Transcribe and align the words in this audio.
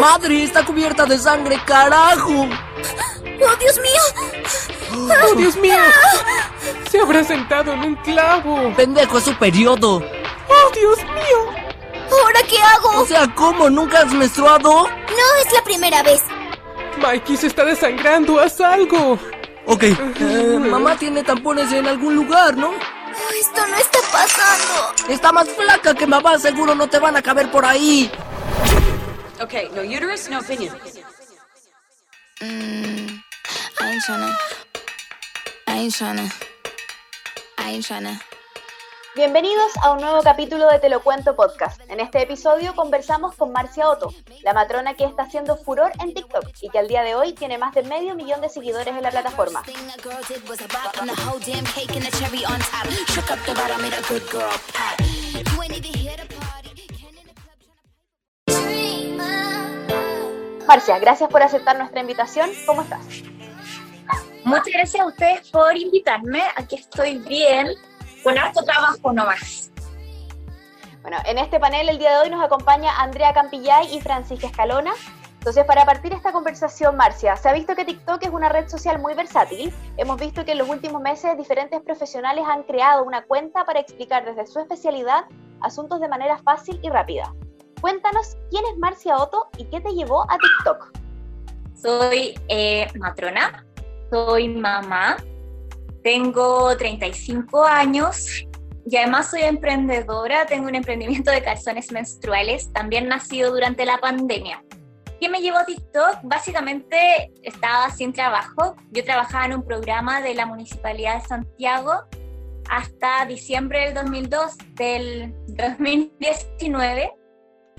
madre! 0.00 0.42
¡Está 0.42 0.64
cubierta 0.64 1.04
de 1.06 1.18
sangre, 1.18 1.60
carajo! 1.64 2.30
¡Oh, 3.42 3.56
Dios 3.58 3.78
mío! 3.78 5.10
¡Oh, 5.22 5.34
Dios 5.34 5.56
mío! 5.56 5.78
Se 6.90 7.00
habrá 7.00 7.22
sentado 7.22 7.72
en 7.72 7.80
un 7.84 7.94
clavo. 7.96 8.72
¡Pendejo, 8.74 9.18
es 9.18 9.24
su 9.24 9.34
periodo! 9.36 10.02
¡Oh, 10.48 10.70
Dios 10.74 10.98
mío! 10.98 11.60
¿Ahora 12.10 12.40
qué 12.48 12.58
hago? 12.60 13.02
O 13.02 13.06
sea, 13.06 13.32
¿cómo? 13.34 13.70
¿Nunca 13.70 14.00
has 14.00 14.12
menstruado? 14.12 14.88
No 14.88 15.46
es 15.46 15.52
la 15.52 15.62
primera 15.62 16.02
vez. 16.02 16.22
Mikey 17.00 17.36
se 17.36 17.46
está 17.46 17.64
desangrando, 17.64 18.40
haz 18.40 18.60
algo. 18.60 19.18
Ok, 19.66 19.84
eh, 19.84 20.58
mamá 20.58 20.96
tiene 20.96 21.22
tampones 21.22 21.70
en 21.72 21.86
algún 21.86 22.16
lugar, 22.16 22.56
¿no? 22.56 22.70
Oh, 22.70 23.32
esto 23.38 23.66
no 23.66 23.76
está 23.76 23.98
pasando. 24.10 25.12
Está 25.12 25.32
más 25.32 25.48
flaca 25.48 25.94
que 25.94 26.06
mamá, 26.06 26.38
seguro 26.38 26.74
no 26.74 26.88
te 26.88 26.98
van 26.98 27.16
a 27.16 27.22
caber 27.22 27.50
por 27.50 27.64
ahí. 27.64 28.10
Okay, 29.40 29.70
no 29.74 29.80
uterus, 29.80 30.28
no 30.28 30.40
opinion. 30.40 30.76
Mm, 32.42 33.08
I 33.80 33.88
ain't 33.88 34.02
tryna. 34.04 34.36
I 35.66 35.78
ain't 35.78 35.94
tryna. 35.94 36.28
I 37.56 37.70
ain't 37.72 37.86
tryna. 37.86 38.20
Bienvenidos 39.16 39.72
a 39.82 39.92
un 39.92 40.02
nuevo 40.02 40.22
capítulo 40.22 40.68
de 40.68 40.78
Te 40.78 40.90
lo 40.90 41.02
cuento 41.02 41.34
podcast. 41.36 41.80
En 41.88 42.00
este 42.00 42.20
episodio 42.20 42.74
conversamos 42.74 43.34
con 43.34 43.50
Marcia 43.50 43.88
Otto, 43.88 44.12
la 44.42 44.52
matrona 44.52 44.92
que 44.92 45.04
está 45.04 45.22
haciendo 45.22 45.56
furor 45.56 45.90
en 46.00 46.12
TikTok 46.12 46.44
y 46.60 46.68
que 46.68 46.78
al 46.78 46.88
día 46.88 47.02
de 47.02 47.14
hoy 47.14 47.32
tiene 47.32 47.56
más 47.56 47.74
de 47.74 47.82
medio 47.82 48.14
millón 48.14 48.42
de 48.42 48.50
seguidores 48.50 48.94
en 48.94 49.02
la 49.02 49.10
plataforma. 49.10 49.62
Marcia, 60.66 60.98
gracias 61.00 61.28
por 61.28 61.42
aceptar 61.42 61.76
nuestra 61.76 62.00
invitación. 62.00 62.48
¿Cómo 62.64 62.82
estás? 62.82 63.04
Muchas 64.44 64.72
gracias 64.72 65.02
a 65.02 65.06
ustedes 65.06 65.50
por 65.50 65.76
invitarme. 65.76 66.42
Aquí 66.56 66.76
estoy 66.76 67.18
bien, 67.18 67.68
con 68.22 68.38
harto 68.38 68.62
trabajo 68.62 69.12
nomás. 69.12 69.70
Bueno, 71.02 71.18
en 71.24 71.38
este 71.38 71.58
panel 71.58 71.88
el 71.88 71.98
día 71.98 72.12
de 72.12 72.18
hoy 72.18 72.30
nos 72.30 72.44
acompaña 72.44 73.00
Andrea 73.00 73.32
Campillay 73.32 73.94
y 73.94 74.00
Francisca 74.00 74.46
Escalona. 74.46 74.92
Entonces, 75.40 75.64
para 75.64 75.86
partir 75.86 76.12
esta 76.12 76.32
conversación, 76.32 76.96
Marcia, 76.96 77.34
se 77.34 77.48
ha 77.48 77.52
visto 77.52 77.74
que 77.74 77.86
TikTok 77.86 78.22
es 78.22 78.30
una 78.30 78.50
red 78.50 78.68
social 78.68 79.00
muy 79.00 79.14
versátil. 79.14 79.74
Hemos 79.96 80.20
visto 80.20 80.44
que 80.44 80.52
en 80.52 80.58
los 80.58 80.68
últimos 80.68 81.00
meses 81.00 81.36
diferentes 81.38 81.80
profesionales 81.80 82.44
han 82.46 82.62
creado 82.62 83.04
una 83.04 83.22
cuenta 83.22 83.64
para 83.64 83.80
explicar 83.80 84.24
desde 84.24 84.46
su 84.46 84.60
especialidad 84.60 85.24
asuntos 85.62 85.98
de 86.00 86.08
manera 86.08 86.38
fácil 86.38 86.78
y 86.82 86.90
rápida. 86.90 87.34
Cuéntanos 87.80 88.36
quién 88.50 88.64
es 88.66 88.78
Marcia 88.78 89.16
Otto 89.16 89.48
y 89.56 89.64
qué 89.64 89.80
te 89.80 89.90
llevó 89.92 90.22
a 90.30 90.36
TikTok. 90.38 90.92
Soy 91.80 92.38
eh, 92.48 92.86
matrona, 92.98 93.64
soy 94.10 94.48
mamá, 94.48 95.16
tengo 96.02 96.76
35 96.76 97.64
años 97.64 98.44
y 98.86 98.96
además 98.96 99.30
soy 99.30 99.42
emprendedora, 99.42 100.46
tengo 100.46 100.66
un 100.68 100.74
emprendimiento 100.74 101.30
de 101.30 101.42
calzones 101.42 101.90
menstruales, 101.92 102.72
también 102.72 103.08
nacido 103.08 103.50
durante 103.52 103.84
la 103.84 103.98
pandemia. 103.98 104.62
¿Qué 105.20 105.28
me 105.28 105.40
llevó 105.40 105.58
a 105.58 105.66
TikTok? 105.66 106.20
Básicamente 106.22 107.30
estaba 107.42 107.90
sin 107.90 108.12
trabajo. 108.12 108.74
Yo 108.90 109.04
trabajaba 109.04 109.44
en 109.44 109.54
un 109.54 109.66
programa 109.66 110.22
de 110.22 110.34
la 110.34 110.46
Municipalidad 110.46 111.20
de 111.20 111.28
Santiago 111.28 111.92
hasta 112.70 113.26
diciembre 113.26 113.86
del 113.86 113.94
2002, 113.94 114.56
del 114.76 115.34
2019. 115.48 117.19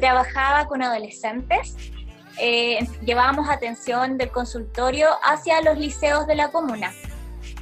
Trabajaba 0.01 0.65
con 0.65 0.81
adolescentes. 0.81 1.77
Eh, 2.39 2.79
llevábamos 3.05 3.47
atención 3.49 4.17
del 4.17 4.31
consultorio 4.31 5.07
hacia 5.23 5.61
los 5.61 5.77
liceos 5.77 6.25
de 6.25 6.35
la 6.35 6.51
comuna. 6.51 6.91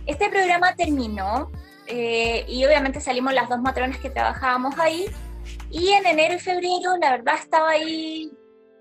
Este 0.05 0.29
programa 0.29 0.73
terminó 0.73 1.51
eh, 1.85 2.45
y 2.47 2.63
obviamente 2.65 3.01
salimos 3.01 3.33
las 3.33 3.49
dos 3.49 3.59
matronas 3.59 3.97
que 3.97 4.09
trabajábamos 4.09 4.79
ahí. 4.79 5.07
Y 5.69 5.89
en 5.89 6.05
enero 6.05 6.35
y 6.35 6.39
febrero, 6.39 6.95
la 7.01 7.11
verdad, 7.11 7.35
estaba 7.35 7.71
ahí 7.71 8.31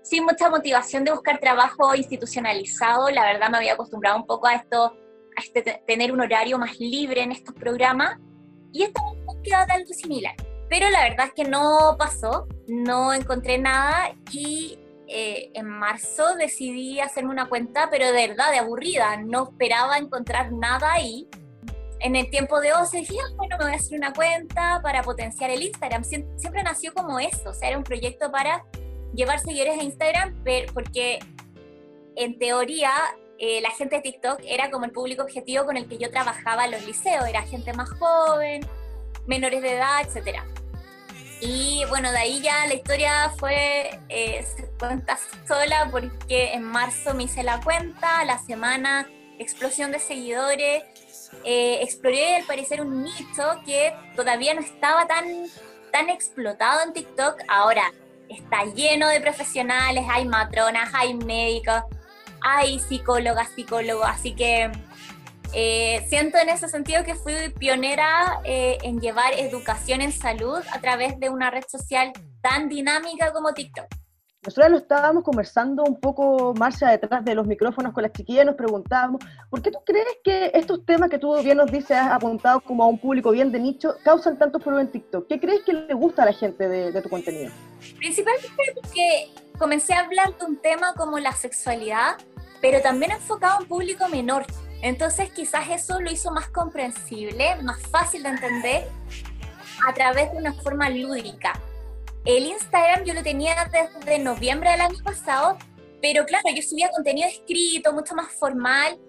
sin 0.03 0.23
mucha 0.23 0.49
motivación 0.49 1.03
de 1.03 1.11
buscar 1.11 1.39
trabajo 1.39 1.93
institucionalizado. 1.95 3.09
La 3.09 3.25
verdad, 3.25 3.49
me 3.49 3.57
había 3.57 3.73
acostumbrado 3.73 4.15
un 4.15 4.25
poco 4.25 4.47
a 4.47 4.55
esto, 4.55 4.85
a 5.35 5.41
este, 5.41 5.83
tener 5.85 6.13
un 6.13 6.21
horario 6.21 6.57
más 6.57 6.79
libre 6.79 7.23
en 7.23 7.33
estos 7.33 7.53
programas. 7.55 8.17
Y 8.71 8.83
estaba 8.83 9.11
en 9.11 9.25
búsqueda 9.25 9.65
de 9.65 9.73
algo 9.73 9.93
similar. 9.93 10.35
Pero 10.69 10.89
la 10.91 11.03
verdad 11.03 11.25
es 11.25 11.33
que 11.33 11.49
no 11.49 11.95
pasó, 11.99 12.47
no 12.69 13.13
encontré 13.13 13.57
nada 13.57 14.13
y 14.31 14.79
eh, 15.07 15.49
en 15.55 15.67
marzo 15.67 16.35
decidí 16.35 16.99
hacerme 16.99 17.31
una 17.31 17.49
cuenta, 17.49 17.89
pero 17.89 18.05
de 18.11 18.27
verdad, 18.27 18.51
de 18.51 18.59
aburrida. 18.59 19.17
No 19.17 19.49
esperaba 19.49 19.97
encontrar 19.97 20.51
nada 20.51 20.93
ahí. 20.93 21.27
En 21.99 22.15
el 22.15 22.29
tiempo 22.29 22.61
de 22.61 22.71
ocio 22.73 22.99
dije, 22.99 23.15
ah, 23.19 23.33
bueno, 23.35 23.57
me 23.57 23.65
voy 23.65 23.73
a 23.73 23.77
hacer 23.77 23.97
una 23.97 24.13
cuenta 24.13 24.79
para 24.81 25.01
potenciar 25.01 25.49
el 25.49 25.63
Instagram. 25.63 26.03
siempre 26.03 26.63
nació 26.63 26.93
como 26.93 27.19
eso, 27.19 27.49
o 27.49 27.53
sea, 27.53 27.69
era 27.69 27.77
un 27.77 27.83
proyecto 27.83 28.31
para 28.31 28.63
llevar 29.13 29.39
seguidores 29.39 29.79
a 29.79 29.83
Instagram, 29.83 30.43
porque 30.73 31.19
en 32.15 32.37
teoría 32.37 32.91
eh, 33.37 33.61
la 33.61 33.71
gente 33.71 33.97
de 33.97 34.01
TikTok 34.03 34.41
era 34.45 34.69
como 34.69 34.85
el 34.85 34.91
público 34.91 35.23
objetivo 35.23 35.65
con 35.65 35.75
el 35.75 35.87
que 35.87 35.97
yo 35.97 36.09
trabajaba 36.09 36.65
en 36.65 36.71
los 36.71 36.85
liceos, 36.85 37.27
era 37.27 37.41
gente 37.41 37.73
más 37.73 37.89
joven, 37.89 38.61
menores 39.25 39.61
de 39.61 39.73
edad, 39.75 40.01
etc. 40.01 40.39
Y 41.41 41.85
bueno, 41.89 42.11
de 42.11 42.17
ahí 42.17 42.41
ya 42.41 42.67
la 42.67 42.73
historia 42.73 43.31
fue, 43.37 43.99
eh, 44.09 44.45
se 44.55 44.67
cuenta 44.77 45.17
sola 45.47 45.87
porque 45.89 46.53
en 46.53 46.63
marzo 46.63 47.13
me 47.13 47.23
hice 47.23 47.43
la 47.43 47.61
cuenta, 47.61 48.25
la 48.25 48.39
semana 48.39 49.07
explosión 49.39 49.91
de 49.91 49.99
seguidores, 49.99 50.83
eh, 51.45 51.79
exploré 51.81 52.35
al 52.35 52.43
parecer 52.43 52.81
un 52.81 53.03
nicho 53.03 53.61
que 53.65 53.93
todavía 54.15 54.53
no 54.53 54.59
estaba 54.59 55.07
tan, 55.07 55.25
tan 55.93 56.09
explotado 56.09 56.81
en 56.83 56.93
TikTok, 56.93 57.37
ahora 57.47 57.93
está 58.27 58.65
lleno 58.65 59.07
de 59.07 59.21
profesionales, 59.21 60.05
hay 60.09 60.25
matronas, 60.25 60.89
hay 60.93 61.13
médicos, 61.13 61.83
hay 62.41 62.79
psicólogas, 62.79 63.49
psicólogos, 63.55 64.07
así 64.07 64.35
que 64.35 64.69
eh, 65.53 66.05
siento 66.07 66.37
en 66.37 66.49
ese 66.49 66.67
sentido 66.67 67.03
que 67.03 67.15
fui 67.15 67.33
pionera 67.57 68.39
eh, 68.43 68.77
en 68.83 68.99
llevar 68.99 69.33
educación 69.33 70.01
en 70.01 70.11
salud 70.11 70.59
a 70.71 70.79
través 70.79 71.19
de 71.19 71.29
una 71.29 71.49
red 71.49 71.63
social 71.67 72.11
tan 72.41 72.69
dinámica 72.69 73.31
como 73.33 73.53
TikTok. 73.53 73.87
Nosotros 74.45 74.71
lo 74.71 74.77
estábamos 74.77 75.23
conversando 75.25 75.83
un 75.83 75.99
poco, 75.99 76.53
Marcia, 76.53 76.87
detrás 76.87 77.25
de 77.25 77.35
los 77.35 77.45
micrófonos 77.45 77.93
con 77.93 78.03
las 78.03 78.13
chiquillas, 78.13 78.45
nos 78.45 78.55
preguntábamos, 78.55 79.21
¿por 79.49 79.61
qué 79.61 79.69
tú 79.69 79.79
crees 79.85 80.07
que 80.23 80.51
estos 80.53 80.85
temas 80.85 81.09
que 81.09 81.17
tú 81.17 81.35
bien 81.43 81.57
nos 81.57 81.69
dices, 81.69 81.91
has 81.91 82.13
apuntado 82.13 82.61
como 82.61 82.83
a 82.83 82.87
un 82.87 82.97
público 82.97 83.31
bien 83.31 83.51
de 83.51 83.59
nicho, 83.59 83.95
causan 84.01 84.37
tanto 84.37 84.61
furor 84.61 84.79
en 84.79 84.91
TikTok? 84.91 85.27
¿Qué 85.27 85.41
crees 85.41 85.63
que 85.65 85.73
le 85.73 85.93
gusta 85.93 86.23
a 86.23 86.27
la 86.27 86.33
gente 86.33 86.69
de, 86.69 87.01
tu 87.01 87.09
contenido? 87.09 87.51
Principalmente 87.97 88.47
porque 88.75 89.29
comencé 89.57 89.93
a 89.93 90.05
hablar 90.05 90.37
de 90.37 90.45
un 90.45 90.55
tema 90.55 90.93
como 90.93 91.19
la 91.19 91.33
sexualidad, 91.33 92.15
pero 92.61 92.81
también 92.81 93.11
enfocado 93.11 93.57
a 93.57 93.59
un 93.59 93.65
público 93.65 94.07
menor. 94.07 94.45
Entonces 94.81 95.31
quizás 95.31 95.69
eso 95.69 95.99
lo 95.99 96.11
hizo 96.11 96.31
más 96.31 96.49
comprensible, 96.49 97.55
más 97.63 97.81
fácil 97.87 98.23
de 98.23 98.29
entender 98.29 98.87
a 99.87 99.93
través 99.93 100.31
de 100.31 100.37
una 100.37 100.53
forma 100.53 100.89
lúdica 100.89 101.53
el 102.25 102.45
Instagram 102.45 103.05
yo 103.05 103.13
lo 103.13 103.23
tenía 103.23 103.55
desde 103.71 104.19
noviembre 104.19 104.71
del 104.71 104.81
año 104.81 105.03
pasado, 105.03 105.57
pero 106.01 106.25
claro, 106.25 106.45
yo 106.55 106.61
subía 106.61 106.89
contenido 106.91 107.27
escrito, 107.27 107.93
mucho 107.93 108.13
más 108.15 108.31
formal, 108.33 108.99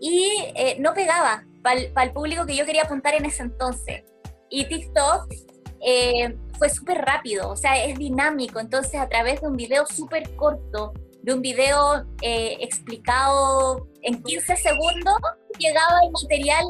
y 0.00 0.32
eh, 0.54 0.76
no 0.80 0.94
pegaba 0.94 1.44
para 1.62 1.80
el 1.80 2.12
público 2.12 2.46
que 2.46 2.56
yo 2.56 2.64
quería 2.64 2.82
apuntar 2.82 3.14
en 3.14 3.24
ese 3.24 3.42
entonces. 3.42 4.04
Y 4.50 4.66
TikTok 4.66 5.32
eh, 5.80 6.36
fue 6.58 6.68
súper 6.68 6.98
rápido, 6.98 7.50
o 7.50 7.56
sea, 7.56 7.84
es 7.84 7.98
dinámico, 7.98 8.60
entonces 8.60 9.00
a 9.00 9.08
través 9.08 9.40
de 9.40 9.48
un 9.48 9.56
video 9.56 9.86
súper 9.86 10.34
corto, 10.36 10.92
de 11.22 11.34
un 11.34 11.42
video 11.42 12.04
eh, 12.20 12.56
explicado 12.60 13.88
en 14.04 14.22
15 14.22 14.56
segundos, 14.56 15.16
llegaba 15.58 16.00
el 16.04 16.12
material 16.12 16.64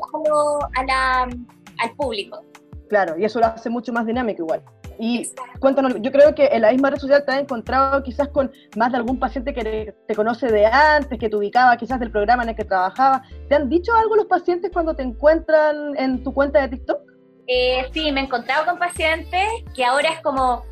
al 1.79 1.97
público. 1.97 2.45
Claro, 2.89 3.19
y 3.19 3.25
eso 3.25 3.41
lo 3.41 3.47
hace 3.47 3.71
mucho 3.71 3.93
más 3.93 4.07
dinámico 4.07 4.43
igual. 4.43 4.63
Y 4.99 5.29
cuéntanos, 5.59 5.95
yo 6.01 6.13
creo 6.13 6.35
que 6.35 6.47
en 6.47 6.63
la 6.63 6.71
misma 6.71 6.91
red 6.91 6.99
social 6.99 7.25
te 7.25 7.33
has 7.33 7.41
encontrado 7.41 8.03
quizás 8.03 8.29
con 8.29 8.53
más 8.77 8.93
de 8.93 8.99
algún 8.99 9.19
paciente 9.19 9.53
que 9.53 9.93
te 10.07 10.15
conoce 10.15 10.47
de 10.47 10.67
antes, 10.67 11.19
que 11.19 11.29
te 11.29 11.37
ubicaba 11.37 11.77
quizás 11.77 11.99
del 11.99 12.13
programa 12.13 12.45
en 12.45 12.51
el 12.51 12.57
que 12.57 12.65
trabajaba. 12.65 13.23
¿Te 13.49 13.57
han 13.57 13.69
dicho 13.69 13.93
algo 13.95 14.15
los 14.15 14.27
pacientes 14.27 14.71
cuando 14.73 14.95
te 14.95 15.03
encuentran 15.03 15.97
en 15.99 16.23
tu 16.23 16.33
cuenta 16.33 16.61
de 16.61 16.69
TikTok? 16.69 17.01
Eh, 17.47 17.87
sí, 17.93 18.13
me 18.13 18.21
he 18.21 18.25
encontrado 18.25 18.65
con 18.67 18.79
pacientes 18.79 19.49
que 19.75 19.85
ahora 19.85 20.11
es 20.11 20.21
como, 20.21 20.65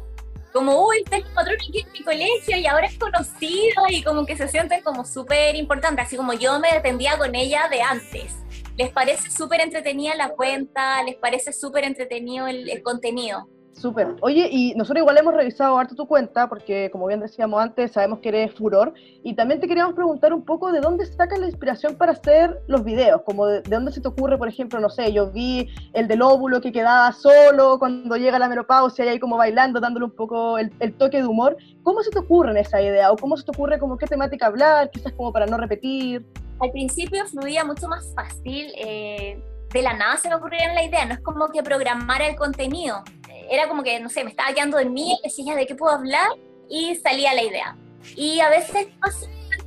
como 0.52 0.86
uy, 0.86 0.98
está 1.04 1.16
el 1.16 1.24
patrón 1.34 1.56
aquí 1.56 1.80
en 1.80 1.92
mi 1.92 2.02
colegio 2.02 2.56
y 2.56 2.66
ahora 2.66 2.86
es 2.86 2.98
conocido 2.98 3.84
y 3.88 4.02
como 4.02 4.26
que 4.26 4.36
se 4.36 4.48
sienten 4.48 4.82
como 4.82 5.04
súper 5.04 5.56
importantes, 5.56 6.06
así 6.06 6.16
como 6.16 6.32
yo 6.34 6.58
me 6.60 6.68
atendía 6.68 7.16
con 7.18 7.34
ella 7.34 7.68
de 7.68 7.82
antes. 7.82 8.36
Les 8.76 8.90
parece 8.90 9.30
súper 9.30 9.60
entretenida 9.60 10.14
la 10.14 10.30
cuenta, 10.30 11.02
les 11.02 11.16
parece 11.16 11.52
súper 11.52 11.84
entretenido 11.84 12.46
el 12.46 12.82
contenido. 12.82 13.48
Súper. 13.72 14.14
Oye, 14.20 14.48
y 14.50 14.74
nosotros 14.74 15.00
igual 15.00 15.18
hemos 15.18 15.34
revisado 15.34 15.78
harto 15.78 15.94
tu 15.94 16.06
cuenta, 16.06 16.48
porque 16.48 16.90
como 16.90 17.06
bien 17.06 17.20
decíamos 17.20 17.60
antes, 17.60 17.92
sabemos 17.92 18.20
que 18.20 18.28
eres 18.28 18.54
furor, 18.54 18.92
y 19.24 19.34
también 19.34 19.60
te 19.60 19.66
queríamos 19.66 19.94
preguntar 19.94 20.32
un 20.32 20.44
poco 20.44 20.70
de 20.70 20.80
dónde 20.80 21.06
sacas 21.06 21.38
la 21.38 21.46
inspiración 21.46 21.96
para 21.96 22.12
hacer 22.12 22.60
los 22.66 22.84
videos, 22.84 23.22
como 23.22 23.46
de, 23.46 23.62
de 23.62 23.70
dónde 23.70 23.90
se 23.90 24.00
te 24.00 24.08
ocurre, 24.08 24.36
por 24.36 24.48
ejemplo, 24.48 24.78
no 24.78 24.90
sé, 24.90 25.12
yo 25.12 25.30
vi 25.30 25.68
el 25.94 26.06
del 26.06 26.22
óvulo 26.22 26.60
que 26.60 26.70
quedaba 26.70 27.10
solo 27.12 27.78
cuando 27.78 28.16
llega 28.16 28.38
la 28.38 28.48
menopausia 28.48 29.06
y 29.06 29.08
ahí 29.08 29.18
como 29.18 29.36
bailando, 29.36 29.80
dándole 29.80 30.04
un 30.04 30.14
poco 30.14 30.58
el, 30.58 30.70
el 30.78 30.94
toque 30.94 31.16
de 31.16 31.26
humor. 31.26 31.56
¿Cómo 31.82 32.02
se 32.02 32.10
te 32.10 32.18
ocurre 32.18 32.58
esa 32.60 32.80
idea? 32.80 33.10
¿O 33.10 33.16
cómo 33.16 33.36
se 33.36 33.44
te 33.44 33.50
ocurre 33.50 33.78
como 33.78 33.96
qué 33.96 34.06
temática 34.06 34.46
hablar, 34.46 34.90
quizás 34.90 35.12
como 35.14 35.32
para 35.32 35.46
no 35.46 35.56
repetir? 35.56 36.24
Al 36.60 36.70
principio 36.70 37.26
fluía 37.26 37.64
mucho 37.64 37.88
más 37.88 38.12
fácil, 38.14 38.70
eh, 38.76 39.42
de 39.72 39.82
la 39.82 39.94
nada 39.94 40.16
se 40.18 40.28
me 40.28 40.34
ocurría 40.34 40.72
la 40.74 40.84
idea, 40.84 41.06
no 41.06 41.14
es 41.14 41.20
como 41.20 41.48
que 41.48 41.62
programara 41.62 42.28
el 42.28 42.36
contenido, 42.36 43.02
era 43.50 43.68
como 43.68 43.82
que, 43.82 44.00
no 44.00 44.08
sé, 44.08 44.24
me 44.24 44.30
estaba 44.30 44.52
quedando 44.52 44.78
en 44.78 44.92
mí, 44.92 45.18
decía 45.22 45.54
de 45.54 45.66
qué 45.66 45.74
puedo 45.74 45.94
hablar 45.94 46.28
y 46.68 46.94
salía 46.96 47.34
la 47.34 47.42
idea. 47.42 47.76
Y 48.16 48.40
a 48.40 48.48
veces 48.48 48.88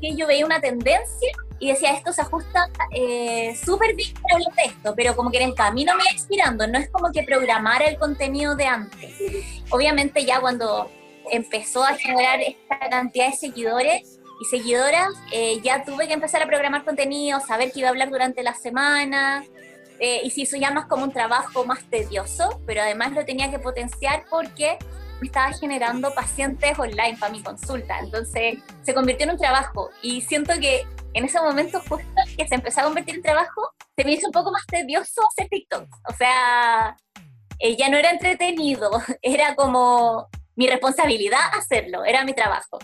que 0.01 0.15
yo 0.15 0.27
veía 0.27 0.45
una 0.45 0.59
tendencia 0.59 1.31
y 1.59 1.69
decía, 1.69 1.93
esto 1.93 2.11
se 2.11 2.21
ajusta 2.21 2.69
eh, 2.91 3.55
súper 3.55 3.95
bien 3.95 4.13
para 4.21 4.35
hablar 4.35 4.53
de 4.55 4.63
esto, 4.63 4.93
pero 4.95 5.15
como 5.15 5.31
que 5.31 5.37
en 5.37 5.49
el 5.49 5.55
camino 5.55 5.95
me 5.95 6.03
iba 6.03 6.11
inspirando, 6.11 6.67
no 6.67 6.77
es 6.77 6.89
como 6.89 7.11
que 7.11 7.23
programara 7.23 7.85
el 7.85 7.97
contenido 7.97 8.55
de 8.55 8.65
antes. 8.65 9.15
Obviamente 9.69 10.25
ya 10.25 10.41
cuando 10.41 10.91
empezó 11.31 11.83
a 11.83 11.95
generar 11.95 12.41
esta 12.41 12.77
cantidad 12.89 13.27
de 13.27 13.37
seguidores 13.37 14.19
y 14.41 14.45
seguidoras, 14.45 15.09
eh, 15.31 15.61
ya 15.63 15.85
tuve 15.85 16.07
que 16.07 16.13
empezar 16.13 16.43
a 16.43 16.47
programar 16.47 16.83
contenido, 16.83 17.39
saber 17.39 17.71
qué 17.71 17.79
iba 17.79 17.87
a 17.87 17.91
hablar 17.91 18.09
durante 18.09 18.43
la 18.43 18.53
semana, 18.53 19.45
eh, 19.99 20.21
y 20.23 20.31
se 20.31 20.41
hizo 20.41 20.57
ya 20.57 20.71
más 20.71 20.85
como 20.87 21.03
un 21.03 21.11
trabajo 21.11 21.65
más 21.65 21.83
tedioso, 21.89 22.61
pero 22.65 22.81
además 22.81 23.13
lo 23.13 23.25
tenía 23.25 23.49
que 23.49 23.59
potenciar 23.59 24.25
porque 24.29 24.77
me 25.21 25.27
estaba 25.27 25.53
generando 25.53 26.13
pacientes 26.13 26.77
online 26.77 27.17
para 27.19 27.31
mi 27.31 27.41
consulta. 27.41 27.99
Entonces 27.99 28.59
se 28.83 28.93
convirtió 28.93 29.25
en 29.25 29.31
un 29.31 29.37
trabajo 29.37 29.89
y 30.01 30.21
siento 30.21 30.53
que 30.59 30.85
en 31.13 31.23
ese 31.23 31.39
momento 31.39 31.79
justo 31.79 32.21
que 32.37 32.47
se 32.47 32.55
empezó 32.55 32.81
a 32.81 32.83
convertir 32.83 33.15
en 33.15 33.21
trabajo, 33.21 33.71
se 33.95 34.03
me 34.03 34.11
hizo 34.11 34.27
un 34.27 34.33
poco 34.33 34.51
más 34.51 34.65
tedioso 34.67 35.21
hacer 35.31 35.47
TikTok. 35.49 35.87
O 36.09 36.13
sea, 36.13 36.97
eh, 37.59 37.77
ya 37.77 37.89
no 37.89 37.97
era 37.97 38.11
entretenido, 38.11 38.91
era 39.21 39.55
como 39.55 40.27
mi 40.55 40.67
responsabilidad 40.67 41.39
hacerlo, 41.57 42.03
era 42.03 42.25
mi 42.25 42.33
trabajo. 42.33 42.79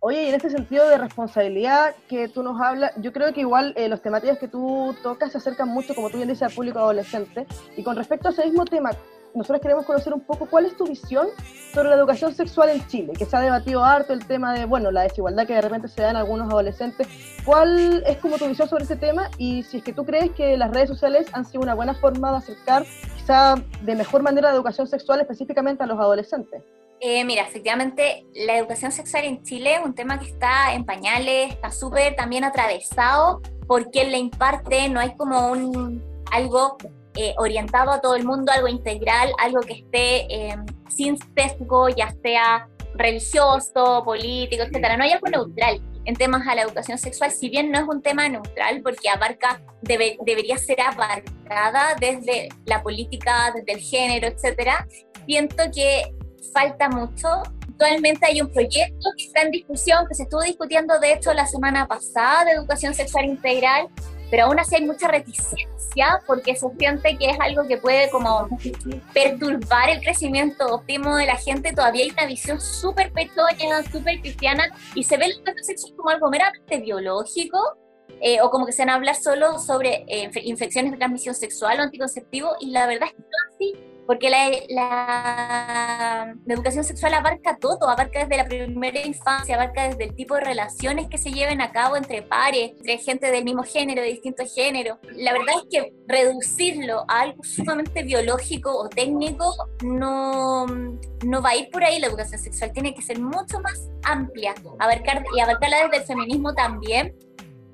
Oye, 0.00 0.24
y 0.24 0.28
en 0.28 0.34
este 0.34 0.50
sentido 0.50 0.88
de 0.88 0.98
responsabilidad 0.98 1.94
que 2.08 2.28
tú 2.28 2.42
nos 2.42 2.60
hablas, 2.60 2.92
yo 2.98 3.12
creo 3.12 3.32
que 3.32 3.40
igual 3.40 3.72
eh, 3.76 3.88
los 3.88 4.02
temáticas 4.02 4.38
que 4.38 4.46
tú 4.46 4.94
tocas 5.02 5.32
se 5.32 5.38
acercan 5.38 5.68
mucho, 5.68 5.94
como 5.94 6.10
tú 6.10 6.18
bien 6.18 6.28
dices, 6.28 6.42
al 6.42 6.52
público 6.52 6.78
adolescente. 6.78 7.46
Y 7.76 7.82
con 7.82 7.96
respecto 7.96 8.28
a 8.28 8.30
ese 8.30 8.44
mismo 8.44 8.66
tema, 8.66 8.90
nosotros 9.34 9.60
queremos 9.60 9.84
conocer 9.84 10.12
un 10.12 10.20
poco 10.20 10.46
cuál 10.46 10.66
es 10.66 10.76
tu 10.76 10.86
visión 10.86 11.28
sobre 11.72 11.90
la 11.90 11.96
educación 11.96 12.34
sexual 12.34 12.70
en 12.70 12.86
Chile, 12.88 13.12
que 13.18 13.24
se 13.24 13.36
ha 13.36 13.40
debatido 13.40 13.84
harto 13.84 14.12
el 14.12 14.26
tema 14.26 14.54
de, 14.54 14.64
bueno, 14.64 14.90
la 14.90 15.02
desigualdad 15.02 15.46
que 15.46 15.54
de 15.54 15.60
repente 15.60 15.88
se 15.88 16.02
da 16.02 16.10
en 16.10 16.16
algunos 16.16 16.50
adolescentes. 16.50 17.06
¿Cuál 17.44 18.02
es 18.06 18.18
como 18.18 18.38
tu 18.38 18.46
visión 18.46 18.68
sobre 18.68 18.84
ese 18.84 18.96
tema? 18.96 19.30
Y 19.38 19.62
si 19.62 19.78
es 19.78 19.84
que 19.84 19.92
tú 19.92 20.04
crees 20.04 20.30
que 20.32 20.56
las 20.56 20.70
redes 20.70 20.88
sociales 20.88 21.26
han 21.32 21.44
sido 21.44 21.62
una 21.62 21.74
buena 21.74 21.94
forma 21.94 22.30
de 22.32 22.36
acercar 22.38 22.84
quizá 23.16 23.56
de 23.82 23.94
mejor 23.94 24.22
manera 24.22 24.48
la 24.48 24.54
educación 24.54 24.86
sexual 24.86 25.20
específicamente 25.20 25.82
a 25.82 25.86
los 25.86 25.98
adolescentes. 25.98 26.62
Eh, 27.00 27.24
mira, 27.24 27.42
efectivamente, 27.42 28.26
la 28.34 28.56
educación 28.56 28.90
sexual 28.90 29.24
en 29.24 29.42
Chile 29.42 29.74
es 29.74 29.80
un 29.84 29.94
tema 29.94 30.18
que 30.18 30.26
está 30.26 30.72
en 30.72 30.84
pañales, 30.84 31.52
está 31.52 31.70
súper 31.70 32.16
también 32.16 32.44
atravesado 32.44 33.42
por 33.66 33.90
quien 33.90 34.12
le 34.12 34.18
imparte, 34.18 34.88
no 34.88 35.00
hay 35.00 35.14
como 35.16 35.50
un 35.50 36.02
algo 36.32 36.76
eh, 37.14 37.34
orientado 37.38 37.92
a 37.92 38.00
todo 38.00 38.14
el 38.14 38.24
mundo, 38.24 38.52
algo 38.52 38.68
integral, 38.68 39.32
algo 39.38 39.60
que 39.60 39.74
esté 39.74 40.34
eh, 40.34 40.56
sin 40.88 41.18
sesgo, 41.36 41.88
ya 41.88 42.14
sea 42.22 42.68
religioso, 42.94 44.02
político, 44.04 44.62
etcétera. 44.62 44.96
No 44.96 45.04
hay 45.04 45.12
algo 45.12 45.28
neutral 45.28 45.82
en 46.06 46.14
temas 46.14 46.46
a 46.46 46.54
la 46.54 46.62
educación 46.62 46.98
sexual, 46.98 47.30
si 47.30 47.50
bien 47.50 47.70
no 47.70 47.78
es 47.78 47.84
un 47.88 48.00
tema 48.00 48.28
neutral, 48.28 48.80
porque 48.82 49.08
abarca, 49.08 49.60
debe, 49.82 50.16
debería 50.24 50.56
ser 50.56 50.80
abarcada 50.80 51.96
desde 52.00 52.48
la 52.64 52.82
política, 52.82 53.52
desde 53.54 53.72
el 53.72 53.80
género, 53.80 54.28
etcétera. 54.28 54.86
Siento 55.26 55.64
que 55.74 56.14
falta 56.52 56.88
mucho. 56.88 57.28
Actualmente 57.68 58.26
hay 58.26 58.40
un 58.40 58.50
proyecto 58.50 59.10
que 59.16 59.24
está 59.24 59.42
en 59.42 59.50
discusión, 59.50 60.06
que 60.08 60.14
se 60.14 60.22
estuvo 60.24 60.42
discutiendo 60.42 60.98
de 60.98 61.12
hecho 61.12 61.32
la 61.34 61.46
semana 61.46 61.86
pasada 61.86 62.44
de 62.44 62.52
educación 62.52 62.94
sexual 62.94 63.26
integral, 63.26 63.88
pero 64.30 64.44
aún 64.44 64.58
así 64.58 64.76
hay 64.76 64.84
mucha 64.84 65.08
reticencia 65.08 66.20
porque 66.26 66.56
se 66.56 66.66
siente 66.78 67.16
que 67.16 67.30
es 67.30 67.38
algo 67.38 67.66
que 67.66 67.76
puede 67.76 68.10
como 68.10 68.48
perturbar 69.12 69.90
el 69.90 70.00
crecimiento 70.00 70.66
óptimo 70.66 71.16
de 71.16 71.26
la 71.26 71.36
gente. 71.36 71.72
Todavía 71.72 72.04
hay 72.04 72.10
una 72.10 72.26
visión 72.26 72.60
súper 72.60 73.12
pequeña, 73.12 73.82
súper 73.90 74.20
cristiana 74.20 74.64
y 74.94 75.04
se 75.04 75.16
ve 75.16 75.26
educación 75.26 75.64
sexual 75.64 75.96
como 75.96 76.10
algo 76.10 76.30
meramente 76.30 76.78
biológico 76.78 77.58
eh, 78.20 78.40
o 78.40 78.50
como 78.50 78.66
que 78.66 78.72
se 78.72 78.82
van 78.82 78.90
a 78.90 78.94
hablar 78.94 79.16
solo 79.16 79.58
sobre 79.58 80.04
eh, 80.08 80.30
infecciones 80.42 80.92
de 80.92 80.98
transmisión 80.98 81.34
sexual 81.34 81.78
o 81.80 81.82
anticonceptivo 81.82 82.56
y 82.60 82.70
la 82.70 82.86
verdad 82.86 83.08
es 83.08 83.14
que 83.14 83.20
no 83.20 83.54
así 83.54 83.95
porque 84.06 84.30
la, 84.30 84.50
la, 84.68 86.36
la, 86.46 86.54
educación 86.54 86.84
sexual 86.84 87.14
abarca 87.14 87.58
todo, 87.58 87.88
abarca 87.88 88.20
desde 88.20 88.36
la 88.36 88.44
primera 88.44 89.04
infancia, 89.04 89.56
abarca 89.56 89.88
desde 89.88 90.04
el 90.04 90.14
tipo 90.14 90.34
de 90.34 90.42
relaciones 90.42 91.08
que 91.08 91.18
se 91.18 91.32
lleven 91.32 91.60
a 91.60 91.72
cabo 91.72 91.96
entre 91.96 92.22
pares, 92.22 92.72
entre 92.78 92.98
gente 92.98 93.30
del 93.30 93.44
mismo 93.44 93.64
género, 93.64 94.02
de 94.02 94.08
distintos 94.08 94.54
géneros. 94.54 94.98
La 95.16 95.32
verdad 95.32 95.56
es 95.62 95.68
que 95.70 95.92
reducirlo 96.06 97.04
a 97.08 97.22
algo 97.22 97.42
sumamente 97.42 98.02
biológico 98.04 98.76
o 98.76 98.88
técnico 98.88 99.54
no, 99.82 100.66
no 100.66 101.42
va 101.42 101.50
a 101.50 101.56
ir 101.56 101.70
por 101.70 101.82
ahí 101.84 101.98
la 101.98 102.06
educación 102.06 102.40
sexual, 102.40 102.72
tiene 102.72 102.94
que 102.94 103.02
ser 103.02 103.18
mucho 103.18 103.60
más 103.60 103.88
amplia, 104.04 104.54
abarcar, 104.78 105.24
y 105.34 105.40
abarcarla 105.40 105.82
desde 105.84 105.96
el 105.98 106.04
feminismo 106.04 106.54
también, 106.54 107.14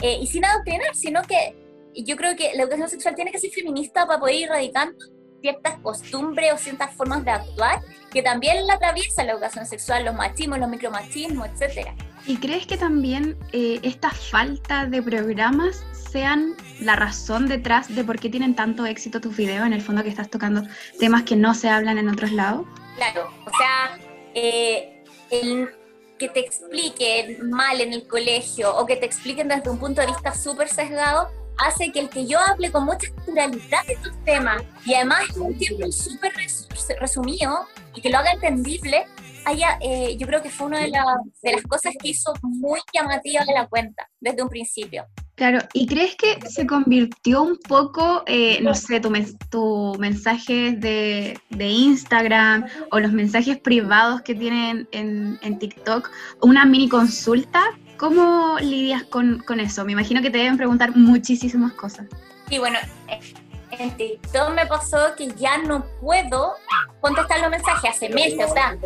eh, 0.00 0.18
y 0.20 0.26
sin 0.26 0.44
adoctrinar, 0.44 0.94
sino 0.94 1.22
que 1.22 1.56
yo 1.94 2.16
creo 2.16 2.34
que 2.36 2.54
la 2.54 2.62
educación 2.62 2.88
sexual 2.88 3.14
tiene 3.14 3.30
que 3.30 3.38
ser 3.38 3.50
feminista 3.50 4.06
para 4.06 4.18
poder 4.18 4.36
ir 4.36 4.48
radicando 4.48 4.96
ciertas 5.42 5.78
costumbres 5.80 6.54
o 6.54 6.56
ciertas 6.56 6.94
formas 6.94 7.24
de 7.24 7.32
actuar 7.32 7.80
que 8.10 8.22
también 8.22 8.66
la 8.66 8.74
atraviesa 8.74 9.24
la 9.24 9.32
educación 9.32 9.66
sexual, 9.66 10.04
los 10.04 10.14
machismos, 10.14 10.58
los 10.58 10.68
micromachismos, 10.68 11.48
etcétera. 11.48 11.94
¿Y 12.26 12.36
crees 12.36 12.66
que 12.66 12.76
también 12.76 13.36
eh, 13.52 13.80
esta 13.82 14.10
falta 14.10 14.86
de 14.86 15.02
programas 15.02 15.82
sean 16.10 16.54
la 16.80 16.94
razón 16.94 17.48
detrás 17.48 17.92
de 17.94 18.04
por 18.04 18.20
qué 18.20 18.28
tienen 18.28 18.54
tanto 18.54 18.86
éxito 18.86 19.20
tus 19.20 19.36
videos, 19.36 19.66
en 19.66 19.72
el 19.72 19.82
fondo 19.82 20.02
que 20.02 20.10
estás 20.10 20.30
tocando 20.30 20.62
temas 21.00 21.24
que 21.24 21.36
no 21.36 21.54
se 21.54 21.68
hablan 21.68 21.98
en 21.98 22.08
otros 22.08 22.32
lados? 22.32 22.66
Claro, 22.96 23.30
o 23.46 23.50
sea, 23.56 23.98
eh, 24.34 25.02
el 25.30 25.70
que 26.18 26.28
te 26.28 26.40
expliquen 26.40 27.50
mal 27.50 27.80
en 27.80 27.92
el 27.92 28.06
colegio 28.06 28.76
o 28.76 28.86
que 28.86 28.96
te 28.96 29.06
expliquen 29.06 29.48
desde 29.48 29.70
un 29.70 29.78
punto 29.78 30.02
de 30.02 30.06
vista 30.06 30.34
súper 30.34 30.68
sesgado, 30.68 31.28
hace 31.58 31.92
que 31.92 32.00
el 32.00 32.08
que 32.08 32.26
yo 32.26 32.38
hable 32.38 32.70
con 32.70 32.84
mucha 32.84 33.08
naturalidad 33.18 33.84
de 33.86 33.94
estos 33.94 34.12
temas 34.24 34.62
y 34.84 34.94
además 34.94 35.24
en 35.34 35.42
un 35.42 35.58
tiempo 35.58 35.90
súper 35.92 36.32
resumido 37.00 37.66
y 37.94 38.00
que 38.00 38.10
lo 38.10 38.18
haga 38.18 38.32
entendible, 38.32 39.06
haya, 39.44 39.78
eh, 39.80 40.16
yo 40.18 40.26
creo 40.26 40.42
que 40.42 40.50
fue 40.50 40.68
una 40.68 40.80
de, 40.80 40.88
la, 40.88 41.04
de, 41.42 41.52
las 41.52 41.62
cosas 41.62 41.94
que 42.00 42.08
hizo 42.08 42.32
muy 42.42 42.80
llamativa 42.92 43.44
de 43.44 43.52
la 43.54 43.66
cuenta 43.66 44.08
desde 44.20 44.42
un 44.42 44.48
principio. 44.48 45.06
Claro, 45.34 45.60
¿y 45.72 45.86
crees 45.86 46.14
que 46.16 46.38
se 46.48 46.66
convirtió 46.66 47.42
un 47.42 47.56
poco, 47.56 48.22
eh, 48.26 48.60
no 48.62 48.74
sé, 48.74 49.00
tu, 49.00 49.10
tu 49.50 49.96
mensaje 49.98 50.72
de, 50.72 51.38
de, 51.50 51.68
Instagram 51.68 52.66
o 52.90 53.00
los 53.00 53.12
mensajes 53.12 53.58
privados 53.58 54.20
que 54.22 54.34
tienen 54.34 54.86
en, 54.92 55.38
en 55.42 55.58
TikTok, 55.58 56.10
una 56.42 56.64
mini 56.66 56.88
consulta 56.88 57.64
¿Cómo 58.02 58.58
lidias 58.58 59.04
con, 59.04 59.38
con, 59.46 59.60
eso? 59.60 59.84
Me 59.84 59.92
imagino 59.92 60.20
que 60.22 60.28
te 60.28 60.38
deben 60.38 60.56
preguntar 60.56 60.96
muchísimas 60.96 61.72
cosas. 61.74 62.06
Sí, 62.48 62.58
bueno, 62.58 62.76
en 63.70 63.96
TikTok 63.96 64.54
me 64.54 64.66
pasó 64.66 65.14
que 65.16 65.28
ya 65.36 65.58
no 65.58 65.86
puedo 66.00 66.56
contestar 67.00 67.38
los 67.38 67.50
mensajes 67.50 67.90
hace 67.90 68.08
meses, 68.08 68.50
o 68.50 68.52
sea, 68.52 68.76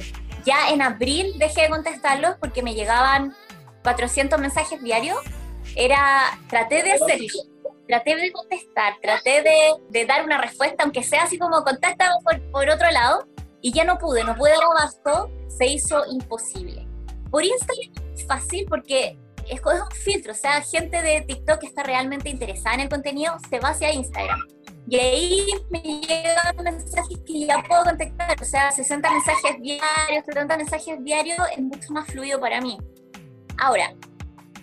ya 0.44 0.68
en 0.68 0.82
abril 0.82 1.32
dejé 1.38 1.62
de 1.62 1.70
contestarlos 1.70 2.37
porque 2.38 2.62
me 2.62 2.75
llegaban 2.75 3.35
400 3.85 4.38
mensajes 4.38 4.82
diarios. 4.82 5.16
Era, 5.75 6.38
traté 6.50 6.82
de 6.82 6.92
hacerlo, 6.92 7.26
traté 7.88 8.16
de 8.16 8.30
contestar, 8.32 8.96
traté 9.00 9.42
de, 9.42 9.73
de, 9.88 10.04
dar 10.04 10.26
una 10.26 10.42
respuesta, 10.42 10.85
aunque 10.85 11.02
sea 11.02 11.23
así 11.23 11.38
como 11.38 11.64
contáctame 11.64 12.16
por, 12.23 12.50
por 12.50 12.68
otro 12.68 12.90
lado, 12.90 13.26
y 13.62 13.73
ya 13.73 13.85
no 13.85 13.96
pude, 13.96 14.25
no 14.25 14.37
pude 14.37 14.50
dar 14.50 14.64
abasto, 14.78 15.30
se 15.49 15.68
hizo 15.68 16.04
imposible. 16.12 16.87
Por 17.30 17.42
Instagram 17.42 18.05
fácil 18.25 18.66
porque 18.68 19.18
es, 19.49 19.61
un 19.64 19.90
filtro, 19.90 20.32
o 20.32 20.35
sea, 20.37 20.61
gente 20.61 21.02
de 21.02 21.23
TikTok 21.23 21.61
que 21.61 21.66
está 21.66 21.82
realmente 21.82 22.28
interesada 22.28 22.75
en 22.75 22.80
el 22.82 22.88
contenido 22.88 23.37
se 23.49 23.61
va 23.61 23.70
hacia 23.70 23.92
Instagram. 23.92 24.40
Y 24.88 24.96
ahí 24.96 25.46
me 25.70 25.80
llegan 25.80 26.56
mensajes 26.62 27.18
que 27.26 27.46
ya 27.46 27.62
puedo 27.62 27.85
contactar, 27.85 28.40
o 28.40 28.44
sea, 28.44 28.70
60 28.70 29.11
mensajes 29.11 29.61
diarios, 29.61 30.25
70 30.26 30.56
mensajes 30.56 31.04
diarios 31.04 31.38
es 31.56 31.58
mucho 31.58 31.92
más 31.92 32.06
fluido 32.06 32.38
para 32.38 32.61
mí. 32.61 32.78
Ahora, 33.58 33.94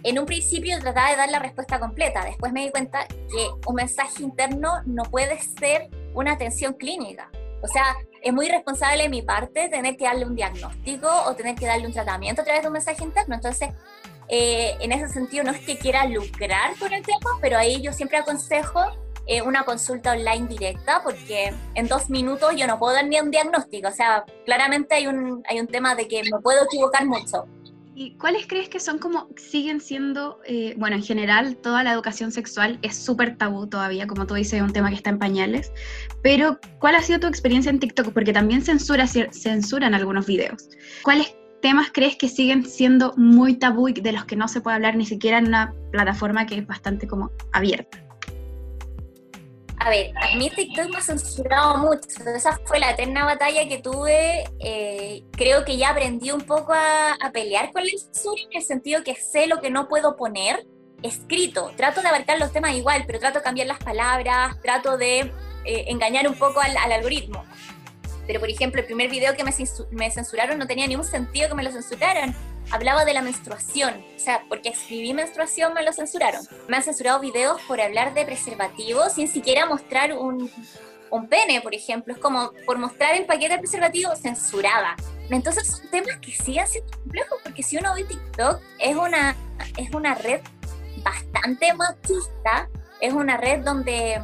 en 0.04 0.20
un 0.20 0.26
principio 0.26 0.80
trataba 0.80 1.12
de 1.12 1.18
dar 1.18 1.30
la 1.30 1.40
respuesta 1.40 1.80
completa, 1.80 2.24
después 2.26 2.54
me 2.54 2.64
di 2.64 2.72
cuenta 2.72 3.06
que 3.08 3.50
un 3.66 3.76
mensaje 3.76 4.24
interno 4.24 4.82
no 4.86 5.04
puede 5.04 5.40
ser 5.40 5.90
una 6.14 6.34
atención 6.34 6.74
clínica. 6.74 7.30
O 7.62 7.68
sea, 7.68 7.96
es 8.24 8.34
muy 8.34 8.48
responsable 8.48 9.04
de 9.04 9.10
mi 9.10 9.22
parte 9.22 9.68
tener 9.68 9.98
que 9.98 10.06
darle 10.06 10.26
un 10.26 10.36
diagnóstico 10.36 11.10
o 11.28 11.36
tener 11.36 11.56
que 11.56 11.66
darle 11.66 11.86
un 11.86 11.94
tratamiento 11.94 12.42
a 12.42 12.46
través 12.46 12.62
de 12.62 12.68
un 12.68 12.74
mensaje 12.74 13.04
interno. 13.04 13.36
Entonces, 13.36 13.70
eh, 14.30 14.78
en 14.80 14.94
ese 14.94 15.10
sentido, 15.10 15.44
no 15.44 15.52
es 15.52 15.60
que 15.60 15.78
quiera 15.78 16.06
lucrar 16.06 16.78
con 16.80 16.94
el 16.94 17.04
tema, 17.04 17.32
pero 17.42 17.58
ahí 17.58 17.82
yo 17.82 17.92
siempre 17.92 18.18
aconsejo 18.18 18.82
eh, 19.26 19.42
una 19.42 19.64
consulta 19.64 20.12
online 20.12 20.48
directa, 20.48 21.02
porque 21.04 21.54
en 21.76 21.88
dos 21.88 22.10
minutos 22.10 22.56
yo 22.56 22.66
no 22.66 22.80
puedo 22.80 22.94
dar 22.94 23.06
ni 23.06 23.20
un 23.20 23.30
diagnóstico. 23.30 23.90
O 23.90 23.92
sea, 23.92 24.24
claramente 24.46 24.96
hay 24.96 25.08
un, 25.08 25.44
hay 25.48 25.60
un 25.60 25.68
tema 25.68 25.94
de 25.96 26.08
que 26.08 26.24
me 26.24 26.40
puedo 26.42 26.64
equivocar 26.64 27.06
mucho. 27.06 27.46
¿Y 27.96 28.16
cuáles 28.18 28.48
crees 28.48 28.70
que 28.70 28.80
son 28.80 28.98
como, 28.98 29.28
siguen 29.36 29.80
siendo, 29.80 30.40
eh, 30.46 30.74
bueno, 30.78 30.96
en 30.96 31.04
general 31.04 31.58
toda 31.58 31.84
la 31.84 31.94
educación 31.94 32.32
sexual 32.32 32.80
es 32.82 32.96
súper 32.96 33.38
tabú 33.38 33.68
todavía, 33.68 34.08
como 34.08 34.26
tú 34.26 34.34
dices, 34.34 34.54
es 34.54 34.62
un 34.62 34.74
tema 34.74 34.90
que 34.90 34.96
está 34.96 35.12
en 35.12 35.20
pañales, 35.20 35.72
pero 36.24 36.60
¿cuál 36.80 36.96
ha 36.96 37.02
sido 37.04 37.20
tu 37.20 37.28
experiencia 37.28 37.70
en 37.70 37.80
TikTok? 37.80 38.12
Porque 38.12 38.34
también 38.34 38.64
censura, 38.64 39.06
censuran 39.08 39.94
algunos 39.94 40.26
videos. 40.26 40.70
¿Cuáles 41.04 41.36
temas 41.62 41.92
crees 41.94 42.16
que 42.16 42.30
siguen 42.30 42.66
siendo 42.66 43.14
muy 43.16 43.56
tabú 43.56 43.88
y 43.88 43.94
de 43.94 44.12
los 44.12 44.26
que 44.26 44.36
no 44.36 44.48
se 44.48 44.60
puede 44.60 44.76
hablar 44.76 44.96
ni 44.96 45.06
siquiera 45.06 45.38
en 45.38 45.48
una 45.48 45.74
plataforma 45.92 46.48
que 46.48 46.58
es 46.58 46.66
bastante 46.66 47.08
como 47.08 47.32
abierta? 47.52 48.03
A 49.80 49.90
ver, 49.90 50.14
a 50.16 50.36
mí 50.36 50.50
TikTok 50.50 50.90
me 50.90 50.98
ha 50.98 51.02
censurado 51.02 51.78
mucho. 51.78 52.08
Esa 52.36 52.60
fue 52.66 52.80
la 52.80 52.92
eterna 52.92 53.26
batalla 53.26 53.68
que 53.68 53.80
tuve. 53.80 54.46
Eh, 54.60 55.24
creo 55.32 55.66
que 55.66 55.78
ya 55.78 55.90
aprendí 55.90 56.32
un 56.32 56.42
poco 56.42 56.74
a, 56.74 57.18
pelear 57.34 57.72
con 57.72 57.84
la 57.84 57.90
censura 57.90 58.42
en 58.52 58.58
el 58.58 58.64
sentido 58.64 59.04
que 59.04 59.16
sé 59.16 59.48
lo 59.48 59.60
que 59.60 59.70
no 59.70 59.88
puedo 59.88 60.16
poner 60.16 60.66
escrito. 61.02 61.72
Trato 61.76 62.02
de 62.02 62.08
abarcar 62.08 62.40
los 62.40 62.52
temas 62.52 62.76
igual, 62.76 63.04
pero 63.06 63.20
trato 63.20 63.40
de 63.40 63.44
cambiar 63.44 63.68
las 63.68 63.80
palabras, 63.80 64.60
trato 64.62 64.98
de 64.98 65.20
eh, 65.66 65.86
engañar 65.88 66.28
un 66.28 66.36
poco 66.36 66.62
al, 66.62 66.76
algoritmo. 66.78 67.44
Pero, 68.28 68.40
por 68.40 68.50
ejemplo, 68.50 68.82
el 68.82 68.86
primer 68.86 69.10
video 69.10 69.36
que 69.36 69.44
me, 69.44 69.54
me 69.92 70.12
censuraron 70.12 70.58
no 70.58 70.68
tenía 70.68 70.88
ningún 70.88 71.06
sentido 71.06 71.50
que 71.50 71.56
me 71.56 71.64
lo 71.64 71.72
censuraran 71.72 72.36
hablaba 72.72 73.06
de 73.06 73.14
la 73.14 73.22
menstruación, 73.22 74.04
o 74.16 74.20
sea, 74.20 74.44
porque 74.48 74.70
escribí 74.70 75.14
menstruación 75.14 75.74
me 75.74 75.84
lo 75.84 75.94
censuraron. 75.94 76.42
Me 76.68 76.78
han 76.78 76.84
censurado 76.84 77.20
videos 77.20 77.62
por 77.64 77.82
hablar 77.82 78.14
de 78.14 78.26
preservativos 78.26 79.14
sin 79.14 79.28
siquiera 79.28 79.66
mostrar 79.66 80.14
un, 80.14 80.50
un 81.10 81.28
pene, 81.28 81.62
por 81.62 81.76
ejemplo. 81.76 82.14
Es 82.14 82.20
como 82.20 82.52
por 82.66 82.78
mostrar 82.78 83.16
el 83.16 83.26
paquete 83.26 83.54
de 83.54 83.60
preservativo 83.60 84.16
censurada. 84.16 84.96
Entonces 85.30 85.68
son 85.68 85.90
temas 85.90 86.18
que 86.20 86.32
siguen 86.32 86.68
siendo 86.68 86.92
complejos 86.92 87.40
porque 87.44 87.64
si 87.64 87.78
uno 87.78 87.94
ve 87.96 88.04
TikTok 88.04 88.62
es 88.80 88.96
una, 88.96 89.36
es 89.78 89.94
una 89.94 90.16
red 90.16 90.42
bastante 91.04 91.74
machista, 91.74 92.70
es 93.00 93.14
una 93.14 93.38
red 93.38 93.64
donde 93.64 94.22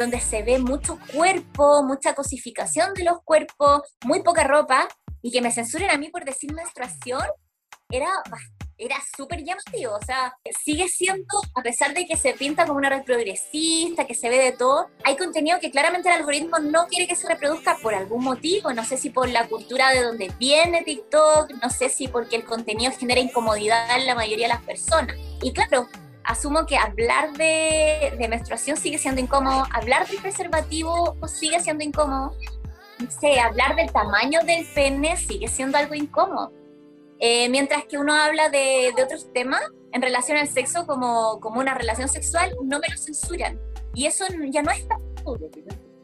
donde 0.00 0.18
se 0.18 0.42
ve 0.42 0.58
mucho 0.58 0.98
cuerpo, 1.14 1.82
mucha 1.84 2.14
cosificación 2.14 2.94
de 2.94 3.04
los 3.04 3.22
cuerpos, 3.22 3.82
muy 4.04 4.22
poca 4.22 4.44
ropa, 4.44 4.88
y 5.22 5.30
que 5.30 5.42
me 5.42 5.52
censuren 5.52 5.90
a 5.90 5.98
mí 5.98 6.08
por 6.08 6.24
decir 6.24 6.52
menstruación, 6.52 7.22
era 7.90 8.10
era 8.80 8.96
súper 9.14 9.44
llamativo, 9.44 9.94
o 9.94 10.04
sea, 10.04 10.34
sigue 10.64 10.88
siendo, 10.88 11.38
a 11.54 11.62
pesar 11.62 11.92
de 11.92 12.06
que 12.06 12.16
se 12.16 12.32
pinta 12.32 12.64
como 12.64 12.78
una 12.78 12.88
red 12.88 13.04
progresista, 13.04 14.06
que 14.06 14.14
se 14.14 14.30
ve 14.30 14.38
de 14.38 14.52
todo, 14.52 14.88
hay 15.04 15.16
contenido 15.16 15.60
que 15.60 15.70
claramente 15.70 16.08
el 16.08 16.14
algoritmo 16.14 16.58
no 16.60 16.86
quiere 16.86 17.06
que 17.06 17.14
se 17.14 17.28
reproduzca 17.28 17.76
por 17.82 17.94
algún 17.94 18.24
motivo, 18.24 18.72
no 18.72 18.82
sé 18.82 18.96
si 18.96 19.10
por 19.10 19.28
la 19.28 19.48
cultura 19.48 19.90
de 19.90 20.02
donde 20.02 20.32
viene 20.38 20.82
TikTok, 20.82 21.50
no 21.62 21.68
sé 21.68 21.90
si 21.90 22.08
porque 22.08 22.36
el 22.36 22.44
contenido 22.44 22.90
genera 22.98 23.20
incomodidad 23.20 23.98
en 23.98 24.06
la 24.06 24.14
mayoría 24.14 24.46
de 24.48 24.54
las 24.54 24.64
personas. 24.64 25.14
Y 25.42 25.52
claro, 25.52 25.86
asumo 26.24 26.66
que 26.66 26.76
hablar 26.76 27.32
de, 27.32 28.14
de 28.18 28.28
menstruación 28.28 28.76
sigue 28.76 28.98
siendo 28.98 29.20
incómodo, 29.20 29.66
hablar 29.72 30.06
del 30.06 30.18
preservativo 30.18 31.16
sigue 31.26 31.60
siendo 31.60 31.84
incómodo, 31.84 32.36
no 32.98 33.10
sé, 33.10 33.40
hablar 33.40 33.76
del 33.76 33.90
tamaño 33.92 34.40
del 34.44 34.66
pene 34.74 35.16
sigue 35.16 35.48
siendo 35.48 35.78
algo 35.78 35.94
incómodo. 35.94 36.52
Eh, 37.18 37.48
mientras 37.50 37.84
que 37.84 37.98
uno 37.98 38.14
habla 38.14 38.48
de, 38.48 38.92
otros 39.02 39.30
temas 39.32 39.60
en 39.92 40.00
relación 40.00 40.38
al 40.38 40.48
sexo 40.48 40.86
como, 40.86 41.38
como 41.40 41.60
una 41.60 41.74
relación 41.74 42.08
sexual, 42.08 42.50
no 42.64 42.78
me 42.78 42.88
lo 42.88 42.96
censuran. 42.96 43.58
Y 43.94 44.06
eso 44.06 44.24
ya 44.50 44.62
no 44.62 44.70
es 44.70 44.86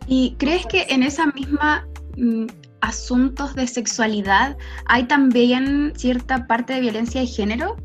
¿Y 0.06 0.36
crees 0.38 0.66
que 0.66 0.86
en 0.88 1.02
esa 1.02 1.26
misma 1.28 1.88
mm, 2.16 2.46
asuntos 2.80 3.54
de 3.54 3.66
sexualidad 3.66 4.56
hay 4.86 5.04
también 5.04 5.92
cierta 5.96 6.46
parte 6.46 6.74
de 6.74 6.80
violencia 6.80 7.20
de 7.22 7.26
género? 7.26 7.76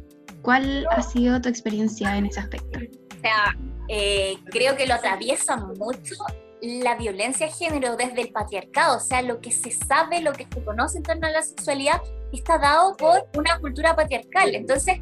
¿Cuál 0.42 0.88
ha 0.90 1.02
sido 1.02 1.40
tu 1.42 1.50
experiencia 1.50 2.18
en 2.18 2.26
ese 2.26 2.40
aspecto? 2.40 2.80
O 2.80 3.22
sea, 3.22 3.56
eh, 3.88 4.38
creo 4.46 4.76
que 4.76 4.88
lo 4.88 4.96
atraviesa 4.96 5.58
mucho 5.58 6.16
la 6.62 6.96
violencia 6.96 7.48
de 7.48 7.52
género 7.52 7.96
desde 7.96 8.22
el 8.22 8.32
patriarcado, 8.32 8.98
o 8.98 9.00
sea, 9.00 9.22
lo 9.22 9.42
que 9.42 9.52
se 9.52 9.72
sabe, 9.72 10.22
lo 10.22 10.32
que 10.32 10.48
se 10.52 10.64
conoce 10.64 10.98
en 10.98 11.04
torno 11.04 11.28
a 11.28 11.32
la 11.32 11.42
sexualidad 11.42 12.02
está 12.32 12.58
dado 12.60 12.96
por 12.98 13.28
una 13.36 13.60
cultura 13.60 13.96
patriarcal. 13.96 14.54
Entonces, 14.54 15.00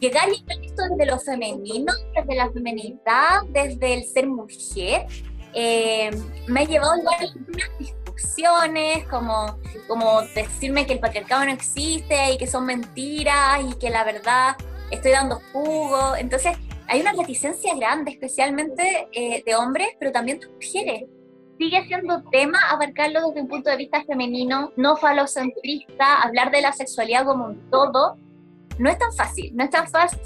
llegar 0.00 0.28
y 0.28 0.44
ver 0.44 0.58
esto 0.62 0.82
desde 0.90 1.10
lo 1.10 1.18
femenino, 1.18 1.92
desde 2.14 2.34
la 2.34 2.50
feminidad, 2.50 3.40
desde 3.48 3.94
el 3.94 4.04
ser 4.04 4.28
mujer, 4.28 5.06
eh, 5.54 6.10
me 6.46 6.60
ha 6.60 6.64
llevado 6.64 6.92
a 6.92 6.96
algunas 7.20 7.70
como, 9.10 9.58
como 9.86 10.22
decirme 10.34 10.86
que 10.86 10.94
el 10.94 11.00
patriarcado 11.00 11.44
no 11.44 11.52
existe 11.52 12.32
y 12.32 12.38
que 12.38 12.46
son 12.46 12.66
mentiras 12.66 13.60
y 13.68 13.74
que 13.78 13.90
la 13.90 14.04
verdad 14.04 14.56
estoy 14.90 15.12
dando 15.12 15.40
jugo. 15.52 16.16
Entonces, 16.16 16.56
hay 16.88 17.00
una 17.00 17.12
reticencia 17.12 17.74
grande, 17.74 18.10
especialmente 18.10 19.08
eh, 19.12 19.42
de 19.44 19.54
hombres, 19.54 19.88
pero 19.98 20.12
también 20.12 20.40
de 20.40 20.48
mujeres 20.48 21.04
sigue 21.58 21.84
siendo 21.86 22.22
tema 22.30 22.58
abarcarlo 22.70 23.28
desde 23.28 23.42
un 23.42 23.48
punto 23.48 23.70
de 23.70 23.76
vista 23.76 24.02
femenino, 24.04 24.72
no 24.76 24.96
falocentrista, 24.96 26.22
hablar 26.22 26.50
de 26.50 26.60
la 26.60 26.72
sexualidad 26.72 27.24
como 27.24 27.46
un 27.46 27.70
todo, 27.70 28.16
no 28.78 28.90
es 28.90 28.98
tan 28.98 29.12
fácil, 29.12 29.54
no 29.54 29.64
es 29.64 29.70
tan 29.70 29.86
fácil, 29.86 30.20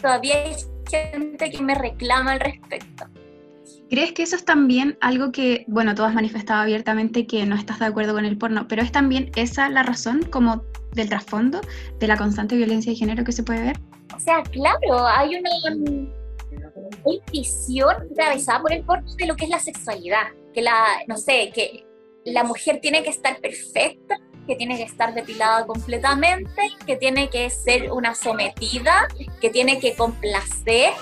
todavía 0.00 0.42
hay 0.42 0.56
gente 0.90 1.50
que 1.50 1.62
me 1.62 1.74
reclama 1.74 2.32
al 2.32 2.40
respecto. 2.40 3.06
¿Crees 3.92 4.12
que 4.12 4.22
eso 4.22 4.36
es 4.36 4.46
también 4.46 4.96
algo 5.02 5.32
que, 5.32 5.66
bueno, 5.68 5.94
tú 5.94 6.02
has 6.02 6.14
manifestado 6.14 6.62
abiertamente 6.62 7.26
que 7.26 7.44
no 7.44 7.54
estás 7.54 7.78
de 7.78 7.84
acuerdo 7.84 8.14
con 8.14 8.24
el 8.24 8.38
porno, 8.38 8.66
pero 8.66 8.80
es 8.80 8.90
también 8.90 9.30
esa 9.36 9.68
la 9.68 9.82
razón 9.82 10.22
como 10.30 10.64
del 10.92 11.10
trasfondo 11.10 11.60
de 11.98 12.06
la 12.06 12.16
constante 12.16 12.56
violencia 12.56 12.90
de 12.90 12.96
género 12.96 13.22
que 13.22 13.32
se 13.32 13.42
puede 13.42 13.64
ver? 13.64 13.80
O 14.16 14.18
sea, 14.18 14.42
claro, 14.44 15.06
hay 15.06 15.36
una 15.36 15.50
visión 17.30 17.94
atravesada 18.12 18.62
por 18.62 18.72
el 18.72 18.82
porno 18.82 19.14
de 19.14 19.26
lo 19.26 19.36
que 19.36 19.44
es 19.44 19.50
la 19.50 19.60
sexualidad, 19.60 20.28
que 20.54 20.62
la, 20.62 20.86
no 21.06 21.18
sé, 21.18 21.52
que 21.54 21.84
la 22.24 22.44
mujer 22.44 22.78
tiene 22.80 23.02
que 23.02 23.10
estar 23.10 23.42
perfecta, 23.42 24.18
que 24.46 24.56
tiene 24.56 24.76
que 24.76 24.84
estar 24.84 25.14
depilada 25.14 25.66
completamente, 25.66 26.70
que 26.86 26.96
tiene 26.96 27.30
que 27.30 27.50
ser 27.50 27.92
una 27.92 28.14
sometida, 28.14 29.08
que 29.40 29.50
tiene 29.50 29.78
que 29.78 29.94
complacer. 29.94 30.92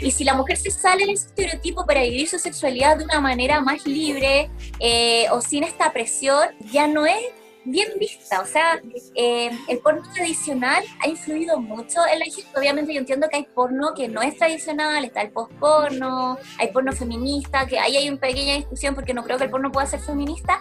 Y 0.00 0.10
si 0.10 0.24
la 0.24 0.34
mujer 0.34 0.56
se 0.56 0.70
sale 0.70 1.06
del 1.06 1.14
estereotipo 1.14 1.86
para 1.86 2.02
vivir 2.02 2.28
su 2.28 2.38
sexualidad 2.38 2.98
de 2.98 3.04
una 3.04 3.20
manera 3.20 3.60
más 3.60 3.86
libre 3.86 4.50
eh, 4.78 5.26
o 5.30 5.40
sin 5.40 5.64
esta 5.64 5.92
presión, 5.92 6.48
ya 6.70 6.86
no 6.86 7.06
es 7.06 7.20
bien 7.64 7.88
vista. 7.98 8.40
O 8.40 8.46
sea, 8.46 8.80
eh, 9.14 9.50
el 9.68 9.78
porno 9.78 10.02
tradicional 10.14 10.82
ha 11.00 11.08
influido 11.08 11.58
mucho 11.60 12.00
en 12.10 12.18
la 12.18 12.24
gente. 12.24 12.48
Obviamente 12.56 12.92
yo 12.92 13.00
entiendo 13.00 13.28
que 13.28 13.38
hay 13.38 13.46
porno 13.54 13.92
que 13.94 14.08
no 14.08 14.22
es 14.22 14.36
tradicional, 14.36 15.04
está 15.04 15.22
el 15.22 15.30
post-porno, 15.30 16.38
hay 16.58 16.68
porno 16.68 16.92
feminista, 16.92 17.66
que 17.66 17.78
ahí 17.78 17.96
hay 17.96 18.08
una 18.08 18.20
pequeña 18.20 18.54
discusión 18.54 18.94
porque 18.94 19.14
no 19.14 19.22
creo 19.24 19.38
que 19.38 19.44
el 19.44 19.50
porno 19.50 19.70
pueda 19.70 19.86
ser 19.86 20.00
feminista, 20.00 20.60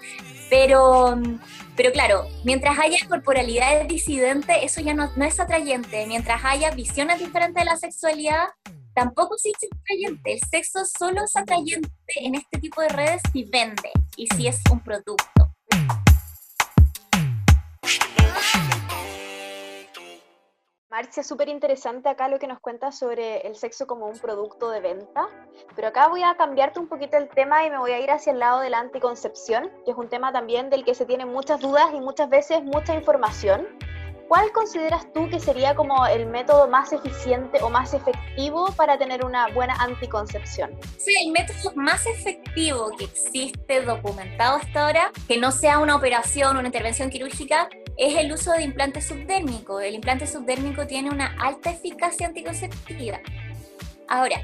pero, 0.50 1.20
pero 1.76 1.92
claro, 1.92 2.28
mientras 2.44 2.78
haya 2.80 2.98
corporalidades 3.08 3.88
disidentes, 3.88 4.58
eso 4.62 4.82
ya 4.82 4.94
no, 4.94 5.10
no 5.16 5.26
es 5.26 5.40
atrayente. 5.40 6.06
Mientras 6.08 6.44
haya 6.44 6.72
visiones 6.72 7.20
diferentes 7.20 7.64
de 7.64 7.66
la 7.66 7.78
sexualidad, 7.78 8.48
tampoco 8.94 9.36
es 9.36 9.54
atrayente. 9.82 10.34
El 10.34 10.40
sexo 10.50 10.80
solo 10.86 11.24
es 11.24 11.36
atrayente 11.36 11.90
en 12.16 12.36
este 12.36 12.60
tipo 12.60 12.82
de 12.82 12.90
redes 12.90 13.22
si 13.32 13.44
vende 13.46 13.92
y 14.18 14.28
si 14.36 14.48
es 14.48 14.60
un 14.72 14.80
producto. 14.82 15.26
Marcia, 21.00 21.24
súper 21.24 21.48
interesante 21.48 22.10
acá 22.10 22.28
lo 22.28 22.40
que 22.40 22.48
nos 22.48 22.60
cuentas 22.60 23.00
sobre 23.00 23.48
el 23.48 23.56
sexo 23.56 23.88
como 23.88 24.08
un 24.08 24.20
producto 24.20 24.70
de 24.70 24.82
venta, 24.82 25.30
pero 25.74 25.88
acá 25.88 26.10
voy 26.10 26.24
a 26.24 26.36
cambiarte 26.36 26.78
un 26.78 26.90
poquito 26.90 27.16
el 27.16 27.30
tema 27.30 27.66
y 27.66 27.70
me 27.70 27.78
voy 27.78 27.92
a 27.92 28.02
ir 28.02 28.12
hacia 28.12 28.34
el 28.34 28.40
lado 28.40 28.60
de 28.60 28.70
la 28.70 28.80
anticoncepción, 28.80 29.72
que 29.86 29.92
es 29.92 29.98
un 29.98 30.10
tema 30.10 30.34
también 30.34 30.70
del 30.70 30.84
que 30.84 30.94
se 30.94 31.06
tienen 31.06 31.30
muchas 31.30 31.62
dudas 31.62 31.86
y 31.94 32.02
muchas 32.02 32.30
veces 32.30 32.62
mucha 32.66 32.96
información. 32.96 33.66
¿Cuál 34.28 34.52
consideras 34.52 35.12
tú 35.14 35.30
que 35.30 35.40
sería 35.40 35.74
como 35.74 36.06
el 36.06 36.26
método 36.26 36.68
más 36.68 36.92
eficiente 36.92 37.60
o 37.64 37.70
más 37.70 37.94
efectivo 37.94 38.68
para 38.76 38.98
tener 38.98 39.24
una 39.24 39.48
buena 39.54 39.76
anticoncepción? 39.76 40.78
Sí, 40.98 41.16
el 41.26 41.32
método 41.32 41.72
más 41.76 42.06
efectivo 42.08 42.92
que 42.98 43.06
existe 43.06 43.82
documentado 43.82 44.58
hasta 44.58 44.86
ahora, 44.86 45.12
que 45.30 45.38
no 45.38 45.52
sea 45.52 45.80
una 45.80 45.96
operación 45.96 46.58
una 46.58 46.68
intervención 46.68 47.10
quirúrgica, 47.10 47.70
es 48.00 48.16
el 48.16 48.32
uso 48.32 48.52
de 48.54 48.64
implante 48.64 49.02
subdérmico. 49.02 49.80
El 49.80 49.96
implante 49.96 50.26
subdérmico 50.26 50.88
tiene 50.88 51.10
una 51.10 51.36
alta 51.40 51.72
eficacia 51.72 52.28
anticonceptiva. 52.28 53.20
Ahora, 54.08 54.42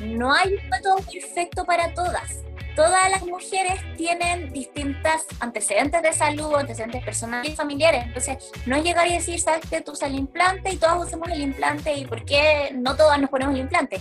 no 0.00 0.32
hay 0.32 0.54
un 0.54 0.68
método 0.68 0.96
perfecto 1.10 1.64
para 1.64 1.92
todas 1.94 2.44
todas 2.80 3.10
las 3.10 3.26
mujeres 3.26 3.80
tienen 3.96 4.52
distintas 4.52 5.26
antecedentes 5.40 6.02
de 6.02 6.12
salud, 6.14 6.54
antecedentes 6.54 7.04
personales 7.04 7.52
y 7.52 7.56
familiares. 7.56 8.04
Entonces, 8.06 8.38
no 8.64 8.82
llegar 8.82 9.06
y 9.06 9.12
decir, 9.12 9.38
sabes 9.38 9.68
que 9.68 9.82
tú 9.82 9.92
usas 9.92 10.08
el 10.08 10.16
implante 10.16 10.72
y 10.72 10.76
todas 10.76 11.06
usamos 11.06 11.28
el 11.28 11.42
implante 11.42 11.92
y 11.92 12.06
por 12.06 12.24
qué 12.24 12.70
no 12.74 12.96
todas 12.96 13.20
nos 13.20 13.28
ponemos 13.28 13.54
el 13.54 13.60
implante 13.60 14.00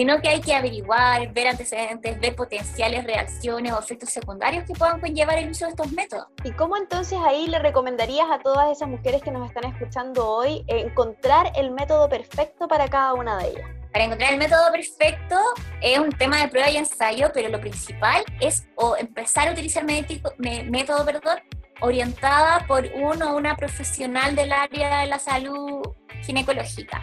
sino 0.00 0.18
que 0.22 0.30
hay 0.30 0.40
que 0.40 0.54
averiguar, 0.54 1.30
ver 1.34 1.48
antecedentes, 1.48 2.18
ver 2.18 2.34
potenciales 2.34 3.04
reacciones 3.04 3.70
o 3.70 3.80
efectos 3.80 4.08
secundarios 4.08 4.64
que 4.64 4.72
puedan 4.72 4.98
conllevar 4.98 5.36
el 5.36 5.50
uso 5.50 5.66
de 5.66 5.72
estos 5.72 5.92
métodos. 5.92 6.24
¿Y 6.42 6.52
cómo 6.52 6.78
entonces 6.78 7.18
ahí 7.22 7.48
le 7.48 7.58
recomendarías 7.58 8.26
a 8.30 8.38
todas 8.38 8.74
esas 8.74 8.88
mujeres 8.88 9.20
que 9.20 9.30
nos 9.30 9.46
están 9.46 9.70
escuchando 9.70 10.26
hoy 10.26 10.64
encontrar 10.68 11.52
el 11.54 11.72
método 11.72 12.08
perfecto 12.08 12.66
para 12.66 12.88
cada 12.88 13.12
una 13.12 13.36
de 13.36 13.50
ellas? 13.50 13.68
Para 13.92 14.06
encontrar 14.06 14.32
el 14.32 14.38
método 14.38 14.72
perfecto 14.72 15.36
es 15.82 15.98
un 15.98 16.12
tema 16.12 16.38
de 16.38 16.48
prueba 16.48 16.70
y 16.70 16.78
ensayo, 16.78 17.30
pero 17.34 17.50
lo 17.50 17.60
principal 17.60 18.24
es 18.40 18.66
o 18.76 18.96
empezar 18.96 19.48
a 19.48 19.52
utilizar 19.52 19.84
método 19.84 21.04
perdón, 21.04 21.40
orientada 21.82 22.66
por 22.66 22.88
uno 22.94 23.34
o 23.34 23.36
una 23.36 23.54
profesional 23.54 24.34
del 24.34 24.50
área 24.50 25.00
de 25.00 25.08
la 25.08 25.18
salud 25.18 25.82
ginecológica, 26.22 27.02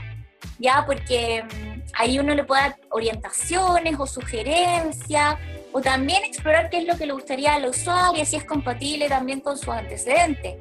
ya 0.60 0.86
porque 0.86 1.44
mm, 1.44 1.82
ahí 1.94 2.20
uno 2.20 2.34
le 2.34 2.44
puede 2.44 2.62
dar 2.62 2.76
orientaciones 2.90 3.96
o 4.00 4.06
sugerencias, 4.06 5.36
o 5.72 5.82
también 5.82 6.24
explorar 6.24 6.70
qué 6.70 6.80
es 6.80 6.86
lo 6.86 6.98
que 6.98 7.06
le 7.06 7.14
gustaría 7.14 7.56
a 7.56 7.60
la 7.60 7.70
usuaria, 7.70 8.26
si 8.26 8.36
es 8.36 8.46
compatible 8.46 9.10
también 9.10 9.40
con 9.40 9.58
sus 9.58 9.70
antecedentes 9.70 10.56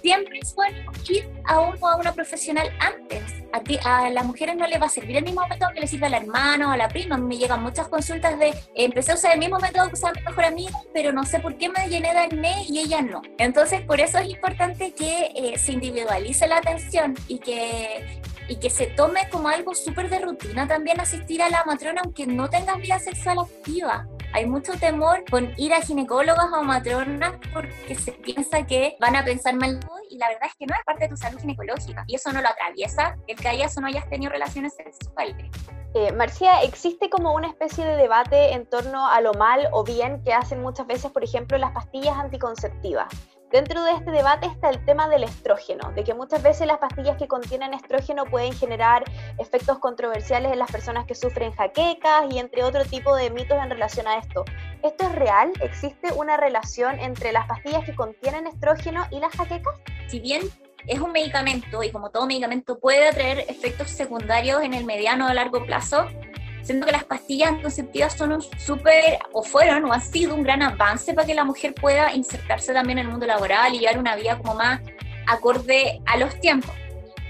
siempre 0.00 0.38
es 0.40 0.54
bueno 0.54 0.92
ir 1.08 1.28
a 1.44 1.60
uno 1.60 1.88
a 1.88 1.96
una 1.96 2.12
profesional 2.12 2.70
antes. 2.80 3.22
A, 3.52 3.60
ti, 3.60 3.78
a 3.84 4.10
las 4.10 4.24
mujeres 4.24 4.56
no 4.56 4.66
les 4.66 4.80
va 4.80 4.86
a 4.86 4.88
servir 4.88 5.16
el 5.16 5.24
mismo 5.24 5.46
método 5.48 5.70
que 5.74 5.80
le 5.80 5.86
sirve 5.86 6.06
a 6.06 6.10
la 6.10 6.18
hermana 6.18 6.68
o 6.68 6.70
a 6.70 6.76
la 6.76 6.88
prima. 6.88 7.16
Me 7.16 7.36
llegan 7.36 7.62
muchas 7.62 7.88
consultas 7.88 8.38
de 8.38 8.54
empecé 8.74 9.12
a 9.12 9.14
usar 9.14 9.32
el 9.32 9.38
mismo 9.38 9.58
método 9.58 9.88
que 9.88 9.94
usaba 9.94 10.12
mi 10.14 10.22
mejor 10.22 10.44
amiga, 10.44 10.78
pero 10.94 11.12
no 11.12 11.24
sé 11.24 11.40
por 11.40 11.56
qué 11.56 11.68
me 11.68 11.88
llené 11.88 12.12
de 12.12 12.18
acné 12.18 12.64
y 12.68 12.78
ella 12.78 13.02
no. 13.02 13.22
Entonces, 13.38 13.82
por 13.82 14.00
eso 14.00 14.18
es 14.18 14.30
importante 14.30 14.92
que 14.92 15.32
eh, 15.34 15.58
se 15.58 15.72
individualice 15.72 16.46
la 16.46 16.58
atención 16.58 17.14
y 17.26 17.38
que 17.38 18.20
y 18.50 18.56
que 18.56 18.68
se 18.68 18.88
tome 18.88 19.28
como 19.30 19.48
algo 19.48 19.76
súper 19.76 20.10
de 20.10 20.18
rutina 20.18 20.66
también 20.66 21.00
asistir 21.00 21.40
a 21.40 21.48
la 21.48 21.64
matrona 21.64 22.02
aunque 22.04 22.26
no 22.26 22.50
tengas 22.50 22.78
vida 22.78 22.98
sexual 22.98 23.38
activa. 23.38 24.08
Hay 24.32 24.46
mucho 24.46 24.72
temor 24.72 25.24
con 25.30 25.52
ir 25.56 25.72
a 25.72 25.80
ginecólogas 25.80 26.46
o 26.52 26.62
matronas 26.64 27.34
porque 27.52 27.94
se 27.94 28.10
piensa 28.10 28.66
que 28.66 28.96
van 29.00 29.14
a 29.14 29.24
pensar 29.24 29.54
mal 29.54 29.78
y 30.10 30.18
la 30.18 30.28
verdad 30.28 30.48
es 30.48 30.54
que 30.56 30.66
no 30.66 30.74
es 30.74 30.84
parte 30.84 31.04
de 31.04 31.10
tu 31.10 31.16
salud 31.16 31.38
ginecológica 31.38 32.04
y 32.08 32.16
eso 32.16 32.32
no 32.32 32.42
lo 32.42 32.48
atraviesa 32.48 33.16
el 33.28 33.36
que 33.36 33.48
hayas 33.48 33.76
o 33.78 33.80
no 33.80 33.86
hayas 33.86 34.08
tenido 34.10 34.32
relaciones 34.32 34.74
sexuales. 34.74 35.36
Eh, 35.94 36.12
Marcia, 36.12 36.62
¿existe 36.62 37.08
como 37.08 37.34
una 37.34 37.48
especie 37.48 37.84
de 37.84 37.96
debate 37.96 38.52
en 38.52 38.66
torno 38.66 39.08
a 39.08 39.20
lo 39.20 39.32
mal 39.34 39.68
o 39.72 39.84
bien 39.84 40.24
que 40.24 40.32
hacen 40.32 40.60
muchas 40.60 40.88
veces, 40.88 41.12
por 41.12 41.22
ejemplo, 41.22 41.56
las 41.56 41.70
pastillas 41.70 42.16
anticonceptivas? 42.16 43.08
Dentro 43.50 43.82
de 43.82 43.90
este 43.94 44.12
debate 44.12 44.46
está 44.46 44.70
el 44.70 44.84
tema 44.84 45.08
del 45.08 45.24
estrógeno, 45.24 45.90
de 45.96 46.04
que 46.04 46.14
muchas 46.14 46.40
veces 46.40 46.68
las 46.68 46.78
pastillas 46.78 47.16
que 47.16 47.26
contienen 47.26 47.74
estrógeno 47.74 48.24
pueden 48.26 48.52
generar 48.52 49.02
efectos 49.38 49.80
controversiales 49.80 50.52
en 50.52 50.60
las 50.60 50.70
personas 50.70 51.04
que 51.04 51.16
sufren 51.16 51.50
jaquecas 51.50 52.26
y 52.30 52.38
entre 52.38 52.62
otro 52.62 52.84
tipo 52.84 53.16
de 53.16 53.28
mitos 53.30 53.58
en 53.60 53.68
relación 53.68 54.06
a 54.06 54.18
esto. 54.18 54.44
¿Esto 54.84 55.04
es 55.04 55.12
real? 55.16 55.50
¿Existe 55.62 56.12
una 56.12 56.36
relación 56.36 57.00
entre 57.00 57.32
las 57.32 57.48
pastillas 57.48 57.84
que 57.84 57.96
contienen 57.96 58.46
estrógeno 58.46 59.04
y 59.10 59.18
las 59.18 59.32
jaquecas? 59.32 59.74
Si 60.06 60.20
bien 60.20 60.42
es 60.86 61.00
un 61.00 61.10
medicamento 61.10 61.82
y 61.82 61.90
como 61.90 62.10
todo 62.10 62.28
medicamento 62.28 62.78
puede 62.78 63.12
traer 63.12 63.40
efectos 63.48 63.90
secundarios 63.90 64.62
en 64.62 64.74
el 64.74 64.84
mediano 64.84 65.26
o 65.26 65.32
largo 65.32 65.66
plazo, 65.66 66.06
siento 66.62 66.86
que 66.86 66.92
las 66.92 67.04
pastillas 67.04 67.50
anticonceptivas 67.50 68.16
son 68.16 68.32
un 68.32 68.42
súper, 68.42 69.18
o 69.32 69.42
fueron, 69.42 69.84
o 69.84 69.92
han 69.92 70.00
sido 70.00 70.34
un 70.34 70.42
gran 70.42 70.62
avance 70.62 71.14
para 71.14 71.26
que 71.26 71.34
la 71.34 71.44
mujer 71.44 71.74
pueda 71.74 72.12
insertarse 72.14 72.72
también 72.72 72.98
en 72.98 73.06
el 73.06 73.10
mundo 73.10 73.26
laboral 73.26 73.74
y 73.74 73.80
llevar 73.80 73.98
una 73.98 74.16
vida 74.16 74.38
como 74.38 74.54
más 74.54 74.80
acorde 75.26 76.00
a 76.06 76.16
los 76.16 76.38
tiempos. 76.40 76.74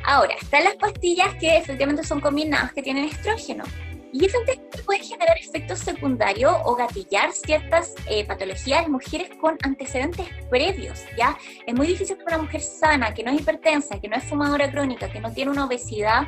Ahora, 0.04 0.34
están 0.40 0.64
las 0.64 0.76
pastillas 0.76 1.34
que 1.34 1.58
efectivamente 1.58 2.04
son 2.04 2.20
combinadas, 2.20 2.72
que 2.72 2.82
tienen 2.82 3.04
estrógeno. 3.04 3.64
Y 4.12 4.24
efectivamente 4.24 4.82
pueden 4.82 5.04
generar 5.04 5.38
efectos 5.38 5.78
secundarios 5.78 6.52
o 6.64 6.74
gatillar 6.74 7.30
ciertas 7.32 7.94
eh, 8.08 8.24
patologías 8.24 8.84
en 8.84 8.92
mujeres 8.92 9.30
con 9.40 9.56
antecedentes 9.62 10.26
previos, 10.48 11.04
¿ya? 11.16 11.38
Es 11.64 11.74
muy 11.74 11.86
difícil 11.86 12.16
que 12.16 12.24
una 12.24 12.38
mujer 12.38 12.60
sana, 12.60 13.14
que 13.14 13.22
no 13.22 13.30
es 13.30 13.40
hipertensa, 13.40 14.00
que 14.00 14.08
no 14.08 14.16
es 14.16 14.24
fumadora 14.24 14.68
crónica, 14.70 15.08
que 15.12 15.20
no 15.20 15.32
tiene 15.32 15.52
una 15.52 15.64
obesidad 15.64 16.26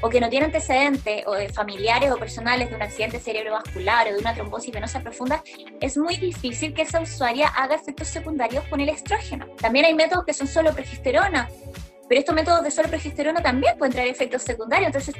o 0.00 0.08
que 0.08 0.20
no 0.20 0.28
tiene 0.28 0.46
antecedentes 0.46 1.24
o 1.26 1.34
de 1.34 1.48
familiares 1.48 2.10
o 2.10 2.16
personales 2.16 2.70
de 2.70 2.76
un 2.76 2.82
accidente 2.82 3.18
cerebrovascular 3.18 4.08
o 4.08 4.12
de 4.12 4.18
una 4.18 4.34
trombosis 4.34 4.72
venosa 4.72 5.00
profunda, 5.00 5.42
es 5.80 5.96
muy 5.96 6.16
difícil 6.16 6.74
que 6.74 6.82
esa 6.82 7.00
usuaria 7.00 7.48
haga 7.48 7.74
efectos 7.74 8.08
secundarios 8.08 8.64
con 8.68 8.80
el 8.80 8.88
estrógeno. 8.88 9.46
También 9.60 9.84
hay 9.86 9.94
métodos 9.94 10.24
que 10.24 10.34
son 10.34 10.46
solo 10.46 10.72
progesterona, 10.72 11.48
pero 12.08 12.20
estos 12.20 12.34
métodos 12.34 12.62
de 12.62 12.70
solo 12.70 12.88
progesterona 12.88 13.42
también 13.42 13.76
pueden 13.78 13.92
traer 13.92 14.08
efectos 14.08 14.42
secundarios. 14.42 14.88
Entonces, 14.88 15.14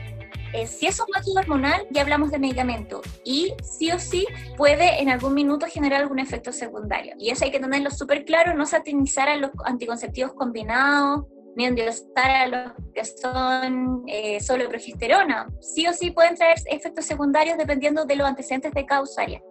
eh, 0.54 0.68
si 0.68 0.86
es 0.86 1.00
un 1.00 1.06
método 1.12 1.40
hormonal, 1.40 1.84
ya 1.90 2.02
hablamos 2.02 2.30
de 2.30 2.38
medicamento 2.38 3.02
y 3.24 3.52
sí 3.62 3.90
o 3.90 3.98
sí 3.98 4.24
puede 4.56 5.02
en 5.02 5.10
algún 5.10 5.34
minuto 5.34 5.66
generar 5.66 6.02
algún 6.02 6.20
efecto 6.20 6.52
secundario. 6.52 7.14
Y 7.18 7.30
eso 7.30 7.44
hay 7.44 7.50
que 7.50 7.58
tenerlo 7.58 7.90
súper 7.90 8.24
claro, 8.24 8.54
no 8.54 8.64
satinizar 8.64 9.28
a 9.28 9.36
los 9.36 9.50
anticonceptivos 9.64 10.34
combinados, 10.34 11.24
ni 11.56 11.66
endiosar 11.66 12.30
a 12.30 12.46
los 12.46 12.72
que 12.94 13.04
son 13.04 14.04
eh, 14.06 14.40
solo 14.40 14.68
progesterona. 14.68 15.48
Sí 15.60 15.86
o 15.86 15.92
sí 15.92 16.10
pueden 16.10 16.36
traer 16.36 16.58
efectos 16.66 17.04
secundarios 17.04 17.58
dependiendo 17.58 18.04
de 18.04 18.16
los 18.16 18.26
antecedentes 18.26 18.72
de 18.72 18.86
cada 18.86 19.02
usuaria. 19.02 19.42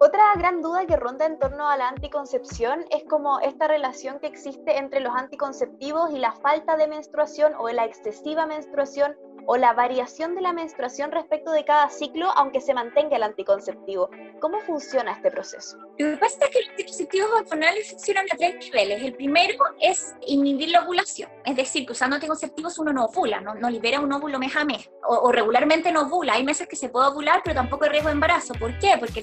Otra 0.00 0.22
gran 0.36 0.60
duda 0.60 0.84
que 0.86 0.96
ronda 0.96 1.24
en 1.24 1.38
torno 1.38 1.68
a 1.68 1.76
la 1.76 1.88
anticoncepción 1.88 2.84
es 2.90 3.04
como 3.04 3.40
esta 3.40 3.68
relación 3.68 4.18
que 4.18 4.26
existe 4.26 4.76
entre 4.76 5.00
los 5.00 5.14
anticonceptivos 5.14 6.10
y 6.10 6.18
la 6.18 6.32
falta 6.32 6.76
de 6.76 6.88
menstruación 6.88 7.54
o 7.58 7.68
la 7.68 7.84
excesiva 7.84 8.44
menstruación 8.44 9.16
o 9.46 9.56
la 9.56 9.72
variación 9.72 10.34
de 10.34 10.40
la 10.40 10.52
menstruación 10.52 11.12
respecto 11.12 11.52
de 11.52 11.64
cada 11.64 11.88
ciclo, 11.88 12.30
aunque 12.36 12.60
se 12.60 12.74
mantenga 12.74 13.16
el 13.16 13.22
anticonceptivo. 13.22 14.10
¿Cómo 14.40 14.60
funciona 14.60 15.12
este 15.12 15.30
proceso? 15.30 15.78
Lo 15.98 16.10
que 16.10 16.16
pasa 16.16 16.38
es 16.44 16.50
que 16.50 16.60
los 16.60 16.70
anticonceptivos 16.70 17.30
hormonales 17.32 17.90
funcionan 17.90 18.26
a 18.32 18.36
tres 18.36 18.56
niveles. 18.58 19.02
El 19.02 19.14
primero 19.14 19.64
es 19.80 20.14
inhibir 20.26 20.70
la 20.70 20.84
ovulación, 20.84 21.30
es 21.44 21.56
decir, 21.56 21.86
que 21.86 21.92
usando 21.92 22.16
anticonceptivos 22.16 22.78
uno 22.78 22.92
no 22.92 23.06
ovula, 23.06 23.40
no, 23.40 23.54
no 23.54 23.70
libera 23.70 24.00
un 24.00 24.12
óvulo 24.12 24.38
mes 24.38 24.54
a 24.56 24.64
mes, 24.64 24.90
o, 25.06 25.30
regularmente 25.32 25.92
no 25.92 26.02
ovula. 26.02 26.34
Hay 26.34 26.44
meses 26.44 26.66
que 26.66 26.76
se 26.76 26.88
puede 26.88 27.08
ovular, 27.08 27.42
pero 27.44 27.54
tampoco 27.54 27.84
hay 27.84 27.90
riesgo 27.90 28.08
de 28.08 28.14
embarazo. 28.14 28.54
¿Por 28.54 28.78
qué? 28.78 28.96
Porque 28.98 29.22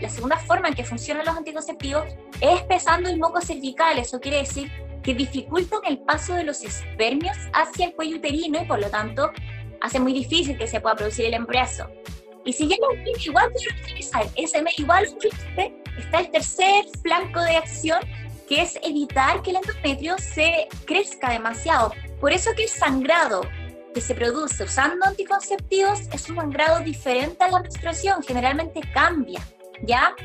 la 0.00 0.08
segunda 0.08 0.36
forma 0.38 0.68
en 0.68 0.74
que 0.74 0.84
funcionan 0.84 1.24
los 1.24 1.36
anticonceptivos 1.36 2.04
es 2.40 2.62
pesando 2.62 3.08
el 3.08 3.18
moco 3.18 3.40
cervical. 3.40 3.98
Eso 3.98 4.20
quiere 4.20 4.38
decir 4.38 4.70
que 5.06 5.14
dificultan 5.14 5.78
el 5.86 5.98
paso 5.98 6.34
de 6.34 6.42
los 6.42 6.64
espermios 6.64 7.36
hacia 7.52 7.86
el 7.86 7.94
cuello 7.94 8.16
uterino 8.16 8.60
y 8.60 8.66
por 8.66 8.80
lo 8.80 8.90
tanto 8.90 9.30
hace 9.80 10.00
muy 10.00 10.12
difícil 10.12 10.58
que 10.58 10.66
se 10.66 10.80
pueda 10.80 10.96
producir 10.96 11.26
el 11.26 11.34
embarazo. 11.34 11.88
Y 12.44 12.52
si 12.52 12.66
ya 12.66 12.74
no 12.80 12.88
igual 13.24 13.52
puede 13.52 13.82
utilizar 13.82 14.24
SM 14.36 14.68
igual 14.78 15.06
está 15.96 16.18
el 16.18 16.30
tercer 16.32 16.86
flanco 17.02 17.40
de 17.40 17.56
acción 17.56 18.00
que 18.48 18.62
es 18.62 18.80
evitar 18.82 19.42
que 19.42 19.50
el 19.50 19.56
endometrio 19.56 20.18
se 20.18 20.66
crezca 20.86 21.30
demasiado. 21.30 21.92
Por 22.20 22.32
eso 22.32 22.50
que 22.56 22.64
el 22.64 22.68
sangrado 22.68 23.42
que 23.94 24.00
se 24.00 24.14
produce 24.14 24.64
usando 24.64 25.06
anticonceptivos 25.06 26.00
es 26.12 26.28
un 26.28 26.36
sangrado 26.36 26.80
diferente 26.80 27.44
a 27.44 27.50
la 27.50 27.60
menstruación, 27.60 28.24
generalmente 28.24 28.80
cambia, 28.92 29.40
¿ya? 29.82 30.16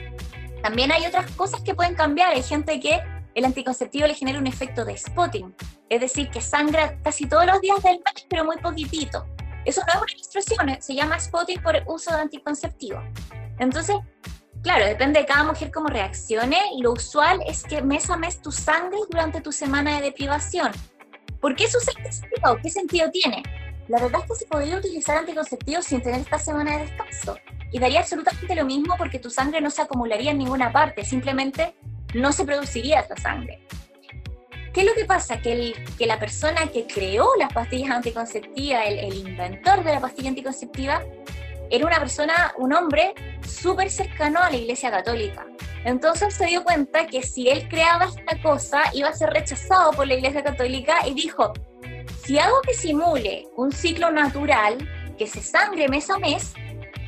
También 0.64 0.92
hay 0.92 1.06
otras 1.06 1.30
cosas 1.32 1.62
que 1.62 1.76
pueden 1.76 1.94
cambiar, 1.94 2.34
hay 2.34 2.44
gente 2.44 2.80
que 2.80 3.00
el 3.34 3.46
anticonceptivo 3.46 4.08
le 4.08 4.14
genera 4.14 4.40
un 4.40 4.48
efecto 4.48 4.86
de 4.86 4.98
spotting, 4.98 5.56
es 5.90 6.02
decir, 6.02 6.30
que 6.30 6.42
sangra 6.42 6.98
casi 7.02 7.28
todos 7.28 7.46
los 7.46 7.62
días 7.62 7.82
del 7.84 7.96
mes, 7.96 8.26
pero 8.30 8.46
muy 8.46 8.58
poquitito. 8.58 9.26
Eso 9.66 9.82
no 9.82 9.88
es 9.88 9.96
una 9.96 10.06
menstruación, 10.16 10.70
eh, 10.70 10.78
se 10.82 10.96
llama 10.96 11.20
spotting 11.20 11.62
por 11.62 11.76
uso 11.88 12.14
de 12.14 12.22
anticonceptivo. 12.22 13.02
Entonces, 13.60 13.96
claro, 14.64 14.86
depende 14.86 15.20
de 15.20 15.26
cada 15.26 15.44
mujer 15.44 15.72
cómo 15.72 15.88
reaccione. 15.88 16.60
Lo 16.80 16.94
usual 16.94 17.40
es 17.48 17.64
que 17.64 17.82
mes 17.82 18.10
a 18.10 18.18
mes 18.18 18.42
tú 18.42 18.52
sangres 18.52 19.02
durante 19.10 19.40
tu 19.42 19.52
semana 19.52 19.96
de 19.98 20.02
deprivación. 20.02 20.72
¿Por 21.40 21.56
qué 21.56 21.70
sucede 21.70 22.08
esto? 22.08 22.58
¿Qué 22.62 22.70
sentido 22.70 23.10
tiene? 23.12 23.44
La 23.88 24.00
verdad 24.00 24.22
es 24.24 24.30
que 24.30 24.36
se 24.36 24.46
podría 24.46 24.78
utilizar 24.78 25.18
anticonceptivos 25.18 25.86
sin 25.86 26.02
tener 26.02 26.22
esta 26.22 26.40
semana 26.40 26.78
de 26.78 26.86
descanso. 26.86 27.38
Y 27.72 27.80
daría 27.80 28.00
absolutamente 28.00 28.56
lo 28.56 28.66
mismo 28.66 28.96
porque 28.98 29.20
tu 29.20 29.30
sangre 29.30 29.62
no 29.62 29.70
se 29.70 29.82
acumularía 29.82 30.32
en 30.32 30.38
ninguna 30.38 30.72
parte, 30.72 31.06
simplemente 31.06 31.76
no 32.14 32.32
se 32.32 32.46
produciría 32.46 33.02
esa 33.02 33.16
sangre. 33.16 33.66
¿Qué 34.74 34.82
es 34.82 34.86
lo 34.86 34.94
que 34.94 35.06
pasa? 35.06 35.42
Que, 35.42 35.52
el, 35.52 35.74
que 35.98 36.06
la 36.06 36.18
persona 36.18 36.68
que 36.68 36.88
creó 36.88 37.28
las 37.38 37.52
pastillas 37.52 37.92
anticonceptivas, 37.92 38.84
el, 38.88 39.14
inventor 39.14 39.84
de 39.84 39.94
la 39.94 40.00
pastilla 40.00 40.30
anticonceptiva, 40.30 41.04
era 41.70 41.86
una 41.86 42.00
persona, 42.00 42.54
un 42.58 42.74
hombre 42.74 43.14
súper 43.46 43.90
cercano 43.90 44.40
a 44.40 44.50
la 44.50 44.56
Iglesia 44.56 44.90
Católica. 44.90 45.46
Entonces 45.84 46.34
se 46.34 46.46
dio 46.46 46.64
cuenta 46.64 47.08
que 47.08 47.22
si 47.22 47.50
él 47.50 47.68
creaba 47.68 48.06
esta 48.06 48.42
cosa, 48.42 48.84
iba 48.94 49.10
a 49.10 49.14
ser 49.14 49.32
rechazado 49.32 49.92
por 49.92 50.08
la 50.08 50.14
Iglesia 50.14 50.44
Católica 50.44 51.06
y 51.06 51.16
dijo, 51.16 51.52
si 52.24 52.40
hago 52.40 52.62
que 52.62 52.74
simule 52.74 53.48
un 53.58 53.72
ciclo 53.72 54.12
natural, 54.12 54.78
que 55.18 55.28
se 55.28 55.42
sangre 55.42 55.90
mes 55.90 56.10
a 56.10 56.18
mes, 56.18 56.54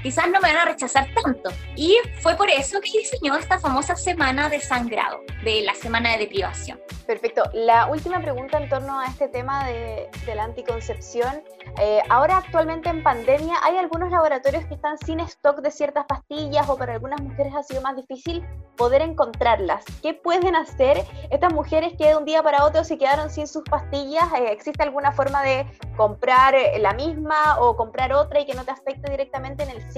quizás 0.03 0.25
no 0.27 0.39
me 0.41 0.53
van 0.53 0.57
a 0.57 0.65
rechazar 0.65 1.07
tanto. 1.23 1.49
Y 1.75 1.97
fue 2.21 2.35
por 2.35 2.49
eso 2.49 2.79
que 2.81 2.99
diseñó 2.99 3.35
esta 3.35 3.57
famosa 3.57 3.95
semana 3.95 4.49
de 4.49 4.59
sangrado, 4.59 5.21
de 5.43 5.61
la 5.61 5.73
semana 5.73 6.11
de 6.11 6.19
deprivación. 6.19 6.79
Perfecto. 7.07 7.43
La 7.53 7.87
última 7.87 8.21
pregunta 8.21 8.57
en 8.57 8.69
torno 8.69 8.99
a 8.99 9.07
este 9.07 9.27
tema 9.27 9.67
de, 9.67 10.09
la 10.33 10.43
anticoncepción. 10.43 11.43
Eh, 11.79 12.01
ahora 12.09 12.37
actualmente 12.37 12.89
en 12.89 13.03
pandemia 13.03 13.55
hay 13.63 13.77
algunos 13.77 14.11
laboratorios 14.11 14.65
que 14.65 14.75
están 14.75 14.97
sin 14.97 15.19
stock 15.21 15.61
de 15.61 15.71
ciertas 15.71 16.05
pastillas 16.05 16.69
o 16.69 16.77
para 16.77 16.93
algunas 16.93 17.21
mujeres 17.21 17.53
ha 17.55 17.63
sido 17.63 17.81
más 17.81 17.95
difícil 17.95 18.45
poder 18.77 19.01
encontrarlas. 19.01 19.83
¿Qué 20.01 20.13
pueden 20.13 20.55
hacer 20.55 21.05
estas 21.29 21.53
mujeres 21.53 21.93
que 21.97 22.07
de 22.07 22.15
un 22.15 22.25
día 22.25 22.41
para 22.41 22.63
otro 22.65 22.83
se 22.83 22.97
quedaron 22.97 23.29
sin 23.29 23.47
sus 23.47 23.63
pastillas? 23.63 24.25
Eh, 24.33 24.51
¿Existe 24.51 24.83
alguna 24.83 25.11
forma 25.11 25.43
de 25.43 25.65
comprar 25.97 26.55
eh, 26.55 26.79
la 26.79 26.93
misma 26.93 27.59
o 27.59 27.75
comprar 27.75 28.13
otra 28.13 28.39
y 28.39 28.45
que 28.45 28.53
no 28.53 28.63
te 28.63 28.71
afecte 28.71 29.11
directamente 29.11 29.63
en 29.63 29.69
el 29.69 29.91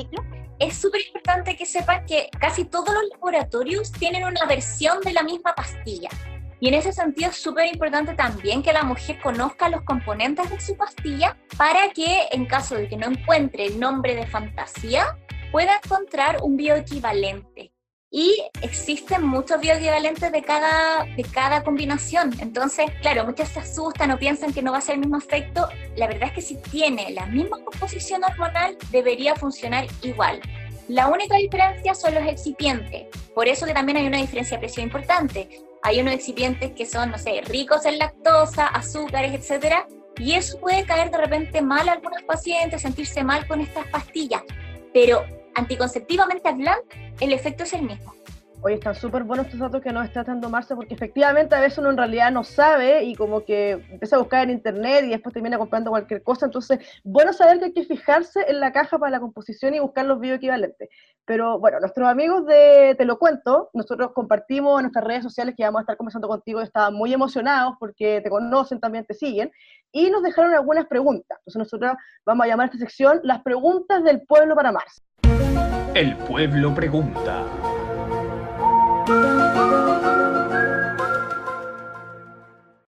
Es 0.59 0.77
súper 0.77 1.01
importante 1.07 1.57
que 1.57 1.65
sepan 1.65 2.05
que 2.05 2.29
casi 2.39 2.65
todos 2.65 2.93
los 2.93 3.09
laboratorios 3.11 3.91
tienen 3.91 4.23
una 4.23 4.45
versión 4.45 5.01
de 5.01 5.13
la 5.13 5.23
misma 5.23 5.53
pastilla. 5.53 6.09
Y 6.61 6.69
en 6.69 6.75
ese 6.75 6.93
sentido 6.93 7.29
es 7.29 7.37
súper 7.37 7.67
importante 7.67 8.13
también 8.13 8.63
que 8.63 8.71
la 8.71 8.83
mujer 8.83 9.19
conozca 9.21 9.69
los 9.69 9.81
componentes 9.81 10.49
de 10.49 10.59
su 10.59 10.77
pastilla 10.77 11.37
para 11.57 11.89
que 11.89 12.27
en 12.31 12.45
caso 12.45 12.75
de 12.75 12.87
que 12.87 12.95
no 12.95 13.07
encuentre 13.07 13.65
el 13.65 13.79
nombre 13.79 14.15
de 14.15 14.25
fantasía, 14.25 15.17
pueda 15.51 15.79
encontrar 15.83 16.39
un 16.41 16.55
bioequivalente. 16.55 17.74
Y 18.17 18.41
existen 18.61 19.25
muchos 19.25 19.59
bioequivalentes 19.59 20.31
de 20.31 20.41
cada, 20.41 21.03
de 21.03 21.23
cada 21.23 21.65
combinación. 21.65 22.33
Entonces, 22.39 22.85
claro, 23.01 23.25
muchas 23.25 23.49
se 23.49 23.59
asustan 23.59 24.09
o 24.11 24.17
piensan 24.17 24.53
que 24.53 24.61
no 24.61 24.71
va 24.71 24.77
a 24.77 24.81
ser 24.81 24.95
el 24.95 25.01
mismo 25.01 25.17
efecto. 25.17 25.67
La 25.97 26.07
verdad 26.07 26.29
es 26.29 26.31
que 26.31 26.41
si 26.41 26.55
tiene 26.55 27.11
la 27.11 27.25
misma 27.25 27.57
composición 27.65 28.23
hormonal, 28.23 28.77
debería 28.89 29.35
funcionar 29.35 29.85
igual. 30.01 30.39
La 30.87 31.09
única 31.09 31.35
diferencia 31.35 31.93
son 31.93 32.13
los 32.13 32.23
excipientes. 32.25 33.07
Por 33.33 33.49
eso 33.49 33.65
que 33.65 33.73
también 33.73 33.97
hay 33.97 34.07
una 34.07 34.19
diferencia 34.19 34.55
de 34.55 34.61
precio 34.61 34.81
importante 34.81 35.49
hay 35.85 36.01
unos 36.01 36.15
excipientes 36.15 36.71
que 36.71 36.87
son, 36.87 37.11
no 37.11 37.19
sé, 37.19 37.41
ricos 37.45 37.85
en 37.85 37.99
lactosa, 37.99 38.65
azúcares, 38.65 39.35
etcétera, 39.35 39.85
y 40.17 40.33
eso 40.33 40.59
puede 40.59 40.83
caer 40.83 41.11
de 41.11 41.19
repente 41.19 41.61
mal 41.61 41.87
a 41.87 41.91
algunos 41.91 42.23
pacientes, 42.23 42.81
sentirse 42.81 43.23
mal 43.23 43.47
con 43.47 43.61
estas 43.61 43.85
pastillas, 43.89 44.41
pero 44.91 45.23
anticonceptivamente 45.55 46.47
hablando, 46.47 46.83
el 47.19 47.33
efecto 47.33 47.63
es 47.63 47.73
el 47.73 47.83
mismo. 47.83 48.13
Oye, 48.65 48.75
están 48.75 48.95
súper 48.95 49.23
buenos 49.23 49.45
estos 49.45 49.59
datos 49.59 49.79
que 49.79 49.91
nos 49.91 50.05
está 50.05 50.23
dando 50.23 50.49
Marcia, 50.49 50.75
porque 50.75 50.95
efectivamente 50.95 51.53
a 51.53 51.59
veces 51.59 51.77
uno 51.77 51.91
en 51.91 51.97
realidad 51.97 52.31
no 52.31 52.43
sabe 52.43 53.03
y 53.03 53.13
como 53.13 53.45
que 53.45 53.73
empieza 53.91 54.15
a 54.15 54.19
buscar 54.19 54.45
en 54.45 54.49
internet 54.49 55.05
y 55.05 55.09
después 55.09 55.33
termina 55.33 55.59
comprando 55.59 55.91
cualquier 55.91 56.23
cosa. 56.23 56.47
Entonces, 56.47 56.79
bueno 57.03 57.31
saber 57.31 57.59
que 57.59 57.65
hay 57.65 57.73
que 57.73 57.83
fijarse 57.83 58.43
en 58.47 58.59
la 58.59 58.71
caja 58.71 58.97
para 58.97 59.11
la 59.11 59.19
composición 59.19 59.75
y 59.75 59.79
buscar 59.79 60.05
los 60.05 60.19
bioequivalentes. 60.19 60.89
Pero 61.25 61.59
bueno, 61.59 61.79
nuestros 61.79 62.07
amigos 62.07 62.47
de 62.47 62.95
Te 62.97 63.05
lo 63.05 63.19
cuento, 63.19 63.69
nosotros 63.73 64.13
compartimos 64.13 64.79
en 64.79 64.85
nuestras 64.85 65.05
redes 65.05 65.21
sociales 65.21 65.53
que 65.55 65.63
vamos 65.63 65.79
a 65.79 65.81
estar 65.81 65.97
conversando 65.97 66.27
contigo, 66.27 66.59
estaban 66.61 66.95
muy 66.95 67.13
emocionados 67.13 67.75
porque 67.79 68.21
te 68.21 68.31
conocen, 68.31 68.79
también 68.79 69.05
te 69.05 69.13
siguen, 69.13 69.51
y 69.91 70.09
nos 70.09 70.23
dejaron 70.23 70.55
algunas 70.55 70.87
preguntas. 70.87 71.37
Entonces 71.41 71.59
nosotros 71.59 71.93
vamos 72.25 72.45
a 72.45 72.47
llamar 72.47 72.63
a 72.63 72.67
esta 72.73 72.79
sección 72.79 73.19
las 73.21 73.43
preguntas 73.43 74.03
del 74.03 74.25
pueblo 74.25 74.55
para 74.55 74.71
Marcia. 74.71 75.03
El 75.93 76.15
pueblo 76.17 76.73
pregunta. 76.73 77.43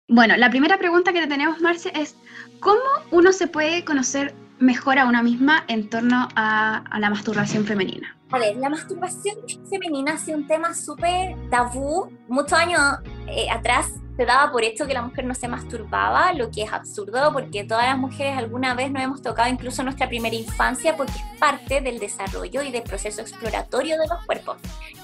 Bueno, 0.07 0.35
la 0.37 0.49
primera 0.49 0.77
pregunta 0.77 1.13
que 1.13 1.27
tenemos, 1.27 1.61
Marce, 1.61 1.91
es 1.93 2.15
¿cómo 2.59 2.79
uno 3.11 3.31
se 3.31 3.47
puede 3.47 3.85
conocer 3.85 4.33
mejor 4.59 4.97
a 4.97 5.05
una 5.05 5.21
misma 5.21 5.63
en 5.67 5.89
torno 5.89 6.27
a, 6.35 6.83
la 6.97 7.09
masturbación 7.09 7.65
femenina? 7.65 8.17
A 8.31 8.39
ver, 8.39 8.55
la 8.57 8.69
masturbación 8.69 9.35
femenina 9.69 10.13
ha 10.13 10.17
sido 10.17 10.37
un 10.37 10.47
tema 10.47 10.73
súper 10.73 11.35
tabú. 11.51 12.11
Muchos 12.27 12.53
años 12.53 12.81
eh, 13.27 13.49
atrás 13.49 13.91
se 14.17 14.25
daba 14.25 14.51
por 14.51 14.63
hecho 14.63 14.87
que 14.87 14.95
la 14.95 15.03
mujer 15.03 15.25
no 15.25 15.35
se 15.35 15.47
masturbaba, 15.47 16.33
lo 16.33 16.49
que 16.49 16.63
es 16.63 16.73
absurdo 16.73 17.31
porque 17.31 17.63
todas 17.63 17.85
las 17.85 17.99
mujeres 17.99 18.35
alguna 18.35 18.73
vez 18.73 18.91
nos 18.91 19.03
hemos 19.03 19.21
tocado 19.21 19.47
incluso 19.47 19.83
nuestra 19.83 20.09
primera 20.09 20.35
infancia 20.35 20.97
porque 20.97 21.13
es 21.13 21.39
parte 21.39 21.81
del 21.81 21.99
desarrollo 21.99 22.63
y 22.63 22.71
del 22.71 22.81
proceso 22.81 23.21
exploratorio 23.21 23.95
de 23.99 24.07
los 24.07 24.25
cuerpos. 24.25 24.57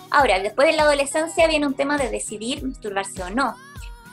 Ahora, 0.09 0.39
después 0.39 0.67
de 0.67 0.75
la 0.75 0.83
adolescencia 0.83 1.47
viene 1.47 1.67
un 1.67 1.75
tema 1.75 1.99
de 1.99 2.09
decidir 2.09 2.63
masturbarse 2.63 3.21
o 3.21 3.29
no. 3.29 3.55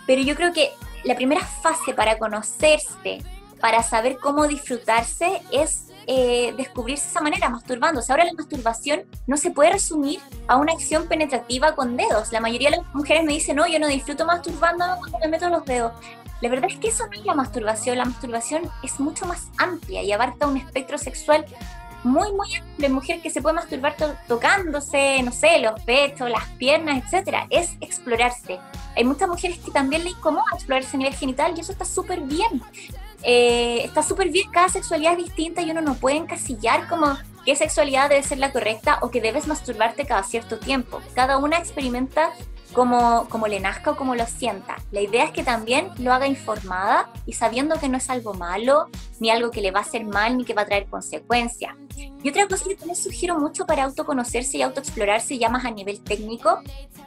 Pero 0.07 0.21
yo 0.21 0.35
creo 0.35 0.53
que 0.53 0.71
la 1.05 1.15
primera 1.15 1.45
fase 1.45 1.95
para 1.95 2.19
conocerse, 2.19 3.23
para 3.59 3.83
saber 3.83 4.19
cómo 4.19 4.47
disfrutarse, 4.47 5.41
es 5.51 5.90
eh, 6.07 6.55
descubrirse 6.57 7.05
de 7.05 7.11
esa 7.11 7.21
manera, 7.21 7.49
masturbándose. 7.49 8.13
Ahora 8.13 8.25
la 8.25 8.33
masturbación 8.33 9.03
no 9.27 9.37
se 9.37 9.51
puede 9.51 9.73
resumir 9.73 10.21
a 10.49 10.57
una 10.57 10.73
acción 10.73 11.07
penetrativa 11.07 11.75
con 11.75 11.97
dedos. 11.97 12.33
La 12.33 12.41
mayoría 12.41 12.71
de 12.71 12.79
las 12.79 12.95
mujeres 12.95 13.25
me 13.25 13.33
dicen, 13.33 13.57
no, 13.57 13.67
yo 13.67 13.79
no 13.79 13.89
disfruto 13.89 14.25
masturbándome 14.25 14.99
cuando 14.99 15.19
me 15.19 15.29
meto 15.29 15.49
los 15.49 15.65
dedos. 15.65 15.93
La 16.41 16.49
verdad 16.49 16.71
es 16.71 16.79
que 16.79 16.89
eso 16.89 17.07
no 17.07 17.13
es 17.13 17.25
la 17.25 17.35
masturbación. 17.35 17.99
La 17.99 18.05
masturbación 18.05 18.63
es 18.83 18.99
mucho 18.99 19.27
más 19.27 19.49
amplia 19.59 20.03
y 20.03 20.13
abarca 20.13 20.47
un 20.47 20.57
espectro 20.57 20.97
sexual 20.97 21.45
muy, 22.03 22.33
muy 22.33 22.49
de 22.79 22.89
mujer 22.89 23.21
que 23.21 23.31
se 23.31 23.43
puede 23.43 23.57
masturbar 23.57 23.95
tocándose, 24.27 25.23
no 25.23 25.33
sé, 25.33 25.59
los 25.59 25.81
pechos, 25.83 26.31
las 26.31 26.47
piernas, 26.59 27.03
etcétera. 27.05 27.47
Es 27.51 27.77
explorarse. 27.81 28.59
Hay 28.97 29.05
muchas 29.05 29.29
mujeres 29.29 29.59
que 29.59 29.71
también 29.71 30.05
le 30.05 30.11
incomoda 30.11 30.45
explorarse 30.55 30.97
a 30.97 30.99
nivel 30.99 31.15
genital 31.15 31.53
y 31.57 31.61
eso 31.61 31.73
está 31.73 31.85
súper 31.85 32.21
bien. 32.21 32.63
Eh, 33.23 33.83
está 33.85 34.03
súper 34.03 34.31
bien, 34.31 34.51
cada 34.51 34.69
sexualidad 34.69 35.13
es 35.13 35.27
distinta 35.27 35.63
y 35.63 35.71
uno 35.71 35.81
no 35.81 35.95
puede 35.95 36.17
encasillar 36.17 36.89
como 36.89 37.17
qué 37.45 37.57
sexualidad 37.57 38.09
debe 38.09 38.23
ser 38.23 38.39
la 38.39 38.53
correcta 38.53 38.99
o 39.03 39.11
que 39.11 39.21
debes 39.21 39.47
masturbarte 39.47 40.07
cada 40.07 40.23
cierto 40.23 40.59
tiempo. 40.59 41.01
Cada 41.15 41.39
una 41.39 41.59
experimenta 41.59 42.33
como, 42.73 43.29
como 43.29 43.47
le 43.49 43.61
nazca 43.61 43.93
o 43.93 43.97
como 43.97 44.15
lo 44.15 44.27
sienta. 44.27 44.77
La 44.91 45.01
idea 45.01 45.25
es 45.25 45.33
que 45.33 45.43
también 45.43 45.91
lo 45.99 46.13
haga 46.13 46.27
informada 46.27 47.11
y 47.27 47.33
sabiendo 47.33 47.79
que 47.79 47.89
no 47.89 47.99
es 47.99 48.09
algo 48.11 48.35
malo, 48.35 48.89
ni 49.19 49.31
algo 49.31 49.51
que 49.51 49.61
le 49.61 49.71
va 49.71 49.81
a 49.81 49.83
hacer 49.83 50.05
mal, 50.05 50.37
ni 50.37 50.45
que 50.45 50.55
va 50.55 50.63
a 50.63 50.67
traer 50.67 50.87
consecuencias. 50.87 51.75
Y 52.23 52.29
otra 52.29 52.47
cosa 52.47 52.65
que 52.69 52.75
también 52.75 52.97
sugiero 52.97 53.39
mucho 53.39 53.67
para 53.67 53.85
autoconocerse 53.85 54.59
y 54.59 54.63
autoexplorarse 54.63 55.39
ya 55.39 55.49
más 55.49 55.65
a 55.65 55.71
nivel 55.71 56.01
técnico, 56.01 56.61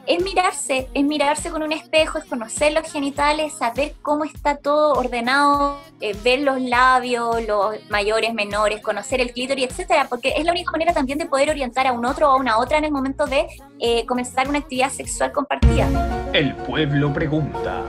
es 0.06 0.22
mirarse, 0.22 0.88
es 0.92 1.04
mirarse 1.04 1.50
con 1.50 1.62
un 1.62 1.72
espejo, 1.72 2.18
es 2.18 2.24
conocer 2.24 2.72
los 2.72 2.90
genitales, 2.90 3.54
saber 3.54 3.94
cómo 4.02 4.24
está 4.24 4.56
todo 4.56 4.94
ordenado, 4.94 5.78
eh, 6.00 6.16
ver 6.22 6.40
los 6.40 6.60
labios, 6.60 7.46
los 7.46 7.76
mayores, 7.90 8.34
menores, 8.34 8.82
conocer 8.82 9.20
el 9.20 9.32
clítoris, 9.32 9.66
etcétera, 9.70 10.08
porque 10.08 10.34
es 10.36 10.44
la 10.44 10.52
única 10.52 10.72
manera 10.72 10.92
también 10.92 11.18
de 11.18 11.26
poder 11.26 11.50
orientar 11.50 11.86
a 11.86 11.92
un 11.92 12.04
otro 12.04 12.28
o 12.28 12.32
a 12.32 12.36
una 12.36 12.58
otra 12.58 12.78
en 12.78 12.84
el 12.84 12.92
momento 12.92 13.26
de 13.26 13.46
eh, 13.78 14.04
comenzar 14.06 14.48
una 14.48 14.58
actividad 14.58 14.90
sexual 14.90 15.32
compartida. 15.32 15.88
El 16.32 16.54
pueblo 16.56 17.12
pregunta. 17.12 17.82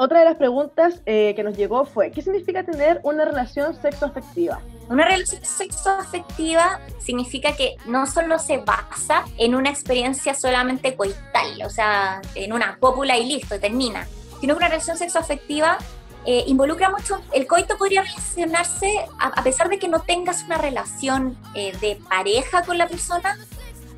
Otra 0.00 0.20
de 0.20 0.26
las 0.26 0.36
preguntas 0.36 1.02
eh, 1.06 1.32
que 1.34 1.42
nos 1.42 1.56
llegó 1.56 1.84
fue, 1.84 2.12
¿qué 2.12 2.22
significa 2.22 2.62
tener 2.62 3.00
una 3.02 3.24
relación 3.24 3.74
sexoafectiva? 3.82 4.60
Una 4.88 5.04
relación 5.04 5.44
sexoafectiva 5.44 6.78
significa 7.00 7.56
que 7.56 7.74
no 7.84 8.06
solo 8.06 8.38
se 8.38 8.58
basa 8.58 9.24
en 9.38 9.56
una 9.56 9.70
experiencia 9.70 10.34
solamente 10.34 10.94
coital, 10.94 11.62
o 11.66 11.70
sea, 11.70 12.22
en 12.36 12.52
una 12.52 12.78
cópula 12.78 13.18
y 13.18 13.26
listo, 13.26 13.58
termina, 13.58 14.06
sino 14.40 14.54
que 14.54 14.58
una 14.58 14.68
relación 14.68 14.96
sexoafectiva 14.96 15.78
eh, 16.24 16.44
involucra 16.46 16.90
mucho, 16.90 17.20
el 17.32 17.48
coito 17.48 17.76
podría 17.76 18.02
relacionarse, 18.02 19.04
a, 19.18 19.42
pesar 19.42 19.68
de 19.68 19.80
que 19.80 19.88
no 19.88 20.02
tengas 20.02 20.44
una 20.44 20.58
relación 20.58 21.36
eh, 21.56 21.76
de 21.80 21.98
pareja 22.08 22.62
con 22.62 22.78
la 22.78 22.86
persona, 22.86 23.36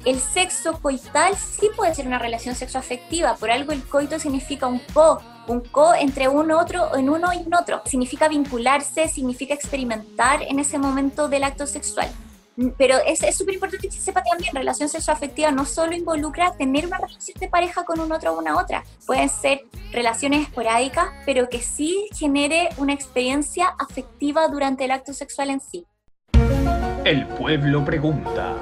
el 0.06 0.18
sexo 0.18 0.80
coital 0.80 1.36
sí 1.36 1.68
puede 1.76 1.94
ser 1.94 2.06
una 2.06 2.18
relación 2.18 2.54
sexoafectiva, 2.54 3.36
por 3.36 3.50
algo 3.50 3.72
el 3.72 3.82
coito 3.82 4.18
significa 4.18 4.66
un 4.66 4.80
co, 4.94 5.20
un 5.50 5.60
co 5.60 5.94
entre 5.94 6.28
uno 6.28 6.58
otro, 6.58 6.96
en 6.96 7.10
uno 7.10 7.32
y 7.32 7.38
en 7.38 7.54
otro. 7.54 7.82
Significa 7.84 8.28
vincularse, 8.28 9.08
significa 9.08 9.54
experimentar 9.54 10.42
en 10.42 10.58
ese 10.58 10.78
momento 10.78 11.28
del 11.28 11.44
acto 11.44 11.66
sexual. 11.66 12.08
Pero 12.76 12.96
es 13.06 13.36
súper 13.36 13.54
importante 13.54 13.88
que 13.88 13.94
se 13.94 14.02
sepa 14.02 14.22
también, 14.22 14.54
relación 14.54 14.88
sexoafectiva 14.88 15.50
no 15.50 15.64
solo 15.64 15.94
involucra 15.94 16.52
tener 16.58 16.86
una 16.86 16.98
relación 16.98 17.38
de 17.40 17.48
pareja 17.48 17.84
con 17.84 18.00
un 18.00 18.12
otro 18.12 18.32
o 18.32 18.38
una 18.38 18.58
otra, 18.58 18.84
pueden 19.06 19.30
ser 19.30 19.62
relaciones 19.92 20.42
esporádicas, 20.42 21.08
pero 21.24 21.48
que 21.48 21.60
sí 21.60 22.08
genere 22.14 22.68
una 22.76 22.92
experiencia 22.92 23.74
afectiva 23.78 24.46
durante 24.48 24.84
el 24.84 24.90
acto 24.90 25.14
sexual 25.14 25.50
en 25.50 25.60
sí. 25.60 25.86
El 27.04 27.26
pueblo 27.28 27.82
pregunta. 27.82 28.54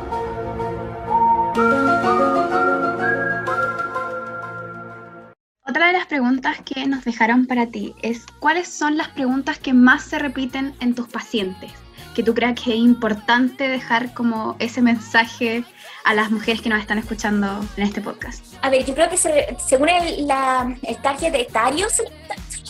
Otra 5.69 5.89
de 5.89 5.93
las 5.93 6.07
preguntas 6.07 6.57
que 6.65 6.87
nos 6.87 7.05
dejaron 7.05 7.47
para 7.47 7.67
ti 7.67 7.95
es 8.01 8.25
cuáles 8.39 8.69
son 8.69 8.97
las 8.97 9.09
preguntas 9.09 9.59
que 9.59 9.75
más 9.75 10.03
se 10.03 10.19
repiten 10.19 10.75
en 10.81 10.95
tus 10.95 11.09
pacientes, 11.09 11.71
que 12.15 12.23
tú 12.23 12.33
creas 12.33 12.59
que 12.59 12.73
es 12.73 12.79
importante 12.79 13.69
dejar 13.69 14.15
como 14.15 14.57
ese 14.61 14.81
mensaje 14.81 15.65
a 16.05 16.15
las 16.15 16.31
mujeres 16.31 16.63
que 16.63 16.71
nos 16.71 16.81
están 16.81 16.97
escuchando 16.97 17.61
en 17.77 17.85
este 17.85 18.01
podcast. 18.01 18.47
A 18.63 18.71
ver, 18.71 18.87
yo 18.87 18.95
creo 18.95 19.11
que 19.11 19.19
según 19.19 19.91
el, 19.91 20.27
la, 20.27 20.75
el 20.83 20.97
target 21.03 21.35
etario, 21.35 21.87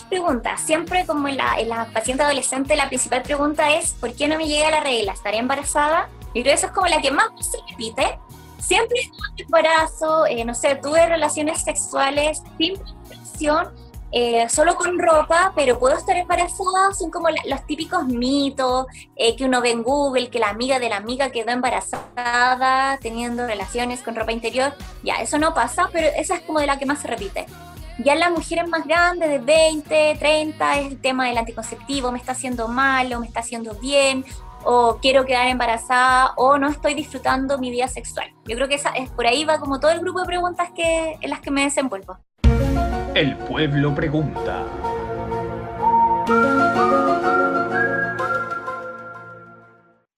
preguntas. 0.09 0.59
Siempre 0.59 1.05
como 1.05 1.27
en 1.29 1.37
la, 1.37 1.55
en 1.57 1.69
la 1.69 1.85
paciente 1.85 2.23
adolescente 2.23 2.75
la 2.75 2.89
principal 2.89 3.21
pregunta 3.21 3.75
es 3.75 3.91
¿por 3.91 4.13
qué 4.13 4.27
no 4.27 4.37
me 4.37 4.47
llega 4.47 4.71
la 4.71 4.81
regla? 4.81 5.13
¿Estaré 5.13 5.37
embarazada? 5.37 6.09
Y 6.33 6.41
creo 6.41 6.45
que 6.45 6.53
esa 6.53 6.67
es 6.67 6.73
como 6.73 6.87
la 6.87 6.99
que 6.99 7.11
más 7.11 7.29
se 7.39 7.57
repite. 7.69 8.19
Siempre 8.59 8.99
tuve 9.11 9.43
embarazo, 9.45 10.25
eh, 10.27 10.43
no 10.45 10.53
sé, 10.53 10.75
tuve 10.75 11.05
relaciones 11.05 11.61
sexuales 11.61 12.43
sin 12.57 12.75
protección, 12.77 13.69
eh, 14.11 14.49
solo 14.49 14.75
con 14.75 14.97
ropa, 14.97 15.53
pero 15.55 15.77
puedo 15.79 15.95
estar 15.95 16.17
embarazada, 16.17 16.93
son 16.97 17.11
como 17.11 17.29
la- 17.29 17.43
los 17.47 17.65
típicos 17.67 18.05
mitos 18.05 18.87
eh, 19.15 19.35
que 19.35 19.45
uno 19.45 19.61
ve 19.61 19.71
en 19.71 19.83
Google, 19.83 20.29
que 20.29 20.39
la 20.39 20.49
amiga 20.49 20.79
de 20.79 20.89
la 20.89 20.97
amiga 20.97 21.29
quedó 21.29 21.51
embarazada 21.51 22.97
teniendo 23.01 23.45
relaciones 23.45 24.01
con 24.01 24.15
ropa 24.15 24.31
interior. 24.31 24.73
Ya, 25.03 25.15
eso 25.15 25.37
no 25.37 25.53
pasa, 25.53 25.89
pero 25.91 26.07
esa 26.15 26.35
es 26.35 26.41
como 26.41 26.59
de 26.59 26.67
la 26.67 26.77
que 26.79 26.85
más 26.85 26.99
se 27.01 27.07
repite. 27.07 27.45
Ya 28.03 28.13
en 28.13 28.19
las 28.21 28.31
mujeres 28.31 28.67
más 28.69 28.85
grandes, 28.87 29.29
de 29.29 29.39
20, 29.39 30.15
30, 30.17 30.79
es 30.79 30.87
el 30.87 31.01
tema 31.01 31.27
del 31.27 31.37
anticonceptivo, 31.37 32.11
me 32.11 32.17
está 32.17 32.31
haciendo 32.31 32.67
mal 32.69 33.11
o 33.13 33.19
me 33.19 33.27
está 33.27 33.41
haciendo 33.41 33.73
bien, 33.75 34.23
o 34.63 34.97
quiero 35.01 35.25
quedar 35.25 35.47
embarazada, 35.47 36.33
o 36.35 36.57
no 36.57 36.67
estoy 36.69 36.93
disfrutando 36.93 37.57
mi 37.57 37.71
vida 37.71 37.87
sexual. 37.87 38.27
Yo 38.45 38.55
creo 38.55 38.67
que 38.67 38.75
esa 38.75 38.89
es 38.89 39.09
por 39.11 39.25
ahí 39.25 39.45
va 39.45 39.59
como 39.59 39.79
todo 39.79 39.91
el 39.91 39.99
grupo 39.99 40.19
de 40.21 40.25
preguntas 40.25 40.69
que, 40.75 41.17
en 41.21 41.29
las 41.29 41.39
que 41.41 41.51
me 41.51 41.63
desenvuelvo. 41.63 42.17
El 43.15 43.35
pueblo 43.37 43.93
pregunta. 43.95 44.63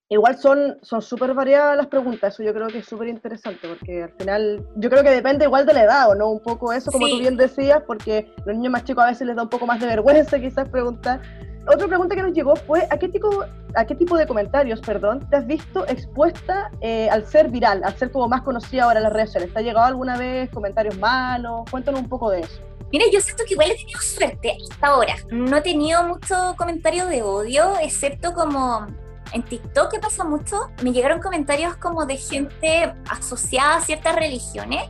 Igual 0.10 0.38
son 0.38 0.78
son 0.82 1.02
súper 1.02 1.34
variadas 1.34 1.78
las 1.78 1.88
preguntas, 1.88 2.34
eso 2.34 2.44
yo 2.44 2.54
creo 2.54 2.68
que 2.68 2.80
es 2.80 2.86
súper 2.86 3.08
interesante, 3.08 3.66
porque 3.66 4.04
al 4.04 4.12
final 4.20 4.66
yo 4.76 4.90
creo 4.90 5.04
que 5.04 5.10
depende 5.10 5.46
igual 5.46 5.66
de 5.66 5.74
la 5.74 5.84
edad, 5.84 6.10
¿o 6.10 6.16
no? 6.16 6.30
Un 6.30 6.42
poco 6.44 6.74
eso, 6.74 6.92
como 6.92 7.06
Sí. 7.06 7.14
tú 7.14 7.20
bien 7.20 7.38
decías, 7.38 7.82
porque 7.88 8.30
los 8.46 8.54
niños 8.58 8.74
más 8.74 8.84
chicos 8.84 9.06
a 9.06 9.08
veces 9.08 9.26
les 9.26 9.38
da 9.38 9.44
un 9.44 9.50
poco 9.50 9.66
más 9.66 9.80
de 9.80 9.88
vergüenza 9.88 10.38
quizás 10.38 10.68
preguntar. 10.68 11.22
Otra 11.68 11.88
pregunta 11.88 12.16
que 12.16 12.24
nos 12.24 12.34
llegó 12.34 12.56
fue, 12.56 12.88
¿a 12.90 12.98
qué 12.98 13.08
tipo, 13.08 13.46
a 13.76 13.86
qué 13.86 13.96
tipo 13.96 14.18
de 14.18 14.26
comentarios, 14.26 14.82
perdón, 14.82 15.28
te 15.30 15.38
has 15.38 15.46
visto 15.46 15.88
expuesta 15.88 16.72
eh, 16.82 17.10
al 17.10 17.26
ser 17.26 17.50
viral, 17.50 17.84
al 17.84 17.96
ser 17.96 18.12
como 18.12 18.28
más 18.28 18.42
conocida 18.42 18.86
ahora 18.86 19.00
en 19.00 19.04
las 19.04 19.14
redes 19.14 19.30
sociales? 19.30 19.54
¿Te 19.54 19.60
ha 19.60 19.62
llegado 19.62 19.86
alguna 19.86 20.18
vez 20.18 20.50
comentarios 20.50 20.98
malos? 20.98 21.70
Cuéntanos 21.70 22.02
un 22.02 22.10
poco 22.10 22.32
de 22.32 22.42
eso. 22.42 22.62
Mira, 22.92 23.06
yo 23.12 23.22
siento 23.22 23.44
que 23.48 23.54
igual 23.54 23.72
he 23.72 23.76
tenido 23.76 24.02
suerte 24.02 24.58
hasta 24.70 24.88
ahora. 24.88 25.16
No 25.30 25.56
he 25.56 25.62
tenido 25.62 26.04
mucho 26.04 26.56
comentario 26.58 27.06
de 27.06 27.22
odio, 27.22 27.74
excepto 27.82 28.34
como 28.34 28.88
en 29.32 29.44
TikTok 29.44 29.92
que 29.92 30.00
pasa 30.00 30.24
mucho. 30.24 30.70
Me 30.84 30.92
llegaron 30.92 31.22
comentarios 31.22 31.78
como 31.78 32.06
de 32.06 32.18
gente 32.18 32.94
asociada 33.10 33.78
a 33.78 33.82
ciertas 33.82 34.16
religiones, 34.16 34.90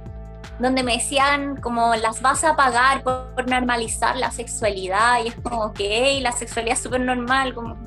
donde 0.61 0.83
me 0.83 0.93
decían 0.93 1.55
como 1.57 1.95
las 1.95 2.21
vas 2.21 2.43
a 2.43 2.55
pagar 2.55 3.03
por, 3.03 3.33
por 3.33 3.49
normalizar 3.49 4.15
la 4.15 4.31
sexualidad 4.31 5.23
y 5.23 5.29
es 5.29 5.35
como, 5.35 5.65
ok, 5.65 5.79
la 6.21 6.31
sexualidad 6.31 6.77
es 6.77 6.83
súper 6.83 7.01
normal, 7.01 7.53
como... 7.53 7.77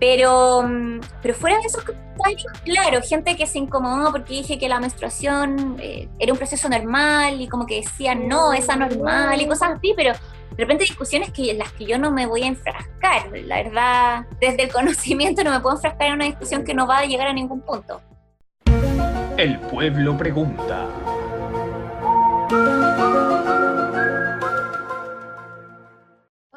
Pero, 0.00 0.62
mm, 0.62 1.00
pero 1.20 1.34
fuera 1.34 1.58
de 1.58 1.66
esos 1.66 1.82
comentarios, 1.82 2.44
claro, 2.64 3.00
gente 3.02 3.36
que 3.36 3.46
se 3.46 3.58
incomodó 3.58 4.12
porque 4.12 4.34
dije 4.34 4.58
que 4.58 4.68
la 4.68 4.78
menstruación 4.78 5.76
eh, 5.80 6.08
era 6.20 6.32
un 6.32 6.38
proceso 6.38 6.68
normal 6.68 7.40
y 7.40 7.48
como 7.48 7.66
que 7.66 7.76
decían, 7.76 8.28
no, 8.28 8.52
es 8.52 8.68
anormal 8.68 9.40
y 9.40 9.48
cosas 9.48 9.72
así, 9.76 9.94
pero 9.96 10.12
de 10.12 10.64
repente 10.64 10.84
discusiones 10.84 11.32
que 11.32 11.50
en 11.50 11.58
las 11.58 11.72
que 11.72 11.84
yo 11.84 11.98
no 11.98 12.12
me 12.12 12.26
voy 12.26 12.44
a 12.44 12.46
enfrascar. 12.46 13.28
La 13.44 13.62
verdad, 13.62 14.26
desde 14.40 14.64
el 14.64 14.72
conocimiento 14.72 15.42
no 15.42 15.50
me 15.50 15.60
puedo 15.60 15.76
enfrascar 15.76 16.08
en 16.08 16.14
una 16.14 16.24
discusión 16.26 16.64
que 16.64 16.74
no 16.74 16.86
va 16.86 16.98
a 16.98 17.04
llegar 17.04 17.26
a 17.26 17.32
ningún 17.32 17.60
punto. 17.60 18.00
El 19.36 19.58
pueblo 19.60 20.16
pregunta. 20.16 20.86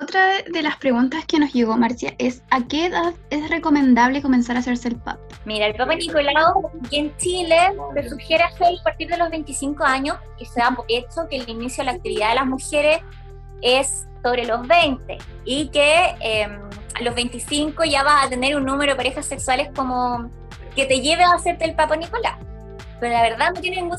Otra 0.01 0.41
de 0.49 0.61
las 0.61 0.77
preguntas 0.77 1.25
que 1.25 1.37
nos 1.37 1.51
llegó, 1.51 1.75
Marcia, 1.75 2.15
es 2.17 2.43
¿a 2.49 2.65
qué 2.65 2.85
edad 2.85 3.13
es 3.29 3.49
recomendable 3.49 4.21
comenzar 4.21 4.55
a 4.55 4.59
hacerse 4.59 4.87
el 4.87 4.95
PAP? 4.95 5.19
Mira, 5.43 5.67
el 5.67 5.75
Papa 5.75 5.95
Nicolau 5.95 6.71
aquí 6.85 6.97
en 6.97 7.17
Chile 7.17 7.57
se 7.93 8.09
sugiere 8.09 8.45
hacer 8.45 8.67
a 8.79 8.83
partir 8.83 9.09
de 9.09 9.17
los 9.17 9.29
25 9.29 9.83
años, 9.83 10.15
que 10.39 10.45
se 10.45 10.61
da 10.61 10.71
por 10.71 10.85
hecho 10.87 11.27
que 11.29 11.35
el 11.35 11.49
inicio 11.49 11.83
de 11.83 11.91
la 11.91 11.97
actividad 11.97 12.29
de 12.29 12.35
las 12.35 12.45
mujeres 12.45 12.99
es 13.61 14.07
sobre 14.23 14.45
los 14.45 14.65
20 14.65 15.17
y 15.43 15.67
que 15.69 16.15
eh, 16.21 16.47
a 16.93 17.03
los 17.03 17.15
25 17.15 17.83
ya 17.83 18.03
vas 18.03 18.27
a 18.27 18.29
tener 18.29 18.55
un 18.55 18.65
número 18.65 18.93
de 18.93 18.95
parejas 18.95 19.25
sexuales 19.25 19.69
como 19.75 20.29
que 20.73 20.85
te 20.85 21.01
lleve 21.01 21.23
a 21.23 21.33
hacerte 21.33 21.65
el 21.65 21.75
Papa 21.75 21.97
Nicolau. 21.97 22.39
Pero 23.01 23.13
la 23.13 23.23
verdad 23.23 23.51
no 23.53 23.59
tiene 23.59 23.81
ningún 23.81 23.97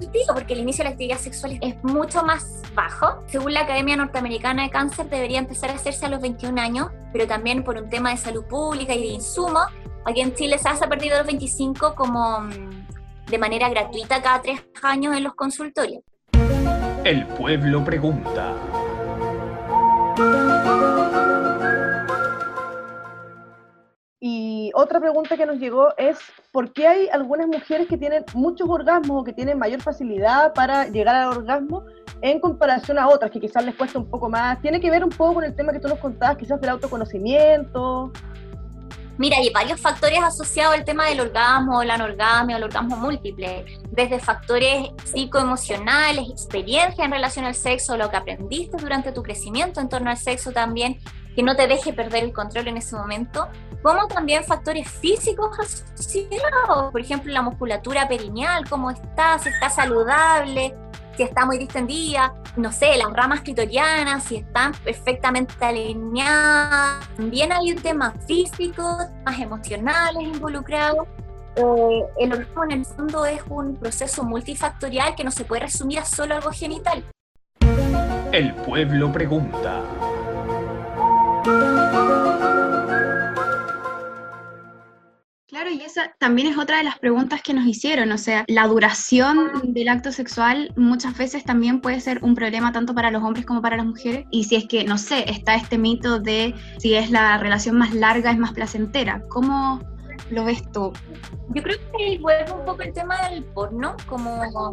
sentido 0.00 0.34
porque 0.34 0.54
el 0.54 0.60
inicio 0.60 0.82
de 0.82 0.90
la 0.90 0.92
actividad 0.92 1.18
sexual 1.18 1.58
es 1.60 1.82
mucho 1.82 2.22
más 2.22 2.62
bajo. 2.74 3.22
Según 3.26 3.54
la 3.54 3.60
Academia 3.60 3.96
Norteamericana 3.96 4.64
de 4.64 4.70
Cáncer 4.70 5.08
debería 5.08 5.38
empezar 5.38 5.70
a 5.70 5.74
hacerse 5.74 6.06
a 6.06 6.08
los 6.08 6.20
21 6.20 6.60
años, 6.60 6.88
pero 7.12 7.26
también 7.26 7.64
por 7.64 7.76
un 7.76 7.88
tema 7.88 8.10
de 8.10 8.16
salud 8.16 8.44
pública 8.44 8.94
y 8.94 9.00
de 9.00 9.06
insumos 9.06 9.66
Aquí 10.04 10.22
en 10.22 10.34
Chile 10.34 10.58
se 10.58 10.68
hace 10.68 10.84
a 10.84 10.88
partir 10.88 11.12
de 11.12 11.18
los 11.18 11.26
25 11.26 11.94
como 11.94 12.40
mm, 12.40 13.30
de 13.30 13.38
manera 13.38 13.68
gratuita 13.68 14.22
cada 14.22 14.40
tres 14.40 14.60
años 14.82 15.14
en 15.16 15.24
los 15.24 15.34
consultorios. 15.34 16.02
El 17.04 17.26
pueblo 17.26 17.84
pregunta. 17.84 18.54
Y 24.18 24.49
otra 24.74 25.00
pregunta 25.00 25.36
que 25.36 25.46
nos 25.46 25.58
llegó 25.58 25.96
es, 25.96 26.18
¿por 26.52 26.72
qué 26.72 26.86
hay 26.86 27.08
algunas 27.08 27.46
mujeres 27.46 27.86
que 27.88 27.96
tienen 27.96 28.24
muchos 28.34 28.68
orgasmos 28.68 29.20
o 29.20 29.24
que 29.24 29.32
tienen 29.32 29.58
mayor 29.58 29.80
facilidad 29.80 30.52
para 30.52 30.86
llegar 30.88 31.14
al 31.14 31.28
orgasmo 31.28 31.84
en 32.22 32.40
comparación 32.40 32.98
a 32.98 33.08
otras 33.08 33.30
que 33.30 33.40
quizás 33.40 33.64
les 33.64 33.74
cuesta 33.74 33.98
un 33.98 34.08
poco 34.08 34.28
más? 34.28 34.60
Tiene 34.60 34.80
que 34.80 34.90
ver 34.90 35.04
un 35.04 35.10
poco 35.10 35.34
con 35.34 35.44
el 35.44 35.54
tema 35.54 35.72
que 35.72 35.80
tú 35.80 35.88
nos 35.88 35.98
contabas, 35.98 36.36
quizás 36.36 36.60
del 36.60 36.70
autoconocimiento. 36.70 38.12
Mira, 39.20 39.36
hay 39.36 39.50
varios 39.50 39.78
factores 39.78 40.18
asociados 40.18 40.74
al 40.74 40.84
tema 40.86 41.06
del 41.06 41.20
orgasmo, 41.20 41.84
la 41.84 41.96
anorgasmia, 41.96 42.56
el 42.56 42.64
orgasmo 42.64 42.96
múltiple, 42.96 43.66
desde 43.90 44.18
factores 44.18 44.88
psicoemocionales, 45.04 46.30
experiencia 46.30 47.04
en 47.04 47.10
relación 47.10 47.44
al 47.44 47.54
sexo, 47.54 47.98
lo 47.98 48.08
que 48.08 48.16
aprendiste 48.16 48.78
durante 48.78 49.12
tu 49.12 49.22
crecimiento 49.22 49.78
en 49.78 49.90
torno 49.90 50.08
al 50.08 50.16
sexo 50.16 50.52
también, 50.52 50.98
que 51.34 51.42
no 51.42 51.56
te 51.56 51.66
deje 51.66 51.92
perder 51.92 52.24
el 52.24 52.32
control 52.32 52.68
en 52.68 52.76
ese 52.76 52.96
momento, 52.96 53.48
como 53.82 54.06
también 54.08 54.44
factores 54.44 54.88
físicos 54.88 55.58
asociados, 55.58 56.92
por 56.92 57.00
ejemplo, 57.00 57.32
la 57.32 57.42
musculatura 57.42 58.08
perineal, 58.08 58.68
cómo 58.68 58.90
está, 58.90 59.38
si 59.38 59.48
está 59.48 59.70
saludable, 59.70 60.74
si 61.16 61.22
está 61.22 61.46
muy 61.46 61.58
distendida, 61.58 62.34
no 62.56 62.72
sé, 62.72 62.96
las 62.96 63.12
ramas 63.12 63.40
clitorianas, 63.40 64.24
si 64.24 64.36
están 64.36 64.72
perfectamente 64.84 65.52
alineadas. 65.60 67.08
También 67.16 67.52
hay 67.52 67.72
un 67.72 67.78
tema 67.80 68.12
físico, 68.26 68.98
más 69.24 69.38
emocionales 69.38 70.22
involucrados. 70.22 71.06
Eh, 71.56 72.02
el 72.18 72.32
orgasmo 72.32 72.64
en 72.64 72.70
el 72.72 72.84
fondo 72.84 73.24
es 73.26 73.42
un 73.48 73.76
proceso 73.76 74.24
multifactorial 74.24 75.14
que 75.14 75.24
no 75.24 75.30
se 75.30 75.44
puede 75.44 75.62
resumir 75.62 75.98
a 75.98 76.04
solo 76.04 76.34
algo 76.34 76.50
genital. 76.50 77.04
El 78.32 78.54
pueblo 78.54 79.12
pregunta. 79.12 79.82
Claro, 85.46 85.70
y 85.70 85.82
esa 85.82 86.14
también 86.18 86.48
es 86.48 86.58
otra 86.58 86.78
de 86.78 86.84
las 86.84 86.98
preguntas 86.98 87.42
que 87.42 87.54
nos 87.54 87.66
hicieron, 87.66 88.12
o 88.12 88.18
sea, 88.18 88.44
la 88.46 88.66
duración 88.66 89.50
del 89.64 89.88
acto 89.88 90.12
sexual 90.12 90.72
muchas 90.76 91.16
veces 91.16 91.44
también 91.44 91.80
puede 91.80 92.00
ser 92.00 92.22
un 92.22 92.34
problema 92.34 92.72
tanto 92.72 92.94
para 92.94 93.10
los 93.10 93.22
hombres 93.22 93.46
como 93.46 93.62
para 93.62 93.76
las 93.76 93.86
mujeres, 93.86 94.26
y 94.30 94.44
si 94.44 94.56
es 94.56 94.66
que, 94.68 94.84
no 94.84 94.98
sé, 94.98 95.28
está 95.30 95.54
este 95.54 95.78
mito 95.78 96.20
de 96.20 96.54
si 96.78 96.94
es 96.94 97.10
la 97.10 97.38
relación 97.38 97.78
más 97.78 97.94
larga 97.94 98.30
es 98.30 98.38
más 98.38 98.52
placentera, 98.52 99.22
¿cómo 99.28 99.80
lo 100.30 100.44
ves 100.44 100.62
tú? 100.72 100.92
Yo 101.54 101.62
creo 101.62 101.78
que 101.96 102.18
vuelve 102.18 102.52
un 102.52 102.64
poco 102.64 102.82
el 102.82 102.92
tema 102.92 103.28
del 103.28 103.44
porno, 103.44 103.96
como, 104.06 104.72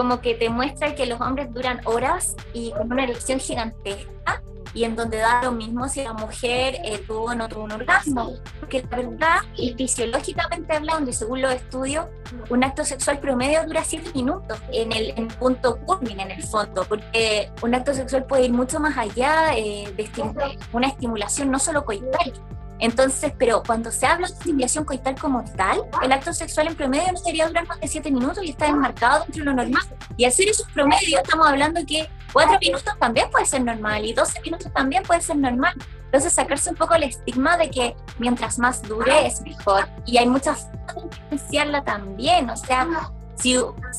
como 0.00 0.22
que 0.22 0.34
te 0.34 0.48
muestra 0.48 0.94
que 0.94 1.04
los 1.04 1.20
hombres 1.20 1.52
duran 1.52 1.82
horas 1.84 2.34
y 2.54 2.70
con 2.70 2.90
una 2.90 3.04
erección 3.04 3.38
gigantesca, 3.38 4.42
y 4.72 4.84
en 4.84 4.96
donde 4.96 5.18
da 5.18 5.42
lo 5.42 5.52
mismo 5.52 5.86
si 5.90 6.02
la 6.02 6.14
mujer 6.14 6.76
eh, 6.82 7.04
tuvo 7.06 7.24
o 7.24 7.34
no 7.34 7.50
tuvo 7.50 7.64
un 7.64 7.72
orgasmo. 7.72 8.32
Porque 8.60 8.82
la 8.90 8.96
verdad, 8.96 9.40
y 9.56 9.74
fisiológicamente 9.74 10.74
hablando, 10.74 11.10
y 11.10 11.12
según 11.12 11.42
los 11.42 11.52
estudios, 11.52 12.06
un 12.48 12.64
acto 12.64 12.82
sexual 12.82 13.18
promedio 13.18 13.62
dura 13.66 13.84
7 13.84 14.12
minutos 14.14 14.58
en 14.72 14.90
el, 14.92 15.12
en 15.18 15.28
punto 15.28 15.78
culmine, 15.84 16.22
en 16.22 16.30
el 16.30 16.42
fondo, 16.44 16.86
porque 16.88 17.50
un 17.60 17.74
acto 17.74 17.92
sexual 17.92 18.24
puede 18.24 18.46
ir 18.46 18.54
mucho 18.54 18.80
más 18.80 18.96
allá 18.96 19.54
eh, 19.54 19.92
de 19.94 20.02
estimular 20.02 20.52
una 20.72 20.86
estimulación 20.86 21.50
no 21.50 21.58
solo 21.58 21.84
coital. 21.84 22.32
Entonces, 22.80 23.32
pero 23.38 23.62
cuando 23.64 23.90
se 23.90 24.06
habla 24.06 24.26
de 24.26 24.32
estimulación 24.32 24.84
coital 24.84 25.14
como 25.18 25.44
tal, 25.56 25.82
el 26.02 26.12
acto 26.12 26.32
sexual 26.32 26.68
en 26.68 26.74
promedio 26.74 27.12
no 27.12 27.20
debería 27.20 27.46
durar 27.46 27.66
más 27.66 27.78
de 27.78 27.86
7 27.86 28.10
minutos 28.10 28.42
y 28.42 28.50
está 28.50 28.66
enmarcado 28.66 29.24
dentro 29.24 29.44
de 29.44 29.50
lo 29.50 29.56
normal. 29.56 29.82
Y 30.16 30.24
al 30.24 30.32
ser 30.32 30.48
esos 30.48 30.66
promedios, 30.72 31.20
estamos 31.22 31.46
hablando 31.46 31.80
que 31.86 32.08
4 32.32 32.58
minutos 32.60 32.94
también 32.98 33.30
puede 33.30 33.44
ser 33.44 33.62
normal 33.62 34.04
y 34.04 34.12
12 34.12 34.40
minutos 34.40 34.72
también 34.72 35.02
puede 35.02 35.20
ser 35.20 35.36
normal. 35.36 35.74
Entonces, 36.06 36.32
sacarse 36.32 36.70
un 36.70 36.76
poco 36.76 36.94
el 36.94 37.04
estigma 37.04 37.56
de 37.56 37.70
que 37.70 37.96
mientras 38.18 38.58
más 38.58 38.82
dure 38.82 39.26
es 39.26 39.42
mejor. 39.42 39.88
Y 40.06 40.18
hay 40.18 40.26
muchas 40.26 40.68
formas 40.86 40.94
de 40.96 41.02
influenciarla 41.02 41.84
también. 41.84 42.50
O 42.50 42.56
sea, 42.56 42.88
si, 43.36 43.56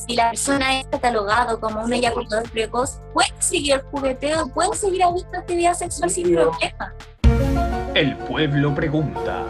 si 0.08 0.15
la 0.15 0.30
persona 0.30 0.80
es 0.80 0.88
catalogado 0.88 1.60
como 1.60 1.84
un 1.84 1.94
eyaculador 1.94 2.50
precoz, 2.50 3.00
puede 3.13 3.30
seguir 3.39 3.76
el 3.76 3.82
jugueteo, 3.84 4.48
puede 4.48 4.76
seguir 4.76 5.04
habiendo 5.04 5.38
actividad 5.38 5.74
sexual 5.74 6.10
sin 6.10 6.34
problema. 6.34 6.94
El 7.93 8.15
pueblo 8.15 8.73
pregunta. 8.73 9.43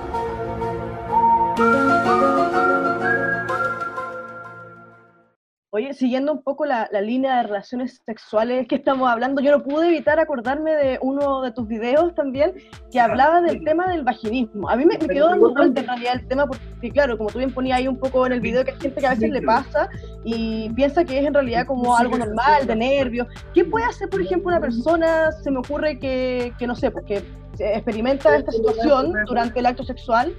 Oye, 5.69 5.93
siguiendo 5.93 6.33
un 6.33 6.41
poco 6.41 6.65
la, 6.65 6.89
la, 6.91 7.01
línea 7.01 7.37
de 7.37 7.43
relaciones 7.43 8.01
sexuales 8.03 8.67
que 8.67 8.75
estamos 8.75 9.07
hablando, 9.07 9.41
yo 9.41 9.51
no 9.51 9.63
pude 9.63 9.89
evitar 9.89 10.19
acordarme 10.19 10.71
de 10.71 10.97
uno 11.03 11.43
de 11.43 11.51
tus 11.51 11.67
videos 11.67 12.15
también 12.15 12.55
que 12.91 12.99
hablaba 12.99 13.41
del 13.41 13.63
tema 13.63 13.87
del 13.87 14.03
vaginismo. 14.03 14.67
A 14.67 14.75
mí 14.75 14.85
me, 14.85 14.97
me 14.97 15.07
quedó 15.07 15.27
dando 15.27 15.53
vuelta 15.53 15.81
en 15.81 15.87
realidad 15.87 16.13
el 16.15 16.27
tema 16.27 16.47
porque, 16.47 16.89
claro, 16.91 17.19
como 17.19 17.29
tú 17.29 17.37
bien 17.37 17.53
ponías 17.53 17.77
ahí 17.77 17.87
un 17.87 17.99
poco 17.99 18.25
en 18.25 18.33
el 18.33 18.41
video, 18.41 18.65
que 18.65 18.71
hay 18.71 18.79
gente 18.79 19.01
que 19.01 19.07
a 19.07 19.11
veces 19.11 19.29
le 19.29 19.41
pasa 19.43 19.87
y 20.25 20.67
piensa 20.71 21.05
que 21.05 21.19
es 21.19 21.27
en 21.27 21.33
realidad 21.35 21.67
como 21.67 21.95
algo 21.95 22.17
normal, 22.17 22.65
de 22.65 22.75
nervios. 22.75 23.27
¿Qué 23.53 23.63
puede 23.63 23.85
hacer, 23.85 24.09
por 24.09 24.19
ejemplo, 24.19 24.49
una 24.49 24.59
persona, 24.59 25.31
se 25.31 25.51
me 25.51 25.59
ocurre 25.59 25.99
que, 25.99 26.53
que 26.57 26.65
no 26.65 26.75
sé, 26.75 26.89
porque 26.89 27.23
experimenta 27.59 28.35
esta 28.35 28.51
situación 28.51 29.13
durante 29.25 29.59
el 29.59 29.65
acto 29.65 29.83
sexual 29.83 30.35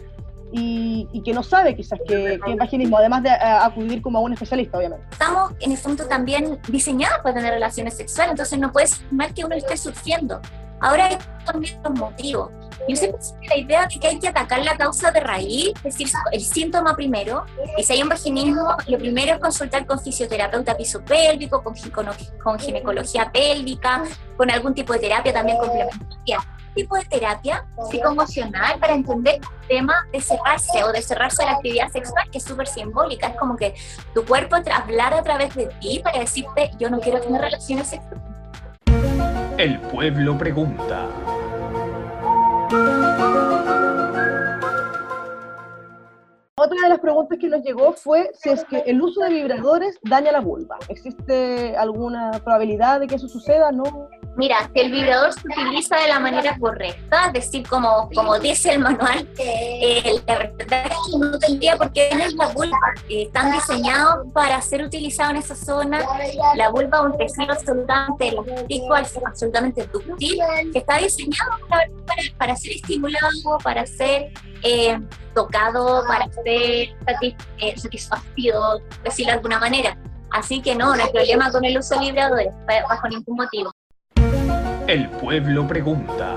y, 0.52 1.08
y, 1.12 1.22
que 1.22 1.32
no 1.32 1.42
sabe 1.42 1.74
quizás 1.74 1.98
que, 2.06 2.38
que 2.44 2.52
es 2.52 2.56
vaginismo, 2.58 2.98
además 2.98 3.22
de 3.22 3.30
a, 3.30 3.64
acudir 3.64 4.02
como 4.02 4.18
a 4.18 4.20
un 4.20 4.34
especialista, 4.34 4.76
obviamente. 4.78 5.06
Estamos 5.10 5.52
en 5.60 5.72
este 5.72 5.88
punto 5.88 6.06
también 6.06 6.60
diseñados 6.68 7.18
para 7.22 7.36
tener 7.36 7.54
relaciones 7.54 7.96
sexuales, 7.96 8.32
entonces 8.32 8.58
no 8.58 8.70
puede 8.70 8.86
ser 8.86 9.10
mal 9.12 9.32
que 9.32 9.44
uno 9.44 9.54
esté 9.54 9.76
surgiendo. 9.76 10.40
Ahora 10.80 11.06
hay 11.06 11.18
también 11.46 11.80
los 11.82 11.94
motivos. 11.94 12.50
Yo 12.88 12.96
siempre 12.96 13.20
tengo 13.20 13.42
la 13.48 13.56
idea 13.56 13.86
de 13.86 14.00
que 14.00 14.06
hay 14.08 14.18
que 14.18 14.28
atacar 14.28 14.62
la 14.64 14.76
causa 14.76 15.10
de 15.10 15.20
raíz, 15.20 15.72
es 15.76 15.82
decir, 15.84 16.08
el 16.32 16.40
síntoma 16.40 16.94
primero, 16.96 17.44
y 17.78 17.82
si 17.84 17.92
hay 17.94 18.02
un 18.02 18.08
vaginismo, 18.08 18.76
lo 18.88 18.98
primero 18.98 19.34
es 19.34 19.38
consultar 19.38 19.86
con 19.86 20.00
fisioterapeuta 20.00 20.76
pisopélvico, 20.76 21.62
con, 21.62 21.74
con, 21.92 22.06
con 22.42 22.58
ginecología 22.58 23.30
pélvica, 23.32 24.02
con 24.36 24.50
algún 24.50 24.74
tipo 24.74 24.92
de 24.92 24.98
terapia 24.98 25.32
también 25.32 25.56
complementaria 25.58 26.40
tipo 26.74 26.96
de 26.96 27.04
terapia 27.04 27.64
psicoemocional 27.90 28.78
para 28.78 28.94
entender 28.94 29.36
el 29.36 29.68
tema 29.68 29.94
de 30.12 30.20
cerrarse 30.20 30.84
o 30.84 30.92
de 30.92 31.02
cerrarse 31.02 31.42
a 31.42 31.46
la 31.46 31.52
actividad 31.52 31.88
sexual, 31.90 32.28
que 32.30 32.38
es 32.38 32.44
súper 32.44 32.66
simbólica. 32.66 33.28
Es 33.28 33.36
como 33.36 33.56
que 33.56 33.74
tu 34.14 34.24
cuerpo 34.24 34.56
hablar 34.72 35.14
a 35.14 35.22
través 35.22 35.54
de 35.54 35.66
ti 35.80 36.00
para 36.02 36.18
decirte, 36.18 36.70
yo 36.78 36.90
no 36.90 37.00
quiero 37.00 37.20
tener 37.20 37.40
relaciones 37.40 37.88
sexuales. 37.88 38.22
El 39.58 39.78
pueblo 39.80 40.36
pregunta. 40.38 41.08
Otra 46.58 46.82
de 46.82 46.88
las 46.90 47.00
preguntas 47.00 47.38
que 47.40 47.48
nos 47.48 47.62
llegó 47.62 47.94
fue 47.94 48.30
si 48.34 48.50
es 48.50 48.62
que 48.66 48.80
el 48.80 49.00
uso 49.00 49.22
de 49.22 49.30
vibradores 49.30 49.98
daña 50.02 50.32
la 50.32 50.40
vulva. 50.40 50.76
¿Existe 50.90 51.74
alguna 51.78 52.30
probabilidad 52.44 53.00
de 53.00 53.06
que 53.06 53.14
eso 53.14 53.26
suceda? 53.26 53.72
¿No? 53.72 54.10
Mira, 54.36 54.70
si 54.74 54.80
el 54.80 54.92
vibrador 54.92 55.32
se 55.32 55.40
utiliza 55.46 55.96
de 55.96 56.08
la 56.08 56.20
manera 56.20 56.58
correcta, 56.58 57.28
es 57.28 57.32
decir, 57.32 57.66
como, 57.66 58.10
como 58.14 58.38
dice 58.38 58.72
el 58.72 58.80
manual, 58.80 59.26
eh, 59.38 60.20
la 60.26 60.38
verdad 60.38 60.86
es 60.90 61.10
que 61.10 61.18
no 61.18 61.38
tendría 61.38 61.76
por 61.78 61.90
qué 61.90 62.10
la 62.36 62.48
vulva. 62.48 62.78
Están 63.08 63.52
diseñados 63.52 64.30
para 64.34 64.60
ser 64.60 64.84
utilizados 64.84 65.32
en 65.32 65.36
esa 65.38 65.54
zona. 65.54 66.00
La 66.54 66.68
vulva 66.68 66.98
es 66.98 67.04
un 67.04 67.16
tejido 67.16 67.52
absolutamente 67.52 68.28
elástico, 68.28 68.94
absolutamente 69.26 69.86
dúctil, 69.86 70.38
que 70.70 70.78
está 70.78 70.98
diseñado 70.98 71.52
para, 72.38 72.56
ser 72.56 72.72
estimulado, 72.72 73.58
para 73.64 73.86
ser 73.86 74.32
eh, 74.62 74.98
tocado, 75.34 76.04
para 76.06 76.26
eh, 76.44 77.74
satisfacido, 77.76 78.80
decirlo 79.04 79.32
de 79.32 79.36
alguna 79.36 79.58
manera. 79.58 79.96
Así 80.30 80.62
que 80.62 80.74
no, 80.74 80.96
no 80.96 81.02
hay 81.02 81.10
problema 81.10 81.50
con 81.50 81.64
el 81.64 81.78
uso 81.78 81.98
de 81.98 82.22
bajo 82.88 83.08
ningún 83.08 83.36
motivo. 83.36 83.70
El 84.86 85.08
pueblo 85.10 85.66
pregunta. 85.68 86.36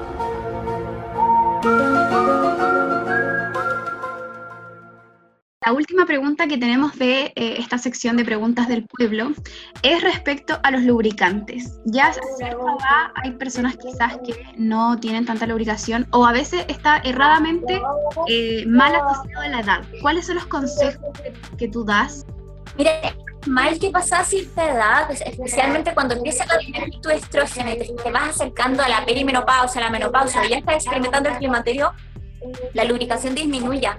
La 5.66 5.74
última 5.74 6.06
pregunta 6.06 6.46
que 6.46 6.60
tenemos 6.60 6.96
de 7.00 7.34
eh, 7.36 7.56
esta 7.58 7.80
sección 7.80 8.18
de 8.18 8.24
preguntas 8.24 8.68
del 8.68 8.86
pueblo 8.86 9.32
es 9.82 10.04
respecto 10.04 10.60
a 10.62 10.70
los 10.70 10.84
lubricantes. 10.84 11.80
Ya 11.86 12.12
hay 13.16 13.32
personas 13.32 13.76
quizás 13.76 14.20
que 14.20 14.36
no 14.58 15.00
tienen 15.00 15.26
tanta 15.26 15.48
lubricación 15.48 16.06
o 16.12 16.24
a 16.24 16.34
veces 16.34 16.66
está 16.68 16.98
erradamente 16.98 17.82
eh, 18.28 18.64
mal 18.68 18.94
asociado 18.96 19.42
a 19.42 19.50
la 19.50 19.60
edad. 19.62 19.86
¿Cuáles 20.04 20.28
son 20.28 20.36
los 20.36 20.46
consejos 20.46 21.04
que, 21.24 21.34
que 21.58 21.68
tú 21.68 21.84
das? 21.84 22.28
Mira, 22.78 22.92
mal 23.48 23.80
que 23.80 23.90
pasa 23.90 24.20
a 24.20 24.24
cierta 24.24 24.70
edad, 24.70 25.10
especialmente 25.10 25.96
cuando 25.96 26.14
empieza 26.14 26.44
a 26.44 26.58
disminuir 26.60 27.02
tu 27.02 27.10
estrógeno 27.10 27.72
y 27.72 27.78
te, 28.04 28.12
vas 28.12 28.30
acercando 28.30 28.84
a 28.84 28.88
la 28.90 29.04
perimenopausia, 29.04 29.82
a 29.82 29.86
la 29.86 29.90
menopausia, 29.90 30.42
o 30.42 30.46
ya 30.46 30.58
estás 30.58 30.76
experimentando 30.76 31.30
el 31.30 31.38
climaterio, 31.38 31.92
la 32.76 32.84
lubricación 32.84 33.34
disminuye. 33.34 33.90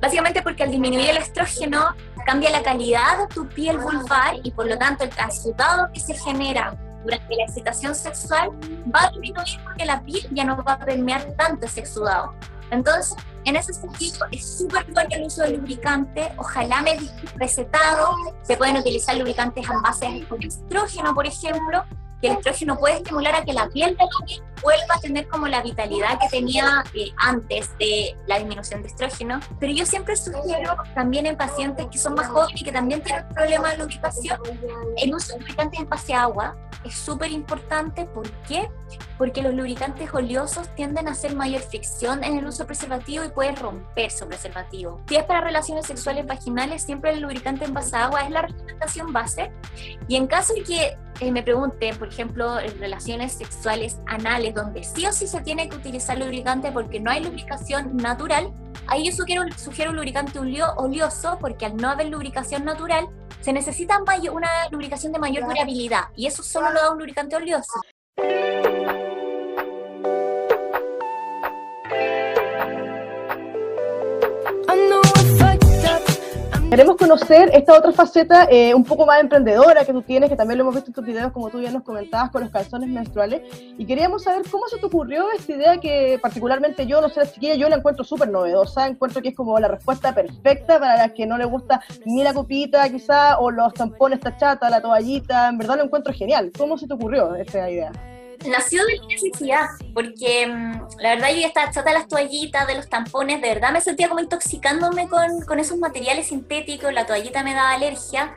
Básicamente 0.00 0.42
porque 0.42 0.62
al 0.62 0.70
disminuir 0.70 1.10
el 1.10 1.18
estrógeno 1.18 1.94
cambia 2.26 2.50
la 2.50 2.62
calidad 2.62 3.18
de 3.18 3.34
tu 3.34 3.48
piel 3.48 3.78
vulvar 3.78 4.34
y 4.42 4.50
por 4.50 4.66
lo 4.66 4.78
tanto 4.78 5.04
el 5.04 5.10
resultado 5.10 5.88
que 5.92 6.00
se 6.00 6.14
genera 6.14 6.76
durante 7.04 7.34
la 7.34 7.44
excitación 7.44 7.94
sexual 7.94 8.50
va 8.94 9.04
a 9.04 9.10
disminuir 9.10 9.60
porque 9.64 9.84
la 9.84 10.02
piel 10.02 10.26
ya 10.32 10.44
no 10.44 10.62
va 10.62 10.74
a 10.74 10.78
permear 10.78 11.32
tanto 11.36 11.66
ese 11.66 11.80
exudado. 11.80 12.34
Entonces, 12.70 13.16
en 13.44 13.56
ese 13.56 13.72
sentido, 13.72 14.26
es 14.30 14.58
súper 14.58 14.84
bueno 14.92 15.08
el 15.12 15.24
uso 15.24 15.42
de 15.42 15.56
lubricante. 15.56 16.32
Ojalá 16.36 16.82
me 16.82 16.98
recetado. 17.36 18.14
Se 18.42 18.56
pueden 18.56 18.76
utilizar 18.76 19.16
lubricantes 19.16 19.68
en 19.68 19.82
base 19.82 20.26
con 20.28 20.42
estrógeno, 20.42 21.14
por 21.14 21.26
ejemplo, 21.26 21.84
que 22.20 22.28
el 22.28 22.36
estrógeno 22.36 22.76
puede 22.78 22.96
estimular 22.96 23.34
a 23.34 23.44
que 23.44 23.52
la 23.52 23.68
piel 23.68 23.96
de 23.96 24.04
la 24.04 24.26
piel 24.26 24.42
vuelva 24.62 24.94
a 24.94 25.00
tener 25.00 25.26
como 25.28 25.48
la 25.48 25.62
vitalidad 25.62 26.18
que 26.20 26.28
tenía 26.28 26.84
eh, 26.94 27.10
antes 27.16 27.70
de 27.78 28.14
la 28.26 28.38
disminución 28.38 28.82
de 28.82 28.88
estrógeno. 28.88 29.40
Pero 29.58 29.72
yo 29.72 29.86
siempre 29.86 30.16
sugiero 30.16 30.76
también 30.94 31.26
en 31.26 31.36
pacientes 31.36 31.86
que 31.90 31.98
son 31.98 32.14
más 32.14 32.28
jóvenes 32.28 32.60
y 32.60 32.64
que 32.64 32.72
también 32.72 33.02
tienen 33.02 33.26
problemas 33.28 33.72
de 33.72 33.78
lubricación, 33.78 34.38
el 34.98 35.14
uso 35.14 35.36
de 35.38 35.70
en 35.78 35.88
base 35.88 36.14
a 36.14 36.22
agua 36.22 36.56
es 36.84 36.94
súper 36.94 37.30
importante. 37.30 38.04
¿Por 38.06 38.30
qué? 38.48 38.70
Porque 39.18 39.42
los 39.42 39.54
lubricantes 39.54 40.12
oleosos 40.12 40.74
tienden 40.74 41.08
a 41.08 41.12
hacer 41.12 41.34
mayor 41.34 41.60
fricción 41.60 42.24
en 42.24 42.38
el 42.38 42.46
uso 42.46 42.66
preservativo 42.66 43.24
y 43.24 43.28
pueden 43.28 43.56
romper 43.56 44.10
su 44.10 44.26
preservativo. 44.26 45.00
Si 45.08 45.16
es 45.16 45.24
para 45.24 45.40
relaciones 45.40 45.86
sexuales 45.86 46.26
vaginales, 46.26 46.82
siempre 46.82 47.12
el 47.12 47.20
lubricante 47.20 47.64
en 47.64 47.74
base 47.74 47.96
a 47.96 48.04
agua 48.06 48.22
es 48.22 48.30
la 48.30 48.42
recomendación 48.42 49.12
base. 49.12 49.52
Y 50.08 50.16
en 50.16 50.26
caso 50.26 50.54
de 50.54 50.62
que 50.62 50.98
eh, 51.20 51.30
me 51.30 51.42
pregunten, 51.42 51.96
por 51.98 52.08
ejemplo, 52.08 52.58
en 52.58 52.78
relaciones 52.78 53.32
sexuales 53.32 53.98
anales, 54.06 54.54
donde 54.54 54.82
sí 54.84 55.04
o 55.06 55.12
sí 55.12 55.26
se 55.26 55.42
tiene 55.42 55.68
que 55.68 55.76
utilizar 55.76 56.18
lubricante 56.18 56.72
porque 56.72 56.98
no 56.98 57.10
hay 57.10 57.22
lubricación 57.22 57.96
natural, 57.98 58.52
ahí 58.86 59.04
yo 59.04 59.12
sugiero, 59.12 59.42
sugiero 59.56 59.90
un 59.90 59.96
lubricante 59.96 60.38
oleoso 60.38 61.38
porque 61.38 61.66
al 61.66 61.76
no 61.76 61.90
haber 61.90 62.08
lubricación 62.08 62.64
natural, 62.64 63.08
se 63.40 63.52
necesita 63.52 63.98
mayor, 64.06 64.34
una 64.34 64.48
lubricación 64.70 65.12
de 65.12 65.18
mayor 65.18 65.46
durabilidad 65.46 66.08
y 66.16 66.26
eso 66.26 66.42
solo 66.42 66.70
lo 66.70 66.80
da 66.80 66.90
un 66.90 66.98
lubricante 66.98 67.36
oleoso. 67.36 67.80
Queremos 76.70 76.96
conocer 76.96 77.50
esta 77.52 77.76
otra 77.76 77.90
faceta 77.90 78.46
eh, 78.48 78.72
un 78.76 78.84
poco 78.84 79.04
más 79.04 79.20
emprendedora 79.20 79.84
que 79.84 79.92
tú 79.92 80.02
tienes, 80.02 80.30
que 80.30 80.36
también 80.36 80.56
lo 80.56 80.62
hemos 80.62 80.76
visto 80.76 80.90
en 80.90 80.94
tus 80.94 81.04
videos, 81.04 81.32
como 81.32 81.50
tú 81.50 81.60
ya 81.60 81.72
nos 81.72 81.82
comentabas, 81.82 82.30
con 82.30 82.42
los 82.42 82.52
calzones 82.52 82.88
menstruales. 82.88 83.42
Y 83.76 83.84
queríamos 83.84 84.22
saber 84.22 84.42
cómo 84.48 84.68
se 84.68 84.78
te 84.78 84.86
ocurrió 84.86 85.32
esta 85.36 85.50
idea 85.50 85.78
que 85.78 86.20
particularmente 86.22 86.86
yo, 86.86 87.00
no 87.00 87.08
sé, 87.08 87.18
la 87.18 87.32
chiquilla, 87.32 87.56
yo 87.56 87.68
la 87.68 87.74
encuentro 87.74 88.04
súper 88.04 88.30
novedosa, 88.30 88.86
encuentro 88.86 89.20
que 89.20 89.30
es 89.30 89.34
como 89.34 89.58
la 89.58 89.66
respuesta 89.66 90.14
perfecta 90.14 90.78
para 90.78 90.96
las 90.96 91.10
que 91.10 91.26
no 91.26 91.36
les 91.36 91.48
gusta 91.48 91.80
ni 92.06 92.22
la 92.22 92.32
copita 92.32 92.88
quizá, 92.88 93.40
o 93.40 93.50
los 93.50 93.74
tampones, 93.74 94.18
esta 94.18 94.36
chata, 94.36 94.70
la 94.70 94.80
toallita, 94.80 95.48
en 95.48 95.58
verdad 95.58 95.76
lo 95.76 95.82
encuentro 95.82 96.14
genial. 96.14 96.52
¿Cómo 96.56 96.78
se 96.78 96.86
te 96.86 96.94
ocurrió 96.94 97.34
esta 97.34 97.68
idea? 97.68 97.90
Nació 98.48 98.84
de 98.86 99.00
mi 99.00 99.06
necesidad, 99.08 99.68
porque 99.94 100.46
mmm, 100.46 100.88
la 100.98 101.10
verdad 101.10 101.28
yo 101.30 101.46
estaba 101.46 101.70
chata 101.70 101.90
de 101.90 101.98
las 101.98 102.08
toallitas, 102.08 102.66
de 102.66 102.76
los 102.76 102.88
tampones, 102.88 103.40
de 103.40 103.48
verdad 103.48 103.72
me 103.72 103.80
sentía 103.80 104.08
como 104.08 104.20
intoxicándome 104.20 105.08
con, 105.08 105.42
con 105.42 105.58
esos 105.58 105.78
materiales 105.78 106.28
sintéticos, 106.28 106.92
la 106.92 107.06
toallita 107.06 107.42
me 107.42 107.54
daba 107.54 107.72
alergia. 107.72 108.36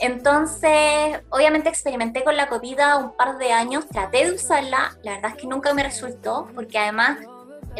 Entonces, 0.00 1.20
obviamente 1.30 1.68
experimenté 1.68 2.22
con 2.22 2.36
la 2.36 2.48
copita 2.48 2.96
un 2.98 3.16
par 3.16 3.36
de 3.38 3.52
años, 3.52 3.86
traté 3.88 4.26
de 4.26 4.32
usarla, 4.32 4.96
la 5.02 5.14
verdad 5.14 5.32
es 5.32 5.42
que 5.42 5.48
nunca 5.48 5.74
me 5.74 5.82
resultó, 5.82 6.48
porque 6.54 6.78
además 6.78 7.18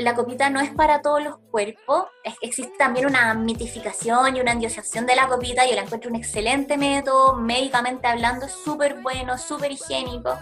la 0.01 0.15
copita 0.15 0.51
no 0.51 0.61
es 0.61 0.71
para 0.71 1.03
todos 1.03 1.23
los 1.23 1.39
cuerpos, 1.51 2.05
existe 2.41 2.73
también 2.79 3.07
una 3.07 3.35
mitificación 3.35 4.37
y 4.37 4.41
una 4.41 4.53
endiosación 4.53 5.07
de 5.07 5.17
la 5.17 5.29
copita, 5.29 5.67
yo 5.67 5.75
la 5.75 5.83
encuentro 5.83 6.11
un 6.11 6.17
excelente 6.17 6.77
método, 6.77 7.35
médicamente 7.35 8.07
hablando, 8.07 8.49
súper 8.49 9.01
bueno, 9.01 9.39
súper 9.39 9.73
higiénico, 9.73 10.39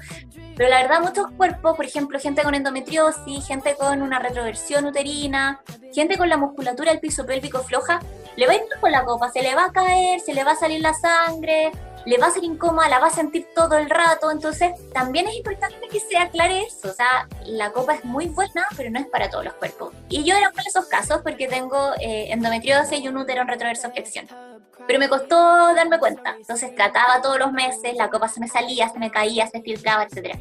pero 0.57 0.69
la 0.69 0.83
verdad 0.83 1.01
muchos 1.01 1.31
cuerpos, 1.37 1.77
por 1.77 1.85
ejemplo, 1.85 2.19
gente 2.19 2.43
con 2.43 2.55
endometriosis, 2.55 3.47
gente 3.47 3.75
con 3.79 4.03
una 4.03 4.19
retroversión 4.19 4.87
uterina, 4.87 5.61
gente 5.93 6.17
con 6.17 6.29
la 6.29 6.37
musculatura 6.37 6.91
del 6.93 7.01
piso 7.01 7.27
pélvico 7.27 7.63
floja, 7.63 8.01
le 8.37 8.47
va 8.47 8.53
a 8.53 8.57
ir 8.57 8.63
con 8.81 8.91
la 8.91 9.05
copa, 9.05 9.31
se 9.31 9.43
le 9.43 9.55
va 9.55 9.67
a 9.67 9.73
caer, 9.73 10.21
se 10.21 10.35
le 10.35 10.45
va 10.45 10.53
a 10.53 10.57
salir 10.57 10.81
la 10.81 10.95
sangre, 10.95 11.73
le 12.07 12.19
va 12.19 12.29
a 12.29 12.31
ser 12.31 12.45
incómoda, 12.45 12.89
la 12.89 13.01
va 13.01 13.09
a 13.09 13.11
sentir 13.11 13.49
todo 13.53 13.77
el 13.77 13.91
rato, 13.91 14.31
entonces 14.31 14.71
también 14.93 15.27
es 15.27 15.35
importante 15.35 15.89
que 15.89 15.99
se 15.99 16.17
aclare 16.17 16.63
eso, 16.63 16.89
o 16.89 16.93
sea, 16.93 17.29
la 17.45 17.73
copa 17.73 17.97
es 17.97 18.05
muy 18.05 18.27
buena, 18.27 18.65
pero 18.77 18.91
no 18.91 19.01
es 19.01 19.07
para 19.07 19.29
todos 19.29 19.45
los 19.45 19.55
cuerpos. 19.55 19.93
Y 20.09 20.23
yo 20.23 20.37
era 20.37 20.49
uno 20.49 20.63
de 20.63 20.69
esos 20.69 20.87
casos 20.87 21.21
porque 21.23 21.49
tengo 21.49 21.95
eh, 22.01 22.29
endometriosis 22.31 23.01
y 23.01 23.09
un 23.09 23.17
útero 23.17 23.43
en 23.43 23.49
retroverso 23.49 23.91
flexión. 23.91 24.29
Pero 24.87 25.01
me 25.01 25.09
costó 25.09 25.37
darme 25.75 25.99
cuenta, 25.99 26.37
entonces 26.39 26.73
trataba 26.77 27.21
todos 27.21 27.41
los 27.41 27.51
meses, 27.53 27.97
la 27.97 28.09
copa 28.09 28.29
se 28.29 28.39
me 28.39 28.47
salía, 28.47 28.89
se 28.89 29.01
me 29.01 29.11
caía, 29.11 29.49
se 29.49 29.61
filtraba, 29.61 30.05
etc. 30.05 30.39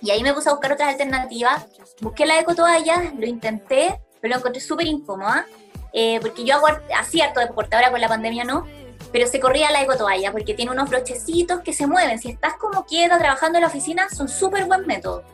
Y 0.00 0.10
ahí 0.10 0.22
me 0.22 0.32
puse 0.32 0.48
a 0.48 0.52
buscar 0.52 0.72
otras 0.72 0.88
alternativas, 0.88 1.66
busqué 2.00 2.24
la 2.24 2.40
ecotoalla, 2.40 3.12
lo 3.18 3.26
intenté, 3.26 4.00
pero 4.22 4.32
lo 4.32 4.38
encontré 4.38 4.62
súper 4.62 4.86
incómoda, 4.86 5.46
eh, 5.92 6.18
porque 6.22 6.42
yo 6.44 6.54
hago 6.54 6.68
hacía 6.98 7.26
harto 7.26 7.40
deporte, 7.40 7.76
ahora 7.76 7.90
con 7.90 8.00
la 8.00 8.08
pandemia 8.08 8.44
no, 8.44 8.66
pero 9.12 9.26
se 9.26 9.40
corría 9.40 9.70
la 9.70 9.82
ecotoalla 9.82 10.32
porque 10.32 10.54
tiene 10.54 10.72
unos 10.72 10.88
brochecitos 10.88 11.60
que 11.60 11.72
se 11.72 11.86
mueven. 11.86 12.18
Si 12.18 12.30
estás 12.30 12.54
como 12.54 12.84
quieta 12.84 13.18
trabajando 13.18 13.58
en 13.58 13.62
la 13.62 13.68
oficina, 13.68 14.08
son 14.08 14.28
súper 14.28 14.64
buen 14.66 14.86
método. 14.86 15.24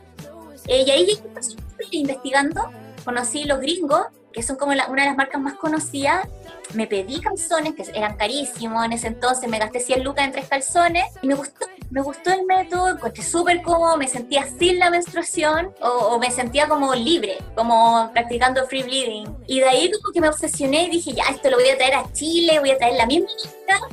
Eh, 0.67 0.83
y 0.87 0.91
ahí 0.91 1.19
investigando, 1.91 2.69
conocí 3.03 3.43
los 3.43 3.59
gringos, 3.59 4.05
que 4.31 4.41
son 4.41 4.55
como 4.55 4.71
una 4.71 5.03
de 5.03 5.07
las 5.07 5.17
marcas 5.17 5.41
más 5.41 5.55
conocidas. 5.55 6.27
Me 6.73 6.87
pedí 6.87 7.21
calzones, 7.21 7.75
que 7.75 7.83
eran 7.93 8.17
carísimos 8.17 8.83
en 8.85 8.93
ese 8.93 9.07
entonces, 9.07 9.49
me 9.49 9.59
gasté 9.59 9.79
100 9.79 10.03
lucas 10.03 10.25
en 10.25 10.31
tres 10.31 10.47
calzones 10.47 11.05
y 11.21 11.27
me 11.27 11.35
gustó, 11.35 11.67
me 11.93 12.01
gustó 12.01 12.31
el 12.31 12.45
método, 12.45 12.89
encontré 12.89 13.23
súper 13.23 13.61
cómodo, 13.61 13.97
me 13.97 14.07
sentía 14.07 14.47
sin 14.57 14.79
la 14.79 14.89
menstruación 14.89 15.73
o, 15.79 15.87
o, 15.87 16.19
me 16.19 16.31
sentía 16.31 16.67
como 16.67 16.95
libre, 16.95 17.37
como 17.55 18.09
practicando 18.11 18.65
free 18.65 18.81
bleeding. 18.81 19.37
Y 19.45 19.59
de 19.59 19.69
ahí 19.69 19.91
como 19.91 20.11
que 20.11 20.19
me 20.19 20.27
obsesioné 20.27 20.87
y 20.87 20.89
dije, 20.89 21.13
ya, 21.13 21.25
esto 21.29 21.51
lo 21.51 21.57
voy 21.57 21.69
a 21.69 21.77
traer 21.77 21.93
a 21.93 22.11
Chile, 22.11 22.59
voy 22.59 22.71
a 22.71 22.77
traer 22.79 22.95
la 22.95 23.05
misma 23.05 23.29
marca 23.67 23.87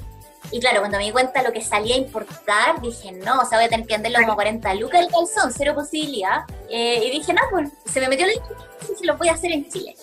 y 0.50 0.58
claro, 0.58 0.80
cuando 0.80 0.98
me 0.98 1.04
di 1.04 1.12
cuenta 1.12 1.42
lo 1.42 1.52
que 1.52 1.60
salía 1.60 1.94
a 1.94 1.98
importar, 1.98 2.80
dije, 2.80 3.12
no, 3.12 3.40
o 3.40 3.44
sea, 3.44 3.58
voy 3.58 3.66
a 3.66 3.68
tener 3.68 3.86
que 3.86 3.94
venderlo 3.94 4.18
como 4.20 4.34
40 4.34 4.74
lucas 4.74 5.00
el 5.00 5.08
calzón, 5.08 5.52
cero 5.56 5.74
posibilidad. 5.74 6.44
Eh, 6.68 7.04
y 7.06 7.10
dije, 7.10 7.32
no, 7.32 7.42
pues 7.50 7.70
se 7.84 8.00
me 8.00 8.08
metió 8.08 8.26
la 8.26 8.32
y 8.32 8.96
se 8.96 9.04
lo 9.04 9.16
voy 9.16 9.28
a 9.28 9.34
hacer 9.34 9.52
en 9.52 9.68
Chile. 9.70 9.94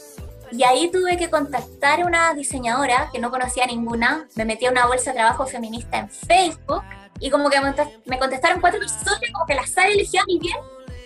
Y 0.51 0.63
ahí 0.63 0.89
tuve 0.89 1.17
que 1.17 1.29
contactar 1.29 2.01
a 2.01 2.05
una 2.05 2.33
diseñadora 2.33 3.09
que 3.11 3.19
no 3.19 3.29
conocía 3.29 3.65
ninguna. 3.65 4.27
Me 4.35 4.45
metí 4.45 4.65
a 4.67 4.71
una 4.71 4.87
bolsa 4.87 5.11
de 5.11 5.17
trabajo 5.17 5.45
feminista 5.47 5.97
en 5.97 6.09
Facebook 6.09 6.83
y 7.19 7.29
como 7.29 7.49
que 7.49 7.59
me 8.05 8.19
contestaron 8.19 8.61
cuatro 8.61 8.79
personas, 8.79 9.19
como 9.33 9.45
que 9.45 9.55
la 9.55 9.65
sala 9.65 9.89
eligió 9.89 10.21
a 10.21 10.25
mi 10.25 10.39
bien. 10.39 10.57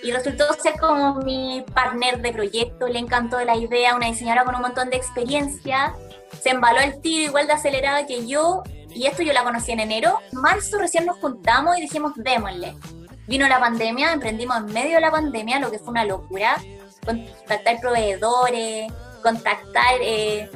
Y 0.04 0.12
resultó 0.12 0.52
ser 0.54 0.80
como 0.80 1.16
mi 1.16 1.64
partner 1.74 2.22
de 2.22 2.32
proyecto, 2.32 2.88
le 2.88 2.98
encantó 2.98 3.40
la 3.42 3.56
idea, 3.56 3.96
una 3.96 4.08
diseñadora 4.08 4.46
con 4.46 4.56
un 4.56 4.62
montón 4.62 4.90
de 4.90 4.98
experiencia. 4.98 5.94
Se 6.42 6.50
embaló 6.50 6.80
el 6.80 7.00
tiro 7.02 7.30
igual 7.30 7.46
de 7.46 7.54
acelerada 7.54 8.08
que 8.08 8.26
yo 8.26 8.64
y 8.90 9.06
esto 9.06 9.24
yo 9.24 9.34
la 9.34 9.44
conocí 9.44 9.72
en 9.72 9.80
enero. 9.80 10.20
Marzo 10.32 10.80
recién 10.80 11.06
nos 11.06 11.18
juntamos 11.18 11.78
y 11.78 11.82
dijimos, 11.82 12.14
démosle. 12.16 12.76
Vino 13.28 13.48
la 13.48 13.60
pandemia, 13.60 14.12
emprendimos 14.12 14.58
en 14.58 14.66
medio 14.74 14.96
de 14.96 15.02
la 15.02 15.12
pandemia, 15.12 15.60
lo 15.60 15.72
que 15.72 15.80
fue 15.80 15.90
una 15.90 16.06
locura. 16.06 16.58
Contactar 17.06 17.80
proveedores, 17.80 18.92
contactar 19.22 19.96
eh, 20.02 20.50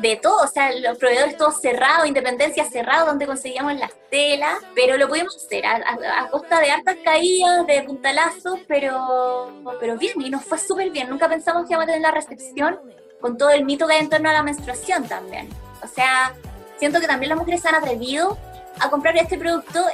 de 0.00 0.16
todo, 0.16 0.42
o 0.44 0.46
sea, 0.46 0.70
los 0.72 0.98
proveedores 0.98 1.36
todos 1.36 1.60
cerrados, 1.60 2.06
Independencia 2.06 2.64
cerrado, 2.64 3.06
donde 3.06 3.26
conseguíamos 3.26 3.74
las 3.76 3.92
telas, 4.10 4.58
pero 4.74 4.96
lo 4.96 5.08
pudimos 5.08 5.36
hacer 5.36 5.64
a, 5.66 6.28
costa 6.30 6.60
de 6.60 6.70
hartas 6.70 6.96
caídas, 7.04 7.66
de 7.66 7.82
puntalazos, 7.82 8.60
pero, 8.66 9.52
pero 9.80 9.96
bien, 9.96 10.20
y 10.20 10.30
nos 10.30 10.44
fue 10.44 10.58
súper 10.58 10.90
bien. 10.90 11.08
Nunca 11.08 11.28
pensamos 11.28 11.66
que 11.66 11.72
íbamos 11.72 11.84
a 11.84 11.86
tener 11.86 12.02
la 12.02 12.10
recepción 12.10 12.78
con 13.20 13.38
todo 13.38 13.50
el 13.50 13.64
mito 13.64 13.86
que 13.86 13.94
hay 13.94 14.00
en 14.00 14.10
torno 14.10 14.28
a 14.28 14.32
la 14.32 14.42
menstruación 14.42 15.08
también. 15.08 15.48
O 15.82 15.88
sea, 15.88 16.34
siento 16.78 17.00
que 17.00 17.06
también 17.06 17.30
las 17.30 17.38
mujeres 17.38 17.62
se 17.62 17.68
han 17.68 17.74
atrevido 17.74 18.36
a 18.78 18.90
comprar 18.90 19.16
este 19.16 19.38
producto 19.38 19.84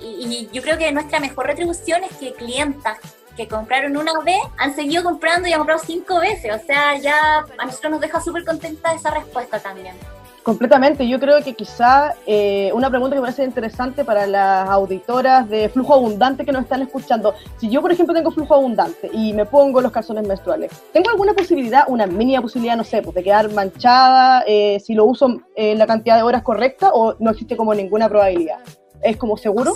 y, 0.00 0.48
yo 0.52 0.62
creo 0.62 0.78
que 0.78 0.92
nuestra 0.92 1.18
mejor 1.18 1.46
retribución 1.46 2.04
es 2.04 2.16
que 2.16 2.32
clientas 2.32 2.98
que 3.38 3.46
compraron 3.46 3.96
una 3.96 4.12
vez 4.24 4.40
han 4.58 4.74
seguido 4.74 5.04
comprando 5.04 5.48
y 5.48 5.52
han 5.52 5.60
comprado 5.60 5.80
cinco 5.86 6.18
veces. 6.18 6.60
O 6.60 6.66
sea, 6.66 6.98
ya 6.98 7.46
a 7.56 7.64
nosotros 7.64 7.92
nos 7.92 8.00
deja 8.00 8.20
súper 8.20 8.44
contenta 8.44 8.92
esa 8.92 9.12
respuesta 9.12 9.60
también. 9.60 9.94
Completamente, 10.42 11.06
yo 11.06 11.20
creo 11.20 11.42
que 11.44 11.52
quizá 11.52 12.14
eh, 12.26 12.70
una 12.74 12.88
pregunta 12.88 13.14
que 13.14 13.20
me 13.20 13.26
parece 13.26 13.44
interesante 13.44 14.04
para 14.04 14.26
las 14.26 14.68
auditoras 14.68 15.48
de 15.48 15.68
flujo 15.68 15.94
abundante 15.94 16.44
que 16.44 16.52
nos 16.52 16.62
están 16.62 16.82
escuchando. 16.82 17.34
Si 17.58 17.68
yo, 17.68 17.80
por 17.80 17.92
ejemplo, 17.92 18.14
tengo 18.14 18.30
flujo 18.30 18.54
abundante 18.54 19.10
y 19.12 19.34
me 19.34 19.44
pongo 19.44 19.80
los 19.80 19.92
calzones 19.92 20.26
menstruales, 20.26 20.72
¿tengo 20.92 21.10
alguna 21.10 21.34
posibilidad, 21.34 21.84
una 21.86 22.06
mínima 22.06 22.40
posibilidad, 22.40 22.76
no 22.76 22.84
sé, 22.84 23.02
pues, 23.02 23.14
de 23.14 23.22
quedar 23.22 23.52
manchada 23.52 24.42
eh, 24.46 24.80
si 24.80 24.94
lo 24.94 25.04
uso 25.04 25.42
en 25.54 25.78
la 25.78 25.86
cantidad 25.86 26.16
de 26.16 26.22
horas 26.22 26.42
correcta 26.42 26.90
o 26.92 27.14
no 27.20 27.30
existe 27.30 27.56
como 27.56 27.74
ninguna 27.74 28.08
probabilidad? 28.08 28.58
¿Es 29.02 29.16
como 29.16 29.36
seguro? 29.36 29.74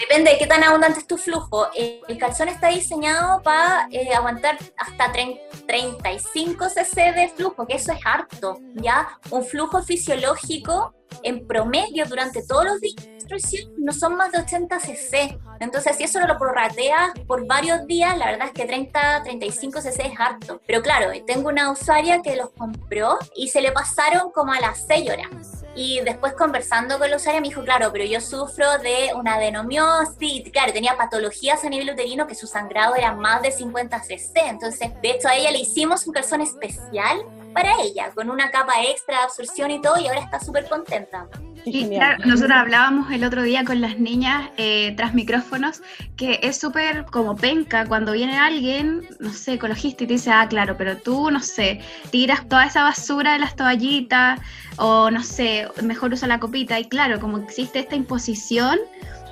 Depende 0.00 0.30
de 0.30 0.38
qué 0.38 0.46
tan 0.46 0.64
abundante 0.64 1.00
es 1.00 1.06
tu 1.06 1.18
flujo. 1.18 1.68
El 1.74 2.18
calzón 2.18 2.48
está 2.48 2.68
diseñado 2.68 3.42
para 3.42 3.86
eh, 3.90 4.12
aguantar 4.14 4.58
hasta 4.76 5.12
35 5.12 6.68
cc 6.68 7.12
de 7.12 7.28
flujo, 7.28 7.66
que 7.66 7.76
eso 7.76 7.92
es 7.92 8.00
harto, 8.04 8.58
¿ya? 8.74 9.18
Un 9.30 9.44
flujo 9.44 9.82
fisiológico 9.82 10.94
en 11.22 11.46
promedio 11.46 12.06
durante 12.06 12.42
todos 12.46 12.64
los 12.64 12.80
días 12.80 13.10
no 13.78 13.92
son 13.92 14.16
más 14.16 14.32
de 14.32 14.38
80 14.38 14.80
cc. 14.80 15.38
Entonces, 15.60 15.96
si 15.96 16.04
eso 16.04 16.20
lo 16.20 16.38
prorrateas 16.38 17.12
por 17.26 17.46
varios 17.46 17.86
días, 17.86 18.16
la 18.16 18.26
verdad 18.26 18.48
es 18.48 18.52
que 18.52 18.64
30, 18.64 19.22
35 19.22 19.80
cc 19.80 20.06
es 20.06 20.18
harto. 20.18 20.60
Pero 20.66 20.82
claro, 20.82 21.10
tengo 21.26 21.48
una 21.48 21.70
usuaria 21.70 22.22
que 22.22 22.36
los 22.36 22.50
compró 22.50 23.18
y 23.36 23.48
se 23.48 23.60
le 23.60 23.72
pasaron 23.72 24.30
como 24.32 24.52
a 24.52 24.60
las 24.60 24.84
6 24.86 25.10
horas. 25.10 25.59
Y 25.74 26.00
después 26.00 26.32
conversando 26.34 26.98
con 26.98 27.10
la 27.10 27.16
usuaria 27.16 27.40
me 27.40 27.48
dijo, 27.48 27.62
claro, 27.62 27.90
pero 27.92 28.04
yo 28.04 28.20
sufro 28.20 28.78
de 28.78 29.10
una 29.14 29.34
adenomiosis, 29.34 30.50
claro, 30.52 30.72
tenía 30.72 30.96
patologías 30.96 31.64
a 31.64 31.68
nivel 31.68 31.90
uterino 31.90 32.26
que 32.26 32.34
su 32.34 32.46
sangrado 32.46 32.96
era 32.96 33.12
más 33.14 33.42
de 33.42 33.52
50 33.52 34.02
cc. 34.02 34.40
Entonces, 34.46 34.90
de 35.00 35.10
hecho, 35.10 35.28
a 35.28 35.36
ella 35.36 35.50
le 35.52 35.58
hicimos 35.58 36.06
un 36.06 36.12
calzón 36.12 36.40
especial 36.40 37.24
para 37.54 37.80
ella, 37.82 38.10
con 38.14 38.30
una 38.30 38.50
capa 38.50 38.82
extra 38.82 39.18
de 39.18 39.24
absorción 39.24 39.70
y 39.70 39.80
todo, 39.80 39.98
y 39.98 40.08
ahora 40.08 40.20
está 40.20 40.40
súper 40.40 40.68
contenta. 40.68 41.28
Sí, 41.64 41.88
claro, 41.88 42.24
nosotros 42.24 42.56
hablábamos 42.56 43.10
el 43.12 43.24
otro 43.24 43.42
día 43.42 43.64
con 43.64 43.80
las 43.80 43.98
niñas 43.98 44.50
eh, 44.56 44.94
tras 44.96 45.14
micrófonos 45.14 45.82
que 46.16 46.40
es 46.42 46.58
súper 46.58 47.04
como 47.06 47.36
penca 47.36 47.86
cuando 47.86 48.12
viene 48.12 48.38
alguien, 48.38 49.02
no 49.18 49.32
sé, 49.32 49.54
ecologista 49.54 50.04
y 50.04 50.06
te 50.06 50.14
dice, 50.14 50.30
ah, 50.30 50.46
claro, 50.48 50.76
pero 50.76 50.96
tú, 50.96 51.30
no 51.30 51.40
sé, 51.40 51.80
tiras 52.10 52.48
toda 52.48 52.66
esa 52.66 52.82
basura 52.82 53.34
de 53.34 53.38
las 53.40 53.56
toallitas 53.56 54.40
o 54.76 55.10
no 55.10 55.22
sé, 55.22 55.68
mejor 55.82 56.12
usa 56.12 56.28
la 56.28 56.40
copita. 56.40 56.78
Y 56.78 56.86
claro, 56.86 57.20
como 57.20 57.38
existe 57.38 57.80
esta 57.80 57.96
imposición 57.96 58.78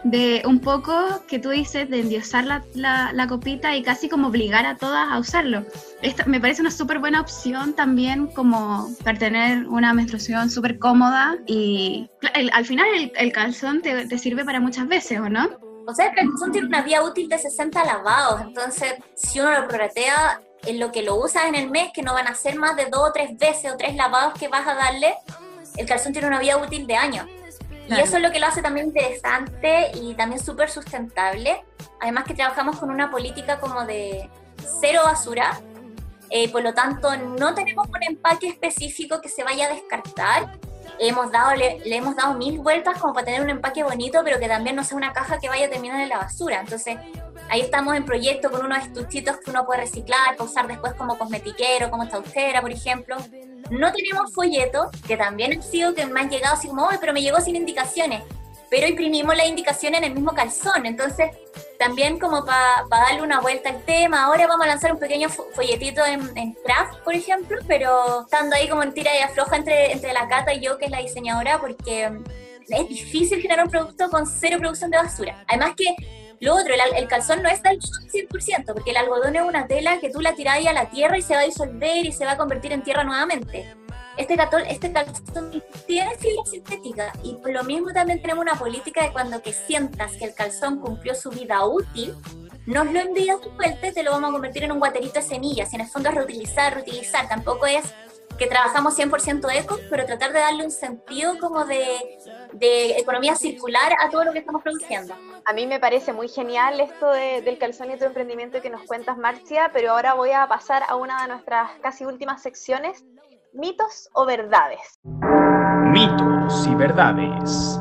de 0.04 0.42
un 0.44 0.60
poco 0.60 1.22
que 1.26 1.38
tú 1.38 1.50
dices 1.50 1.88
de 1.90 2.00
endiosar 2.00 2.44
la, 2.44 2.62
la, 2.74 3.26
copita 3.26 3.76
y 3.76 3.82
casi 3.82 4.08
como 4.08 4.28
obligar 4.28 4.66
a 4.66 4.76
todas 4.76 5.10
a 5.10 5.18
usarlo. 5.18 5.64
Esta, 6.02 6.24
me 6.26 6.40
parece 6.40 6.60
una 6.60 6.70
súper 6.70 6.98
buena 6.98 7.20
opción 7.20 7.74
también 7.74 8.28
como 8.28 8.88
para 9.04 9.18
tener 9.18 9.66
una 9.68 9.92
menstruación 9.92 10.50
súper 10.50 10.78
cómoda 10.78 11.36
y 11.46 12.08
al 12.52 12.64
final 12.64 12.86
el, 13.14 13.32
calzón 13.32 13.82
te, 13.82 14.06
te, 14.06 14.18
sirve 14.18 14.44
para 14.44 14.60
muchas 14.60 14.86
veces, 14.88 15.20
¿o 15.20 15.28
no? 15.28 15.48
O 15.86 15.94
sea, 15.94 16.06
el 16.06 16.14
calzón 16.14 16.52
tiene 16.52 16.66
una 16.68 16.82
vía 16.82 17.02
útil 17.02 17.28
de 17.28 17.38
60 17.38 17.84
lavados, 17.84 18.42
entonces 18.42 18.94
si 19.14 19.40
uno 19.40 19.50
lo 19.52 19.68
prorratea 19.68 20.40
en 20.66 20.80
lo 20.80 20.92
que 20.92 21.02
lo 21.02 21.16
usas 21.16 21.46
en 21.46 21.54
el 21.54 21.70
mes, 21.70 21.90
que 21.94 22.02
no 22.02 22.12
van 22.14 22.26
a 22.26 22.34
ser 22.34 22.56
más 22.56 22.76
de 22.76 22.86
dos 22.86 23.08
o 23.08 23.12
tres 23.12 23.36
veces 23.38 23.72
o 23.72 23.76
tres 23.76 23.94
lavados 23.94 24.34
que 24.38 24.48
vas 24.48 24.66
a 24.66 24.74
darle, 24.74 25.14
el 25.76 25.86
calzón 25.86 26.12
tiene 26.12 26.28
una 26.28 26.40
vía 26.40 26.56
útil 26.56 26.86
de 26.86 26.96
años. 26.96 27.26
Y 27.88 28.00
eso 28.00 28.16
es 28.16 28.22
lo 28.22 28.30
que 28.30 28.38
lo 28.38 28.46
hace 28.46 28.62
también 28.62 28.88
interesante 28.88 29.90
y 29.94 30.14
también 30.14 30.42
súper 30.42 30.70
sustentable. 30.70 31.64
Además 32.00 32.24
que 32.24 32.34
trabajamos 32.34 32.78
con 32.78 32.90
una 32.90 33.10
política 33.10 33.58
como 33.58 33.84
de 33.86 34.28
cero 34.80 35.02
basura, 35.04 35.58
eh, 36.30 36.50
por 36.50 36.62
lo 36.62 36.74
tanto 36.74 37.16
no 37.16 37.54
tenemos 37.54 37.88
un 37.88 38.02
empaque 38.02 38.48
específico 38.48 39.20
que 39.20 39.28
se 39.28 39.42
vaya 39.42 39.66
a 39.66 39.74
descartar. 39.74 40.58
Hemos 40.98 41.30
dado, 41.30 41.54
le, 41.54 41.80
hemos 41.84 42.16
dado 42.16 42.34
mil 42.34 42.58
vueltas 42.58 42.98
como 42.98 43.14
para 43.14 43.26
tener 43.26 43.40
un 43.40 43.50
empaque 43.50 43.82
bonito, 43.82 44.20
pero 44.24 44.38
que 44.38 44.48
también 44.48 44.76
no 44.76 44.84
sea 44.84 44.96
una 44.96 45.12
caja 45.12 45.38
que 45.38 45.48
vaya 45.48 45.66
a 45.66 45.70
terminar 45.70 46.00
en 46.00 46.08
la 46.08 46.18
basura. 46.18 46.60
Entonces 46.60 46.98
ahí 47.50 47.60
estamos 47.60 47.94
en 47.96 48.04
proyecto 48.04 48.50
con 48.50 48.64
unos 48.64 48.78
estuchitos 48.78 49.38
que 49.38 49.50
uno 49.50 49.64
puede 49.66 49.80
reciclar, 49.82 50.36
para 50.36 50.44
usar 50.44 50.66
después 50.66 50.94
como 50.94 51.18
cosmetiquero, 51.18 51.90
como 51.90 52.08
taustera, 52.08 52.60
por 52.60 52.70
ejemplo. 52.70 53.16
No 53.70 53.92
tenemos 53.92 54.32
folletos, 54.32 54.88
que 55.06 55.16
también 55.16 55.52
han 55.52 55.62
sido 55.62 55.94
que 55.94 56.06
me 56.06 56.20
han 56.20 56.30
llegado 56.30 56.54
así 56.54 56.68
como, 56.68 56.88
pero 57.00 57.12
me 57.12 57.22
llegó 57.22 57.40
sin 57.40 57.56
indicaciones. 57.56 58.22
Pero 58.70 58.86
imprimimos 58.86 59.34
la 59.36 59.46
indicación 59.46 59.94
en 59.94 60.04
el 60.04 60.14
mismo 60.14 60.32
calzón. 60.32 60.84
Entonces, 60.84 61.30
también 61.78 62.18
como 62.18 62.44
para 62.44 62.84
darle 62.90 63.22
una 63.22 63.40
vuelta 63.40 63.70
al 63.70 63.82
tema. 63.84 64.24
Ahora 64.24 64.46
vamos 64.46 64.66
a 64.66 64.68
lanzar 64.68 64.92
un 64.92 64.98
pequeño 64.98 65.28
folletito 65.28 66.04
en, 66.04 66.54
craft, 66.64 66.98
por 67.02 67.14
ejemplo, 67.14 67.56
pero 67.66 68.22
estando 68.22 68.56
ahí 68.56 68.68
como 68.68 68.82
en 68.82 68.92
tira 68.92 69.10
y 69.16 69.22
afloja 69.22 69.56
entre, 69.56 69.92
entre 69.92 70.12
la 70.12 70.28
Cata 70.28 70.52
y 70.52 70.60
yo, 70.60 70.76
que 70.76 70.86
es 70.86 70.90
la 70.90 70.98
diseñadora, 70.98 71.58
porque 71.58 72.10
es 72.68 72.88
difícil 72.88 73.40
generar 73.40 73.64
un 73.64 73.70
producto 73.70 74.10
con 74.10 74.26
cero 74.26 74.58
producción 74.58 74.90
de 74.90 74.98
basura. 74.98 75.44
Además 75.46 75.72
que 75.76 75.94
lo 76.40 76.54
otro, 76.54 76.74
el, 76.74 76.80
el 76.96 77.08
calzón 77.08 77.42
no 77.42 77.48
es 77.48 77.62
del 77.62 77.78
100%, 77.80 78.72
porque 78.72 78.90
el 78.90 78.96
algodón 78.96 79.36
es 79.36 79.42
una 79.42 79.66
tela 79.66 79.98
que 80.00 80.10
tú 80.10 80.20
la 80.20 80.34
tirás 80.34 80.64
a 80.66 80.72
la 80.72 80.88
tierra 80.90 81.18
y 81.18 81.22
se 81.22 81.34
va 81.34 81.40
a 81.40 81.44
disolver 81.44 82.06
y 82.06 82.12
se 82.12 82.24
va 82.24 82.32
a 82.32 82.36
convertir 82.36 82.72
en 82.72 82.82
tierra 82.82 83.04
nuevamente. 83.04 83.74
Este, 84.16 84.36
calzón, 84.36 84.62
este 84.66 84.92
calzón 84.92 85.62
tiene 85.86 86.10
fibra 86.16 86.42
sintética 86.44 87.12
y 87.22 87.34
por 87.36 87.52
lo 87.52 87.62
mismo 87.62 87.92
también 87.92 88.20
tenemos 88.20 88.42
una 88.42 88.56
política 88.56 89.04
de 89.04 89.12
cuando 89.12 89.40
que 89.40 89.52
sientas 89.52 90.12
que 90.16 90.24
el 90.24 90.34
calzón 90.34 90.80
cumplió 90.80 91.14
su 91.14 91.30
vida 91.30 91.64
útil, 91.64 92.16
nos 92.66 92.92
lo 92.92 92.98
envías 92.98 93.40
de 93.40 93.48
vuelta 93.50 93.86
y 93.86 93.92
te 93.92 94.02
lo 94.02 94.10
vamos 94.10 94.30
a 94.30 94.32
convertir 94.32 94.64
en 94.64 94.72
un 94.72 94.80
guaterito 94.80 95.20
de 95.20 95.22
semillas. 95.22 95.72
En 95.72 95.82
el 95.82 95.86
fondo 95.86 96.08
es 96.08 96.16
reutilizar, 96.16 96.74
reutilizar. 96.74 97.28
Tampoco 97.28 97.66
es 97.66 97.84
que 98.36 98.46
trabajamos 98.46 98.98
100% 98.98 99.48
eco, 99.54 99.78
pero 99.88 100.04
tratar 100.04 100.32
de 100.32 100.40
darle 100.40 100.64
un 100.64 100.70
sentido 100.70 101.38
como 101.38 101.64
de, 101.64 102.18
de 102.52 102.98
economía 102.98 103.34
circular 103.36 103.92
a 104.00 104.10
todo 104.10 104.24
lo 104.24 104.32
que 104.32 104.40
estamos 104.40 104.62
produciendo. 104.62 105.14
A 105.44 105.52
mí 105.52 105.66
me 105.66 105.78
parece 105.80 106.12
muy 106.12 106.28
genial 106.28 106.80
esto 106.80 107.10
de- 107.10 107.42
del 107.42 107.58
calzón 107.58 107.90
y 107.90 107.96
tu 107.96 108.04
emprendimiento 108.04 108.60
que 108.60 108.70
nos 108.70 108.82
cuentas, 108.84 109.16
Marcia, 109.16 109.70
pero 109.72 109.92
ahora 109.92 110.14
voy 110.14 110.32
a 110.32 110.46
pasar 110.48 110.82
a 110.88 110.96
una 110.96 111.22
de 111.22 111.28
nuestras 111.28 111.70
casi 111.80 112.04
últimas 112.04 112.42
secciones, 112.42 113.04
mitos 113.52 114.10
o 114.12 114.26
verdades, 114.26 114.98
Mitos 115.92 116.66
y 116.66 116.74
verdades. 116.74 117.78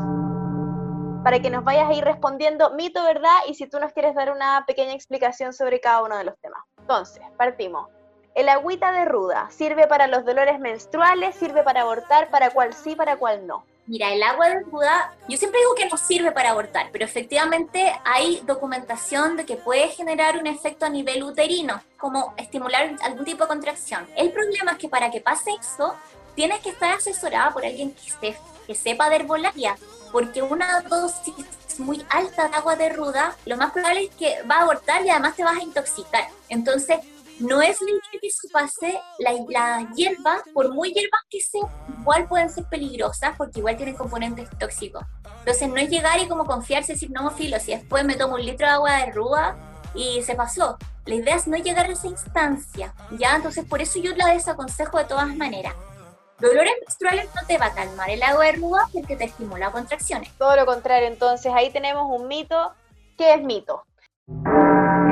para 1.24 1.40
que 1.42 1.50
nos 1.50 1.64
vayas 1.66 1.90
a 1.90 1.94
ir 1.94 2.06
respondiendo 2.06 2.70
mito, 2.76 3.04
verdad, 3.04 3.36
y 3.48 3.54
si 3.56 3.68
tú 3.68 3.80
nos 3.80 3.92
quieres 3.92 4.16
dar 4.16 4.32
una 4.32 4.64
pequeña 4.66 4.94
explicación 4.94 5.52
sobre 5.52 5.82
cada 5.82 6.02
uno 6.04 6.18
de 6.18 6.24
los 6.24 6.40
temas. 6.40 6.62
Entonces, 6.80 7.22
partimos. 7.38 7.90
El 8.34 8.48
agüita 8.48 8.94
de 8.94 9.04
ruda 9.04 9.48
sirve 9.50 9.88
para 9.88 10.08
los 10.08 10.24
dolores 10.24 10.58
menstruales, 10.60 11.36
sirve 11.36 11.64
para 11.64 11.82
abortar, 11.82 12.30
para 12.30 12.52
cuál 12.52 12.72
sí, 12.74 12.96
para 12.96 13.18
cuál 13.18 13.46
no. 13.46 13.66
Mira, 13.88 14.12
el 14.12 14.22
agua 14.22 14.50
de 14.50 14.60
ruda, 14.60 15.14
yo 15.30 15.38
siempre 15.38 15.62
digo 15.62 15.74
que 15.74 15.86
no 15.88 15.96
sirve 15.96 16.34
para 16.34 16.50
abortar, 16.50 16.90
pero 16.92 17.06
efectivamente 17.06 17.94
hay 18.04 18.42
documentación 18.46 19.38
de 19.38 19.46
que 19.46 19.56
puede 19.56 19.88
generar 19.88 20.38
un 20.38 20.46
efecto 20.46 20.86
a 20.86 20.90
nivel 20.90 21.24
uterino, 21.24 21.82
como 21.98 22.34
estimular 22.36 22.98
algún 23.02 23.24
tipo 23.24 23.46
de 23.46 23.48
contracción. 23.48 24.06
El 24.18 24.34
problema 24.34 24.74
es 24.74 24.78
que 24.78 24.90
para 24.90 25.10
que 25.10 25.22
pase 25.22 25.52
eso, 25.58 25.96
tienes 26.36 26.60
que 26.60 26.72
estar 26.72 26.94
asesorada 26.94 27.52
por 27.52 27.66
alguien 27.66 27.96
que 28.68 28.76
sepa 28.76 29.10
de 29.10 29.16
herbolaria, 29.16 29.78
porque 30.12 30.42
una 30.42 30.82
dosis 30.82 31.34
muy 31.80 32.06
alta 32.10 32.50
de 32.50 32.56
agua 32.58 32.76
de 32.76 32.90
ruda, 32.90 33.38
lo 33.46 33.56
más 33.56 33.72
probable 33.72 34.04
es 34.04 34.16
que 34.16 34.42
va 34.44 34.56
a 34.56 34.62
abortar 34.64 35.06
y 35.06 35.10
además 35.10 35.38
te 35.38 35.46
vas 35.46 35.58
a 35.58 35.64
intoxicar. 35.64 36.28
Entonces, 36.50 37.00
no 37.40 37.62
es 37.62 37.80
la 37.82 37.90
idea 37.90 38.20
que 38.22 38.28
eso 38.28 38.48
pase, 38.52 39.00
la, 39.20 39.32
la 39.50 39.90
hierba, 39.96 40.42
por 40.54 40.74
muy 40.74 40.92
hierbas 40.92 41.22
que 41.30 41.40
sean, 41.40 41.68
igual 42.00 42.28
pueden 42.28 42.50
ser 42.50 42.66
peligrosas 42.66 43.36
porque 43.38 43.60
igual 43.60 43.78
tienen 43.78 43.96
componentes 43.96 44.50
tóxicos. 44.58 45.04
Entonces 45.40 45.70
no 45.70 45.78
es 45.78 45.90
llegar 45.90 46.20
y 46.20 46.28
como 46.28 46.46
confiarse 46.46 46.92
y 46.92 46.96
decir, 46.96 47.12
no, 47.12 47.30
filo, 47.32 47.60
si 47.60 47.72
después 47.72 48.04
me 48.06 48.16
tomo 48.16 48.36
un 48.36 48.46
litro 48.46 48.68
de 48.68 48.74
agua 48.74 48.98
de 48.98 49.12
rúa 49.12 49.56
y 49.94 50.22
se 50.24 50.36
pasó. 50.36 50.78
La 51.06 51.16
idea 51.16 51.36
es 51.36 51.48
no 51.48 51.58
llegar 51.58 51.86
a 51.86 51.94
esa 51.94 52.08
instancia, 52.08 52.94
¿ya? 53.12 53.36
Entonces 53.36 53.66
por 53.66 53.82
eso 53.82 54.00
yo 54.00 54.14
la 54.16 54.28
desaconsejo 54.34 54.98
de 54.98 55.06
todas 55.06 55.34
maneras. 55.36 55.74
Dolores 56.40 56.74
menstruales 56.82 57.30
no 57.36 57.48
te 57.48 57.58
va 57.58 57.68
a 57.68 57.74
calmar 57.74 58.10
el 58.10 58.22
agua 58.22 58.46
de 58.46 58.52
rúa 58.54 58.88
porque 58.94 59.16
te 59.16 59.26
estimula 59.26 59.72
contracciones. 59.72 60.32
Todo 60.38 60.56
lo 60.56 60.66
contrario, 60.66 61.08
entonces 61.08 61.52
ahí 61.56 61.72
tenemos 61.72 62.06
un 62.10 62.28
mito. 62.28 62.74
¿Qué 63.18 63.34
es 63.34 63.42
mito? 63.42 63.84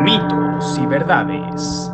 Mitos 0.04 0.78
y 0.78 0.86
verdades. 0.86 1.90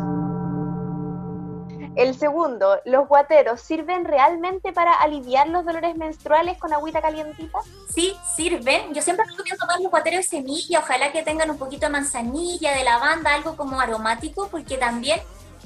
El 1.94 2.18
segundo, 2.18 2.80
¿los 2.86 3.06
guateros 3.06 3.60
sirven 3.60 4.06
realmente 4.06 4.72
para 4.72 4.92
aliviar 4.94 5.48
los 5.48 5.64
dolores 5.64 5.94
menstruales 5.94 6.56
con 6.58 6.72
agüita 6.72 7.02
calientita? 7.02 7.58
Sí, 7.94 8.16
sirven. 8.34 8.94
Yo 8.94 9.02
siempre 9.02 9.26
recomiendo 9.28 9.58
tomar 9.60 9.78
los 9.80 9.90
guateros 9.90 10.20
de 10.20 10.22
semilla, 10.22 10.78
ojalá 10.80 11.12
que 11.12 11.22
tengan 11.22 11.50
un 11.50 11.58
poquito 11.58 11.86
de 11.86 11.92
manzanilla, 11.92 12.74
de 12.74 12.84
lavanda, 12.84 13.34
algo 13.34 13.56
como 13.56 13.78
aromático, 13.78 14.48
porque 14.48 14.78
también 14.78 15.20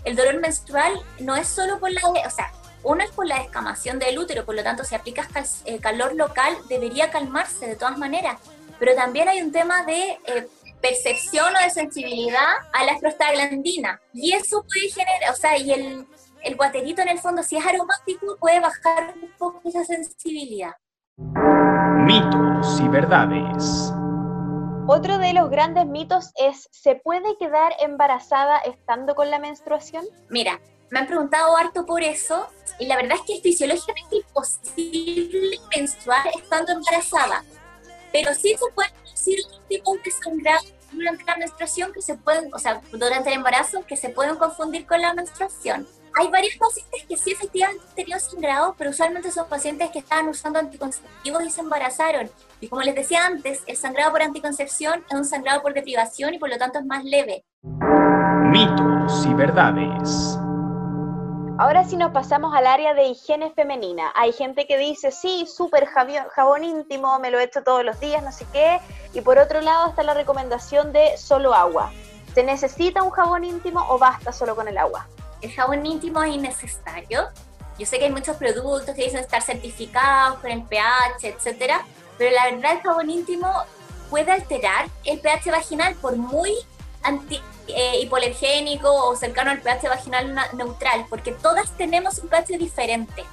el 0.04 0.16
dolor 0.16 0.40
menstrual 0.40 1.00
no 1.20 1.36
es 1.36 1.46
solo 1.46 1.78
por 1.78 1.92
la, 1.92 2.00
o 2.08 2.30
sea, 2.30 2.50
uno 2.82 3.04
es 3.04 3.10
por 3.12 3.26
la 3.26 3.38
descamación 3.38 4.00
del 4.00 4.18
útero, 4.18 4.44
por 4.44 4.56
lo 4.56 4.64
tanto, 4.64 4.82
si 4.82 4.96
aplicas 4.96 5.28
cal- 5.28 5.46
eh, 5.64 5.78
calor 5.78 6.14
local, 6.16 6.56
debería 6.68 7.10
calmarse 7.10 7.66
de 7.66 7.76
todas 7.76 7.98
maneras. 7.98 8.40
Pero 8.80 8.94
también 8.94 9.28
hay 9.28 9.40
un 9.42 9.52
tema 9.52 9.84
de 9.84 10.18
eh, 10.26 10.48
percepción 10.82 11.54
o 11.56 11.62
de 11.64 11.70
sensibilidad 11.70 12.52
a 12.72 12.84
la 12.84 12.98
prostaglandina. 12.98 14.00
Y 14.12 14.32
eso 14.34 14.62
puede 14.64 14.88
generar, 14.90 15.32
o 15.32 15.34
sea, 15.36 15.56
y 15.56 15.72
el, 15.72 16.06
el 16.46 16.56
guaterito 16.56 17.02
en 17.02 17.08
el 17.08 17.18
fondo, 17.18 17.42
si 17.42 17.56
es 17.56 17.66
aromático, 17.66 18.36
puede 18.38 18.60
bajar 18.60 19.14
un 19.20 19.30
poco 19.36 19.60
esa 19.64 19.84
sensibilidad. 19.84 20.72
Mitos 21.18 22.80
y 22.80 22.88
verdades. 22.88 23.92
Otro 24.86 25.18
de 25.18 25.32
los 25.32 25.50
grandes 25.50 25.86
mitos 25.86 26.30
es, 26.36 26.68
¿se 26.70 26.94
puede 26.94 27.36
quedar 27.38 27.72
embarazada 27.80 28.58
estando 28.58 29.16
con 29.16 29.28
la 29.28 29.40
menstruación? 29.40 30.04
Mira, 30.30 30.60
me 30.90 31.00
han 31.00 31.08
preguntado 31.08 31.56
harto 31.56 31.84
por 31.84 32.04
eso 32.04 32.46
y 32.78 32.86
la 32.86 32.94
verdad 32.94 33.16
es 33.16 33.22
que 33.26 33.34
es 33.34 33.42
fisiológicamente 33.42 34.16
imposible 34.16 35.58
menstruar 35.76 36.28
estando 36.28 36.72
embarazada. 36.72 37.42
Pero 38.12 38.32
sí 38.34 38.54
se 38.54 38.72
pueden 38.72 38.92
producir 39.02 39.40
otros 39.44 39.62
tipos 39.68 40.02
de 40.04 40.10
sangrado 40.12 40.64
durante 40.92 41.24
la 41.24 41.36
menstruación 41.38 41.92
que 41.92 42.02
se 42.02 42.14
pueden, 42.14 42.54
o 42.54 42.58
sea, 42.60 42.80
durante 42.92 43.30
el 43.30 43.36
embarazo 43.36 43.84
que 43.84 43.96
se 43.96 44.10
pueden 44.10 44.36
confundir 44.36 44.86
con 44.86 45.00
la 45.00 45.12
menstruación. 45.12 45.88
Hay 46.18 46.28
varios 46.28 46.56
pacientes 46.56 47.04
que 47.06 47.14
sí 47.18 47.32
efectivamente 47.32 47.84
han 47.86 47.94
tenido 47.94 48.18
sangrado, 48.18 48.74
pero 48.78 48.88
usualmente 48.88 49.30
son 49.30 49.46
pacientes 49.50 49.90
que 49.90 49.98
estaban 49.98 50.26
usando 50.28 50.58
anticonceptivos 50.58 51.44
y 51.44 51.50
se 51.50 51.60
embarazaron. 51.60 52.30
Y 52.58 52.68
como 52.68 52.80
les 52.80 52.94
decía 52.94 53.26
antes, 53.26 53.62
el 53.66 53.76
sangrado 53.76 54.12
por 54.12 54.22
anticoncepción 54.22 55.04
es 55.10 55.14
un 55.14 55.26
sangrado 55.26 55.60
por 55.60 55.74
deprivación 55.74 56.32
y 56.32 56.38
por 56.38 56.48
lo 56.48 56.56
tanto 56.56 56.78
es 56.78 56.86
más 56.86 57.04
leve. 57.04 57.44
Mitos 57.62 59.26
y 59.26 59.34
verdades. 59.34 60.38
Ahora 61.58 61.84
sí 61.84 61.98
nos 61.98 62.12
pasamos 62.12 62.54
al 62.54 62.66
área 62.66 62.94
de 62.94 63.08
higiene 63.08 63.50
femenina. 63.50 64.10
Hay 64.14 64.32
gente 64.32 64.66
que 64.66 64.78
dice, 64.78 65.10
sí, 65.10 65.46
súper 65.46 65.84
jabón 65.84 66.64
íntimo, 66.64 67.18
me 67.18 67.30
lo 67.30 67.38
echo 67.38 67.62
todos 67.62 67.84
los 67.84 68.00
días, 68.00 68.22
no 68.22 68.32
sé 68.32 68.46
qué. 68.54 68.80
Y 69.12 69.20
por 69.20 69.38
otro 69.38 69.60
lado 69.60 69.90
está 69.90 70.02
la 70.02 70.14
recomendación 70.14 70.94
de 70.94 71.18
solo 71.18 71.52
agua. 71.52 71.92
¿Se 72.34 72.42
necesita 72.42 73.02
un 73.02 73.10
jabón 73.10 73.44
íntimo 73.44 73.84
o 73.90 73.98
basta 73.98 74.32
solo 74.32 74.56
con 74.56 74.66
el 74.66 74.78
agua? 74.78 75.06
El 75.42 75.52
jabón 75.52 75.84
íntimo 75.86 76.22
es 76.22 76.34
innecesario. 76.34 77.28
Yo 77.78 77.86
sé 77.86 77.98
que 77.98 78.06
hay 78.06 78.12
muchos 78.12 78.36
productos 78.36 78.94
que 78.94 79.04
dicen 79.04 79.20
estar 79.20 79.42
certificados 79.42 80.38
con 80.40 80.50
el 80.50 80.62
pH, 80.62 81.28
etcétera, 81.28 81.84
pero 82.16 82.34
la 82.34 82.44
verdad 82.50 82.72
el 82.72 82.80
jabón 82.80 83.10
íntimo 83.10 83.52
puede 84.08 84.32
alterar 84.32 84.86
el 85.04 85.20
pH 85.20 85.50
vaginal 85.50 85.94
por 85.96 86.16
muy 86.16 86.54
anti, 87.02 87.40
eh, 87.68 88.08
o 88.84 89.16
cercano 89.16 89.50
al 89.50 89.60
pH 89.60 89.88
vaginal 89.88 90.34
na- 90.34 90.48
neutral, 90.54 91.06
porque 91.10 91.32
todas 91.32 91.70
tenemos 91.76 92.18
un 92.18 92.28
pH 92.28 92.56
diferente. 92.58 93.24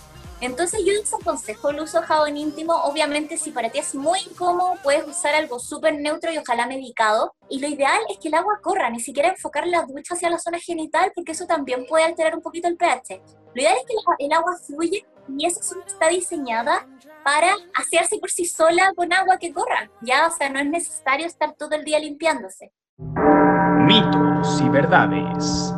Entonces 0.43 0.81
yo 0.85 0.91
desaconsejo 0.91 1.69
el 1.69 1.79
uso 1.79 2.01
de 2.01 2.05
jabón 2.07 2.35
íntimo. 2.35 2.73
Obviamente 2.83 3.37
si 3.37 3.51
para 3.51 3.69
ti 3.69 3.79
es 3.79 3.95
muy 3.95 4.19
incómodo, 4.29 4.73
puedes 4.83 5.07
usar 5.07 5.33
algo 5.35 5.57
súper 5.57 5.97
neutro 5.97 6.33
y 6.33 6.37
ojalá 6.37 6.67
medicado. 6.67 7.33
Y 7.49 7.61
lo 7.61 7.69
ideal 7.69 8.01
es 8.09 8.17
que 8.19 8.27
el 8.27 8.33
agua 8.33 8.59
corra, 8.61 8.89
ni 8.89 8.99
siquiera 8.99 9.29
enfocar 9.29 9.65
la 9.67 9.83
ducha 9.83 10.15
hacia 10.15 10.29
la 10.29 10.39
zona 10.39 10.59
genital, 10.59 11.13
porque 11.15 11.31
eso 11.31 11.45
también 11.45 11.85
puede 11.85 12.03
alterar 12.03 12.35
un 12.35 12.41
poquito 12.41 12.67
el 12.67 12.75
pH. 12.75 13.21
Lo 13.55 13.61
ideal 13.61 13.77
es 13.77 13.85
que 13.85 14.25
el 14.25 14.33
agua 14.33 14.57
fluye 14.67 15.05
y 15.29 15.45
esa 15.45 15.63
zona 15.63 15.85
está 15.87 16.09
diseñada 16.09 16.85
para 17.23 17.55
asearse 17.73 18.17
por 18.17 18.29
sí 18.29 18.43
sola 18.43 18.91
con 18.97 19.13
agua 19.13 19.37
que 19.37 19.53
corra. 19.53 19.89
Ya, 20.01 20.27
o 20.27 20.31
sea, 20.31 20.49
no 20.49 20.59
es 20.59 20.67
necesario 20.67 21.25
estar 21.25 21.53
todo 21.53 21.73
el 21.75 21.85
día 21.85 21.99
limpiándose. 21.99 22.73
Mitos 22.97 24.61
y 24.61 24.67
verdades. 24.67 25.73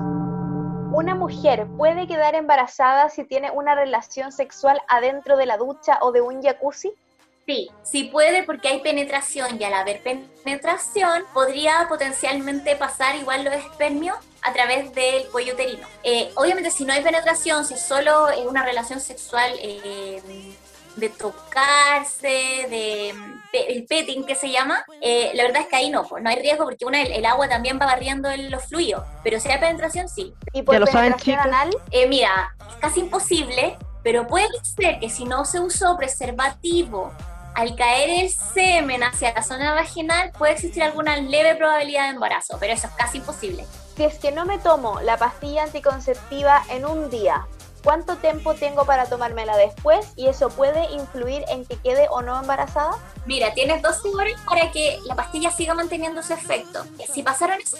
¿Una 0.92 1.16
mujer 1.16 1.68
puede 1.78 2.08
quedar 2.08 2.36
embarazada 2.36 3.10
si 3.10 3.24
tiene 3.24 3.52
una 3.52 3.76
relación 3.76 4.32
sexual 4.32 4.82
adentro 4.88 5.38
de 5.38 5.46
la 5.46 5.58
ducha 5.58 5.98
o 6.02 6.12
de 6.12 6.22
un 6.22 6.42
jacuzzi? 6.42 6.94
Sí, 7.46 7.70
sí 7.84 8.06
puede 8.06 8.44
porque 8.44 8.70
hay 8.70 8.82
penetración 8.82 9.62
y 9.62 9.64
al 9.64 9.74
haber 9.74 10.02
penetración 10.02 11.24
podría 11.34 11.86
potencialmente 11.88 12.76
pasar 12.76 13.16
igual 13.16 13.44
los 13.44 13.54
espermios 13.54 14.18
a 14.42 14.52
través 14.52 14.94
del 14.96 15.28
cuello 15.28 15.54
uterino. 15.54 15.88
Eh, 16.04 16.32
obviamente 16.36 16.72
si 16.72 16.86
no 16.86 16.94
hay 16.94 17.04
penetración, 17.04 17.66
si 17.66 17.76
es 17.76 17.82
solo 17.82 18.30
eh, 18.30 18.48
una 18.48 18.64
relación 18.64 19.00
sexual 19.00 19.52
eh, 19.62 20.22
de 20.96 21.10
tocarse, 21.10 22.28
de, 22.28 23.14
de- 23.52 23.66
el 23.70 23.86
petting 23.86 24.26
que 24.26 24.36
se 24.36 24.50
llama, 24.50 24.86
eh, 25.02 25.32
la 25.34 25.44
verdad 25.44 25.62
es 25.64 25.68
que 25.68 25.76
ahí 25.76 25.90
no, 25.90 26.04
pues, 26.08 26.24
no 26.24 26.30
hay 26.30 26.38
riesgo 26.38 26.64
porque 26.66 26.86
una, 26.86 27.02
el, 27.02 27.12
el 27.12 27.26
agua 27.26 27.48
también 27.50 27.80
va 27.82 27.86
barriendo 27.86 28.30
el- 28.30 28.50
los 28.50 28.64
fluidos, 28.66 29.04
pero 29.24 29.40
si 29.40 29.50
hay 29.50 29.60
penetración 29.60 30.08
sí. 30.10 30.34
¿Y 30.54 30.62
por 30.64 30.74
Ya 30.76 30.80
lo 30.80 30.88
saben, 30.88 31.14
penetración 31.14 31.38
chicos. 31.38 31.46
anal? 31.54 31.76
Eh, 31.92 32.08
mira, 32.08 32.56
es 32.70 32.76
casi 32.78 33.00
imposible, 33.02 33.78
pero 34.04 34.28
puede 34.28 34.48
ser 34.64 35.00
que 35.00 35.10
si 35.10 35.26
no 35.26 35.46
se 35.46 35.60
usó 35.60 35.98
preservativo, 35.98 37.12
al 37.56 37.76
caer 37.78 38.10
el 38.10 38.30
semen 38.30 39.02
hacia 39.04 39.34
la 39.34 39.42
zona 39.42 39.74
vaginal, 39.74 40.32
puede 40.38 40.52
existir 40.54 40.84
alguna 40.84 41.16
leve 41.18 41.56
probabilidad 41.56 42.04
de 42.10 42.16
embarazo, 42.16 42.58
pero 42.60 42.74
eso 42.74 42.88
es 42.88 42.94
casi 42.94 43.20
imposible. 43.20 43.66
Si 43.96 44.04
es 44.04 44.20
que 44.20 44.34
no 44.34 44.46
me 44.46 44.60
tomo 44.60 45.00
la 45.00 45.16
pastilla 45.18 45.64
anticonceptiva 45.64 46.64
en 46.70 46.86
un 46.86 47.10
día, 47.10 47.48
cuánto 47.86 48.18
tiempo 48.18 48.56
tengo 48.56 48.84
para 48.86 49.06
tomármela 49.06 49.56
después 49.56 50.12
y 50.18 50.28
eso 50.28 50.50
puede 50.50 50.92
influir 50.92 51.46
en 51.48 51.64
que 51.66 51.78
quede 51.78 52.08
o 52.10 52.22
no 52.22 52.38
embarazada. 52.38 52.98
Mira, 53.26 53.54
tienes 53.54 53.82
12 53.82 54.10
horas 54.10 54.42
para 54.46 54.72
que 54.72 55.00
la 55.06 55.16
pastilla 55.16 55.52
siga 55.52 55.76
manteniendo 55.76 56.22
su 56.24 56.34
efecto. 56.34 56.84
Si 57.14 57.22
pasaron 57.22 57.62
esos 57.62 57.80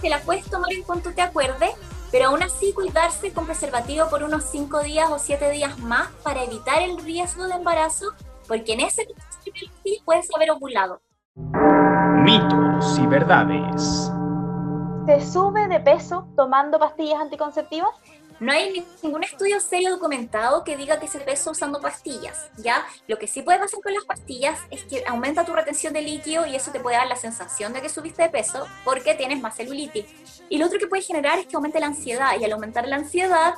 te 0.00 0.08
la 0.08 0.20
puedes 0.20 0.48
tomar 0.50 0.72
en 0.72 0.82
cuanto 0.82 1.12
te 1.12 1.22
acuerdes, 1.22 1.70
pero 2.12 2.28
aún 2.28 2.42
así 2.42 2.72
cuidarse 2.72 3.32
con 3.32 3.46
preservativo 3.46 4.08
por 4.08 4.22
unos 4.22 4.44
5 4.44 4.80
días 4.80 5.10
o 5.10 5.18
7 5.18 5.50
días 5.50 5.78
más 5.78 6.08
para 6.22 6.44
evitar 6.44 6.82
el 6.82 7.02
riesgo 7.02 7.46
de 7.46 7.54
embarazo, 7.54 8.06
porque 8.46 8.74
en 8.74 8.80
ese 8.80 9.08
sí 9.82 10.02
puedes 10.04 10.28
haber 10.34 10.50
ovulado. 10.50 11.00
Mitos 12.22 12.98
y 12.98 13.06
verdades. 13.06 14.12
¿Se 15.06 15.20
sube 15.26 15.68
de 15.68 15.80
peso 15.80 16.26
tomando 16.36 16.78
pastillas 16.78 17.20
anticonceptivas? 17.20 17.90
No 18.40 18.52
hay 18.52 18.84
ningún 19.02 19.22
estudio 19.22 19.60
serio 19.60 19.90
documentado 19.90 20.64
que 20.64 20.76
diga 20.76 20.98
que 20.98 21.08
se 21.08 21.20
pesa 21.20 21.50
usando 21.50 21.80
pastillas, 21.80 22.48
¿ya? 22.56 22.84
Lo 23.06 23.16
que 23.16 23.26
sí 23.26 23.42
puede 23.42 23.58
pasar 23.58 23.80
con 23.80 23.94
las 23.94 24.04
pastillas 24.04 24.58
es 24.70 24.84
que 24.84 25.04
aumenta 25.06 25.44
tu 25.44 25.52
retención 25.52 25.92
de 25.92 26.02
líquido 26.02 26.44
y 26.46 26.56
eso 26.56 26.72
te 26.72 26.80
puede 26.80 26.96
dar 26.96 27.06
la 27.06 27.16
sensación 27.16 27.72
de 27.72 27.80
que 27.80 27.88
subiste 27.88 28.22
de 28.22 28.30
peso 28.30 28.66
porque 28.84 29.14
tienes 29.14 29.40
más 29.40 29.56
celulitis. 29.56 30.06
Y 30.48 30.58
lo 30.58 30.66
otro 30.66 30.78
que 30.78 30.88
puede 30.88 31.02
generar 31.02 31.38
es 31.38 31.46
que 31.46 31.56
aumente 31.56 31.80
la 31.80 31.86
ansiedad 31.86 32.38
y 32.38 32.44
al 32.44 32.52
aumentar 32.52 32.88
la 32.88 32.96
ansiedad 32.96 33.54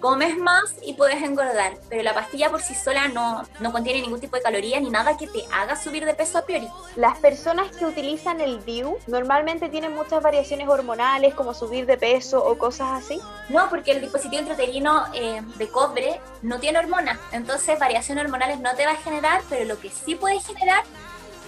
comes 0.00 0.36
más 0.38 0.74
y 0.82 0.94
puedes 0.94 1.22
engordar, 1.22 1.74
pero 1.88 2.02
la 2.02 2.14
pastilla 2.14 2.50
por 2.50 2.62
sí 2.62 2.74
sola 2.74 3.08
no, 3.08 3.44
no 3.60 3.70
contiene 3.72 4.00
ningún 4.00 4.20
tipo 4.20 4.36
de 4.36 4.42
calorías 4.42 4.82
ni 4.82 4.90
nada 4.90 5.16
que 5.16 5.26
te 5.26 5.44
haga 5.52 5.76
subir 5.76 6.04
de 6.04 6.14
peso 6.14 6.38
a 6.38 6.42
priori. 6.42 6.68
Las 6.96 7.18
personas 7.18 7.74
que 7.76 7.84
utilizan 7.84 8.40
el 8.40 8.64
DIU 8.64 8.96
normalmente 9.06 9.68
tienen 9.68 9.94
muchas 9.94 10.22
variaciones 10.22 10.68
hormonales 10.68 11.34
como 11.34 11.54
subir 11.54 11.86
de 11.86 11.98
peso 11.98 12.42
o 12.44 12.58
cosas 12.58 13.04
así. 13.04 13.20
No, 13.50 13.68
porque 13.68 13.92
el 13.92 14.00
dispositivo 14.00 14.40
intrauterino 14.40 15.04
eh, 15.14 15.42
de 15.56 15.68
cobre 15.68 16.20
no 16.42 16.58
tiene 16.58 16.78
hormonas, 16.78 17.18
entonces 17.32 17.78
variaciones 17.78 18.24
hormonales 18.24 18.58
no 18.60 18.74
te 18.74 18.86
va 18.86 18.92
a 18.92 18.96
generar, 18.96 19.42
pero 19.48 19.66
lo 19.66 19.78
que 19.78 19.90
sí 19.90 20.14
puede 20.14 20.40
generar 20.40 20.82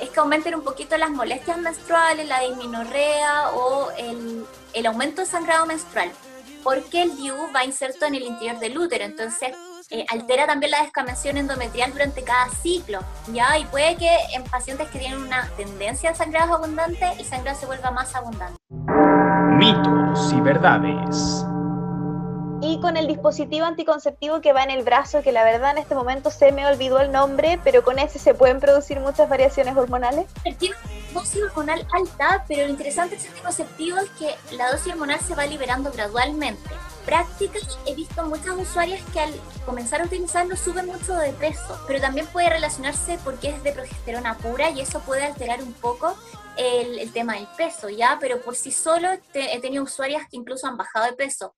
es 0.00 0.10
que 0.10 0.20
aumenten 0.20 0.54
un 0.54 0.62
poquito 0.62 0.96
las 0.98 1.10
molestias 1.10 1.58
menstruales, 1.58 2.26
la 2.26 2.40
disminorrea 2.40 3.50
o 3.50 3.90
el, 3.92 4.44
el 4.74 4.86
aumento 4.86 5.22
de 5.22 5.26
sangrado 5.26 5.64
menstrual 5.64 6.10
porque 6.62 7.02
el 7.02 7.16
DIU 7.16 7.34
va 7.54 7.64
inserto 7.64 8.06
en 8.06 8.14
el 8.14 8.22
interior 8.22 8.58
del 8.58 8.78
útero, 8.78 9.04
entonces 9.04 9.50
eh, 9.90 10.06
altera 10.08 10.46
también 10.46 10.70
la 10.70 10.82
descamación 10.82 11.36
endometrial 11.36 11.92
durante 11.92 12.22
cada 12.22 12.48
ciclo, 12.62 13.00
¿ya? 13.32 13.58
Y 13.58 13.64
puede 13.66 13.96
que 13.96 14.10
en 14.34 14.44
pacientes 14.44 14.88
que 14.88 14.98
tienen 14.98 15.20
una 15.20 15.48
tendencia 15.56 16.10
al 16.10 16.16
sangrado 16.16 16.54
abundante, 16.54 17.06
el 17.18 17.24
sangrado 17.24 17.58
se 17.58 17.66
vuelva 17.66 17.90
más 17.90 18.14
abundante. 18.14 18.56
Mitos 19.58 20.32
y 20.32 20.40
verdades. 20.40 21.44
Y 22.64 22.78
con 22.80 22.96
el 22.96 23.08
dispositivo 23.08 23.66
anticonceptivo 23.66 24.40
que 24.40 24.52
va 24.52 24.62
en 24.62 24.70
el 24.70 24.84
brazo, 24.84 25.20
que 25.20 25.32
la 25.32 25.42
verdad 25.42 25.72
en 25.72 25.78
este 25.78 25.96
momento 25.96 26.30
se 26.30 26.52
me 26.52 26.64
olvidó 26.64 27.00
el 27.00 27.10
nombre, 27.10 27.58
pero 27.64 27.82
con 27.82 27.98
ese 27.98 28.20
se 28.20 28.34
pueden 28.34 28.60
producir 28.60 29.00
muchas 29.00 29.28
variaciones 29.28 29.76
hormonales. 29.76 30.26
Tiene 30.60 30.76
dosis 31.12 31.42
hormonal 31.42 31.84
alta, 31.92 32.44
pero 32.46 32.62
lo 32.62 32.70
interesante 32.70 33.16
de 33.16 33.16
este 33.16 33.30
anticonceptivo 33.30 33.98
es 33.98 34.10
que 34.10 34.56
la 34.56 34.70
dosis 34.70 34.92
hormonal 34.92 35.18
se 35.18 35.34
va 35.34 35.44
liberando 35.44 35.90
gradualmente. 35.90 36.70
Prácticas, 37.04 37.80
he 37.84 37.96
visto 37.96 38.24
muchas 38.26 38.56
usuarias 38.56 39.02
que 39.12 39.18
al 39.18 39.34
comenzar 39.66 40.00
a 40.00 40.04
utilizarlo 40.04 40.54
suben 40.54 40.86
mucho 40.86 41.16
de 41.16 41.32
peso, 41.32 41.80
pero 41.88 42.00
también 42.00 42.28
puede 42.28 42.48
relacionarse 42.48 43.18
porque 43.24 43.48
es 43.48 43.62
de 43.64 43.72
progesterona 43.72 44.38
pura 44.38 44.70
y 44.70 44.82
eso 44.82 45.00
puede 45.00 45.24
alterar 45.24 45.64
un 45.64 45.72
poco 45.72 46.14
el, 46.56 47.00
el 47.00 47.12
tema 47.12 47.34
del 47.34 47.48
peso, 47.56 47.88
¿ya? 47.88 48.18
Pero 48.20 48.40
por 48.40 48.54
sí 48.54 48.70
solo 48.70 49.08
he 49.34 49.60
tenido 49.60 49.82
usuarias 49.82 50.28
que 50.30 50.36
incluso 50.36 50.68
han 50.68 50.76
bajado 50.76 51.06
de 51.06 51.14
peso. 51.14 51.56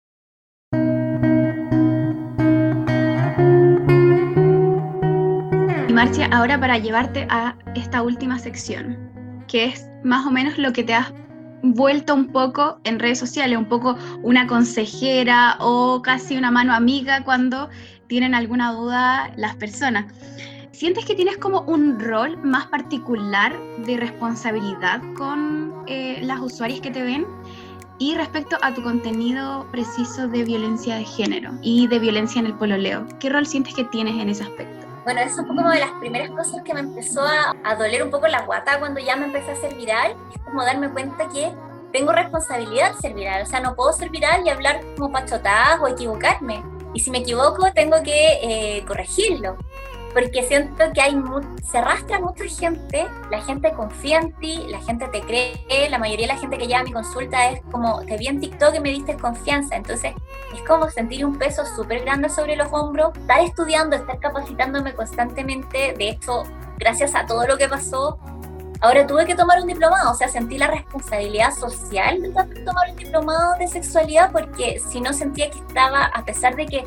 Marcia, 5.95 6.29
ahora 6.33 6.59
para 6.59 6.77
llevarte 6.77 7.25
a 7.31 7.57
esta 7.77 8.03
última 8.03 8.37
sección, 8.41 9.45
que 9.47 9.67
es 9.67 9.87
más 10.03 10.27
o 10.27 10.31
menos 10.33 10.59
lo 10.59 10.73
que 10.73 10.83
te 10.83 10.93
has 10.93 11.13
vuelto 11.63 12.15
un 12.15 12.33
poco 12.33 12.81
en 12.83 12.99
redes 12.99 13.21
sociales, 13.21 13.57
un 13.57 13.69
poco 13.69 13.97
una 14.25 14.49
consejera 14.49 15.57
o 15.61 16.03
casi 16.03 16.37
una 16.37 16.51
mano 16.51 16.75
amiga 16.75 17.23
cuando 17.23 17.69
tienen 18.09 18.35
alguna 18.35 18.73
duda 18.73 19.31
las 19.37 19.55
personas. 19.55 20.13
¿Sientes 20.73 21.05
que 21.05 21.15
tienes 21.15 21.37
como 21.37 21.61
un 21.61 22.01
rol 22.01 22.39
más 22.43 22.67
particular 22.67 23.57
de 23.87 23.97
responsabilidad 23.97 25.01
con 25.17 25.85
eh, 25.87 26.19
las 26.23 26.41
usuarias 26.41 26.81
que 26.81 26.91
te 26.91 27.05
ven? 27.05 27.25
Y 28.01 28.17
respecto 28.17 28.57
a 28.63 28.75
tu 28.75 28.83
contenido 28.83 29.65
preciso 29.71 30.27
de 30.27 30.43
violencia 30.43 30.97
de 30.97 31.05
género 31.05 31.53
y 31.63 31.87
de 31.87 32.01
violencia 32.01 32.41
en 32.41 32.47
el 32.47 32.55
pololeo, 32.55 33.07
¿qué 33.21 33.29
rol 33.29 33.47
sientes 33.47 33.75
que 33.75 33.85
tienes 33.85 34.21
en 34.21 34.29
ese 34.29 34.43
aspecto? 34.43 34.84
Bueno, 35.05 35.21
eso 35.21 35.45
fue 35.45 35.55
como 35.55 35.71
de 35.71 35.81
las 35.81 35.93
primeras 36.01 36.31
cosas 36.31 36.63
que 36.65 36.73
me 36.73 36.81
empezó 36.81 37.23
a, 37.23 37.55
a, 37.63 37.75
doler 37.77 38.03
un 38.03 38.11
poco 38.11 38.27
la 38.27 38.43
guata 38.43 38.79
cuando 38.79 39.01
ya 39.01 39.17
me 39.17 39.27
empecé 39.27 39.53
a 39.53 39.57
ser 39.57 39.75
viral. 39.75 40.17
Es 40.35 40.41
como 40.43 40.65
darme 40.65 40.89
cuenta 40.91 41.29
que 41.29 41.53
tengo 41.93 42.13
responsabilidad 42.13 42.95
de 42.95 43.01
ser 43.01 43.15
viral. 43.15 43.43
O 43.43 43.47
sea, 43.47 43.61
no 43.61 43.75
puedo 43.75 43.93
ser 43.93 44.09
viral 44.09 44.47
y 44.47 44.49
hablar 44.51 44.81
como 44.97 45.13
pachotadas 45.13 45.79
o 45.81 45.89
equivocarme. 45.89 46.63
Y 46.95 47.01
si 47.01 47.11
me 47.11 47.19
equivoco, 47.19 47.71
tengo 47.73 48.03
que 48.03 48.39
eh, 48.43 48.85
corregirlo 48.87 49.57
porque 50.15 50.45
siento 50.45 50.85
que 50.95 51.01
hay 51.01 51.21
se 51.69 51.79
arrastra 51.79 52.21
mucha 52.21 52.45
gente, 52.45 53.07
la 53.31 53.43
gente 53.43 53.73
confía 53.73 54.21
en 54.21 54.33
ti, 54.35 54.65
la 54.69 54.81
gente 54.81 55.09
te 55.09 55.21
cree, 55.23 55.89
la 55.91 55.99
mayoría 55.99 56.29
de 56.29 56.35
la 56.35 56.39
gente 56.39 56.57
que 56.57 56.67
llega 56.67 56.81
a 56.81 56.85
mi 56.85 56.93
consulta 56.93 57.51
es 57.51 57.61
como, 57.73 58.01
te 58.03 58.17
vi 58.17 58.29
en 58.29 58.41
TikTok 58.41 58.77
y 58.77 58.81
me 58.81 58.91
diste 58.91 59.17
confianza, 59.17 59.75
entonces 59.75 60.15
es 60.55 60.63
como 60.63 60.89
sentir 60.89 61.27
un 61.27 61.37
peso 61.37 61.65
súper 61.67 62.05
grande 62.05 62.29
sobre 62.29 62.55
los 62.55 62.69
hombros, 62.73 63.17
estar 63.19 63.41
estudiando, 63.41 63.97
estar 63.97 64.21
capacitándome 64.21 64.95
constantemente, 64.95 65.95
de 65.99 66.11
hecho, 66.11 66.45
gracias 66.79 67.15
a 67.17 67.27
todo 67.27 67.47
lo 67.47 67.57
que 67.57 67.69
pasó, 67.69 68.19
ahora 68.81 69.07
tuve 69.07 69.27
que 69.27 69.35
tomar 69.35 69.61
un 69.61 69.67
diplomado, 69.67 70.13
o 70.13 70.15
sea, 70.15 70.29
sentí 70.29 70.59
la 70.59 70.69
responsabilidad 70.69 71.53
social 71.53 72.23
de 72.23 72.31
tomar 72.31 72.91
un 72.91 72.97
diplomado 72.97 73.57
de 73.59 73.67
sexualidad 73.67 74.31
porque 74.31 74.81
si 74.89 75.01
no 75.01 75.13
sentía 75.13 75.51
que 75.51 75.59
estaba, 75.59 76.05
a 76.05 76.25
pesar 76.25 76.55
de 76.55 76.67
que 76.67 76.85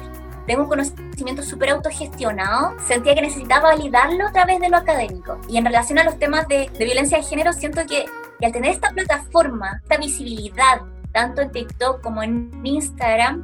tengo 0.48 0.64
un 0.64 0.70
conocimiento 0.70 1.44
súper 1.44 1.72
autogestionado, 1.72 2.74
sentía 2.88 3.14
que 3.14 3.22
necesitaba 3.22 3.76
validarlo 3.76 4.28
a 4.28 4.32
través 4.32 4.60
de 4.62 4.70
lo 4.70 4.78
académico. 4.78 5.38
Y 5.50 5.58
en 5.58 5.66
relación 5.66 6.00
a 6.00 6.06
los 6.06 6.18
temas 6.18 6.48
de, 6.48 6.72
violencia 6.80 7.18
de 7.18 7.24
género, 7.24 7.52
siento 7.52 7.82
que, 7.86 8.06
al 8.42 8.52
tener 8.54 8.72
esta 8.72 8.92
plataforma, 8.92 9.82
esta 9.84 9.98
visibilidad, 9.98 10.82
tanto 11.12 11.42
en 11.42 11.52
TikTok 11.52 12.02
como 12.02 12.24
en 12.24 12.50
Instagram, 12.64 13.44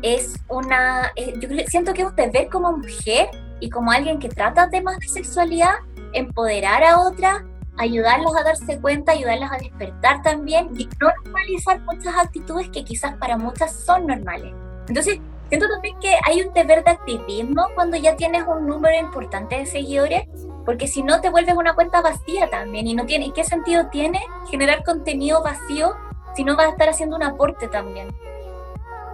es 0.00 0.36
una, 0.48 1.12
eh, 1.16 1.34
yo 1.38 1.48
siento 1.66 1.92
que 1.92 2.02
es 2.02 2.08
un 2.08 2.16
deber 2.16 2.48
como 2.48 2.72
mujer 2.72 3.28
y 3.60 3.68
como 3.68 3.90
alguien 3.90 4.18
que 4.18 4.28
trata 4.28 4.70
temas 4.70 4.98
de 5.00 5.08
sexualidad, 5.08 5.74
empoderar 6.14 6.82
a 6.82 7.00
otras, 7.00 7.42
ayudarlas 7.76 8.32
a 8.36 8.44
darse 8.44 8.80
cuenta, 8.80 9.12
ayudarlas 9.12 9.52
a 9.52 9.58
despertar 9.58 10.22
también 10.22 10.70
y 10.78 10.88
no 11.00 11.10
normalizar 11.24 11.80
muchas 11.80 12.16
actitudes 12.16 12.70
que 12.70 12.84
quizás 12.84 13.16
para 13.16 13.36
muchas 13.36 13.72
son 13.72 14.06
normales. 14.06 14.54
Entonces, 14.88 15.20
Siento 15.48 15.66
también 15.68 15.98
que 15.98 16.14
hay 16.26 16.42
un 16.42 16.52
deber 16.52 16.84
de 16.84 16.90
activismo 16.90 17.66
cuando 17.74 17.96
ya 17.96 18.16
tienes 18.16 18.44
un 18.46 18.66
número 18.66 18.98
importante 18.98 19.56
de 19.56 19.66
seguidores, 19.66 20.24
porque 20.66 20.86
si 20.86 21.02
no 21.02 21.22
te 21.22 21.30
vuelves 21.30 21.54
una 21.56 21.74
cuenta 21.74 22.02
vacía 22.02 22.50
también 22.50 22.86
y 22.86 22.94
no 22.94 23.06
tiene, 23.06 23.32
¿qué 23.32 23.44
sentido 23.44 23.86
tiene 23.90 24.20
generar 24.50 24.84
contenido 24.84 25.42
vacío 25.42 25.96
si 26.36 26.44
no 26.44 26.54
vas 26.54 26.66
a 26.66 26.70
estar 26.70 26.90
haciendo 26.90 27.16
un 27.16 27.22
aporte 27.22 27.66
también? 27.68 28.14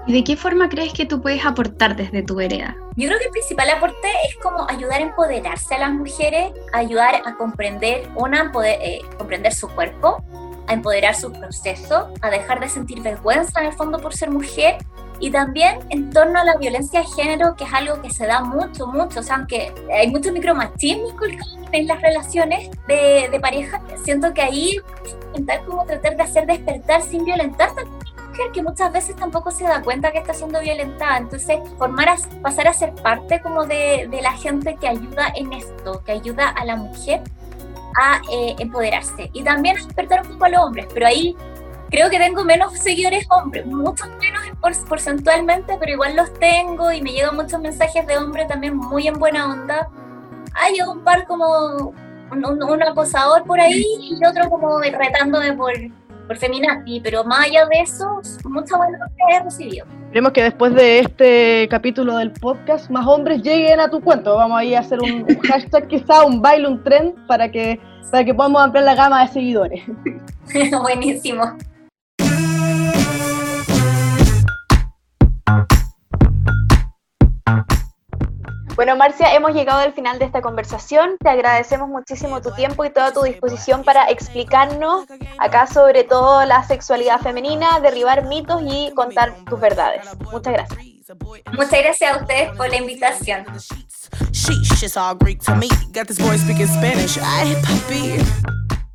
¿Y 0.07 0.13
de 0.13 0.25
qué 0.25 0.37
forma 0.37 0.69
crees 0.69 0.93
que 0.93 1.07
tú 1.07 1.23
puedes 1.23 1.47
aportar 1.47 1.95
desde 1.95 2.23
tu 2.23 2.35
vereda? 2.35 2.77
Yo 2.97 3.07
creo 3.07 3.19
que 3.19 3.27
el 3.27 3.31
principal 3.31 3.71
aporte 3.71 4.09
es 4.29 4.37
como 4.43 4.69
ayudar 4.69 5.01
a 5.01 5.05
empoderarse 5.05 5.77
a 5.77 5.79
las 5.79 5.93
mujeres, 5.93 6.53
ayudar 6.73 7.23
a 7.25 7.37
comprender, 7.37 8.09
una, 8.17 8.51
poder, 8.51 8.81
eh, 8.83 9.01
comprender 9.17 9.55
su 9.55 9.69
cuerpo, 9.69 10.23
a 10.67 10.73
empoderar 10.75 11.15
su 11.15 11.33
proceso, 11.33 12.13
a 12.21 12.31
dejar 12.31 12.61
de 12.61 12.69
sentir 12.69 13.01
vergüenza 13.03 13.61
en 13.61 13.67
el 13.67 13.73
fondo 13.73 13.99
por 13.99 14.15
ser 14.15 14.31
mujer 14.31 14.79
y 15.21 15.31
también 15.31 15.79
en 15.91 16.11
torno 16.11 16.41
a 16.41 16.45
la 16.45 16.57
violencia 16.57 17.01
de 17.01 17.07
género, 17.07 17.55
que 17.57 17.65
es 17.65 17.73
algo 17.73 18.01
que 18.03 18.11
se 18.11 18.27
da 18.27 18.41
mucho, 18.41 18.87
mucho, 18.87 19.21
o 19.21 19.23
sea, 19.23 19.37
aunque 19.37 19.73
hay 19.93 20.09
mucho 20.11 20.33
micromachismo 20.33 21.09
en 21.73 21.87
las 21.87 22.01
relaciones 22.01 22.71
de, 22.87 23.29
de 23.31 23.41
pareja, 23.41 23.81
siento 24.05 24.33
que 24.35 24.43
ahí 24.43 24.77
intentar 25.29 25.65
como 25.65 25.85
tratar 25.85 26.17
de 26.17 26.23
hacer 26.23 26.47
despertar 26.47 27.03
sin 27.03 27.25
violentar 27.25 27.71
mujer, 28.35 28.53
que 28.53 28.63
muchas 28.63 28.93
veces 28.93 29.17
tampoco 29.17 29.51
se 29.51 29.65
da 29.65 29.83
cuenta 29.83 30.11
que 30.11 30.19
está 30.19 30.35
siendo 30.35 30.61
violentada. 30.61 31.19
Entonces, 31.19 31.59
formar 31.79 32.09
a, 32.09 32.17
pasar 32.43 32.69
a 32.69 32.73
ser 32.73 32.95
parte 32.95 33.41
como 33.41 33.65
de, 33.65 34.09
de 34.11 34.23
la 34.23 34.33
gente 34.33 34.77
que 34.81 34.89
ayuda 34.89 35.33
en 35.37 35.53
esto, 35.53 36.03
que 36.05 36.13
ayuda 36.13 36.49
a 36.49 36.65
la 36.65 36.77
mujer 36.77 37.23
a 37.97 38.21
eh, 38.31 38.57
empoderarse 38.59 39.31
y 39.33 39.45
también 39.45 39.77
despertar 39.77 40.23
un 40.23 40.33
poco 40.33 40.47
a 40.47 40.49
los 40.49 40.65
hombres, 40.65 40.87
pero 40.93 41.07
ahí 41.07 41.37
creo 41.95 42.11
que 42.11 42.19
tengo 42.19 42.45
menos 42.45 42.73
seguidores 42.73 43.25
hombres, 43.31 43.65
muchos 43.67 44.09
menos 44.19 44.79
porcentualmente, 44.89 45.77
pero 45.79 45.93
igual 45.93 46.17
los 46.17 46.33
tengo 46.41 46.91
y 46.91 47.01
me 47.01 47.13
llegan 47.13 47.37
muchos 47.37 47.61
mensajes 47.61 48.05
de 48.07 48.19
hombres 48.19 48.49
también 48.49 48.77
muy 48.77 49.07
en 49.07 49.15
buena 49.15 49.53
onda. 49.53 49.89
Hay 50.55 50.81
un 50.81 51.05
par 51.05 51.25
como 51.27 51.95
un, 52.33 52.83
acosador 52.83 53.45
por 53.45 53.61
ahí 53.61 53.85
y 54.01 54.25
otro 54.25 54.51
como 54.51 54.81
retándome 54.81 55.53
por, 55.53 55.73
por 56.27 56.37
Feminazi, 56.37 57.01
pero 57.01 57.23
más 57.23 57.47
allá 57.47 57.65
de 57.67 57.83
eso, 57.83 58.21
mucha 58.45 58.77
buena 58.77 58.99
que 59.17 59.37
he 59.37 59.41
recibido. 59.41 59.87
Esperemos 60.07 60.33
que 60.33 60.43
después 60.43 60.75
de 60.75 60.99
este 60.99 61.69
capítulo 61.71 62.17
del 62.17 62.33
podcast, 62.33 62.91
más 62.91 63.07
hombres 63.07 63.41
lleguen 63.43 63.79
a 63.79 63.89
tu 63.89 64.01
cuento. 64.01 64.35
Vamos 64.35 64.59
a 64.59 64.65
ir 64.65 64.77
a 64.77 64.81
hacer 64.81 64.99
un, 65.01 65.27
un 65.29 65.39
hashtag 65.49 65.87
quizá, 65.87 66.25
un 66.25 66.43
baile, 66.43 66.67
un 66.67 66.83
trend, 66.83 67.15
para 67.29 67.49
que, 67.49 67.79
para 68.11 68.25
que 68.25 68.35
podamos 68.35 68.63
ampliar 68.63 68.85
la 68.85 68.95
gama 68.97 69.23
de 69.25 69.33
seguidores. 69.33 69.83
Buenísimo. 70.83 71.57
Bueno, 78.77 78.97
Marcia, 78.97 79.33
hemos 79.35 79.55
llegado 79.55 79.81
al 79.81 79.93
final 79.93 80.19
de 80.19 80.25
esta 80.25 80.43
conversación. 80.43 81.17
Te 81.21 81.29
agradecemos 81.29 81.89
muchísimo 81.89 82.41
tu 82.41 82.51
tiempo 82.53 82.85
y 82.85 82.91
toda 82.91 83.13
tu 83.13 83.23
disposición 83.23 83.85
para 83.85 84.11
explicarnos 84.11 85.05
acá 85.39 85.67
sobre 85.67 86.03
todo 86.03 86.45
la 86.45 86.65
sexualidad 86.65 87.21
femenina, 87.21 87.79
derribar 87.81 88.25
mitos 88.27 88.63
y 88.67 88.93
contar 88.95 89.35
tus 89.49 89.61
verdades. 89.61 90.05
Muchas 90.33 90.53
gracias. 90.53 90.95
Muchas 91.53 91.83
gracias 91.83 92.17
a 92.17 92.21
ustedes 92.21 92.51
por 92.57 92.69
la 92.69 92.77
invitación. 92.79 93.45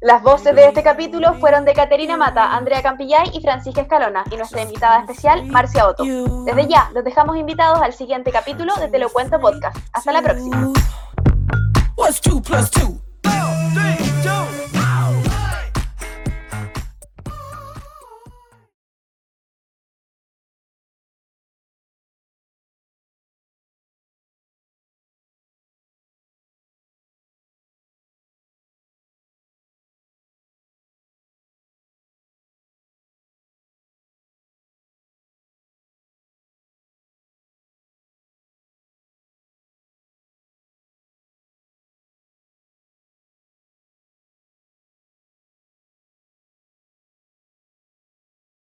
Las 0.01 0.23
voces 0.23 0.55
de 0.55 0.65
este 0.65 0.81
capítulo 0.81 1.33
fueron 1.41 1.65
de 1.65 1.73
Caterina 1.73 2.15
Mata, 2.15 2.55
Andrea 2.55 2.81
Campillay 2.81 3.31
y 3.33 3.41
Francisca 3.41 3.81
Escalona, 3.81 4.23
y 4.31 4.37
nuestra 4.37 4.61
invitada 4.61 5.01
especial, 5.01 5.45
Marcia 5.47 5.89
Otto. 5.89 6.05
Desde 6.45 6.67
ya, 6.69 6.89
los 6.93 7.03
dejamos 7.03 7.35
invitados 7.35 7.81
al 7.81 7.91
siguiente 7.91 8.31
capítulo 8.31 8.73
de 8.77 8.87
Te 8.87 8.97
lo 8.97 9.09
cuento 9.09 9.41
podcast. 9.41 9.77
Hasta 9.91 10.13
la 10.13 10.21
próxima. 10.21 10.71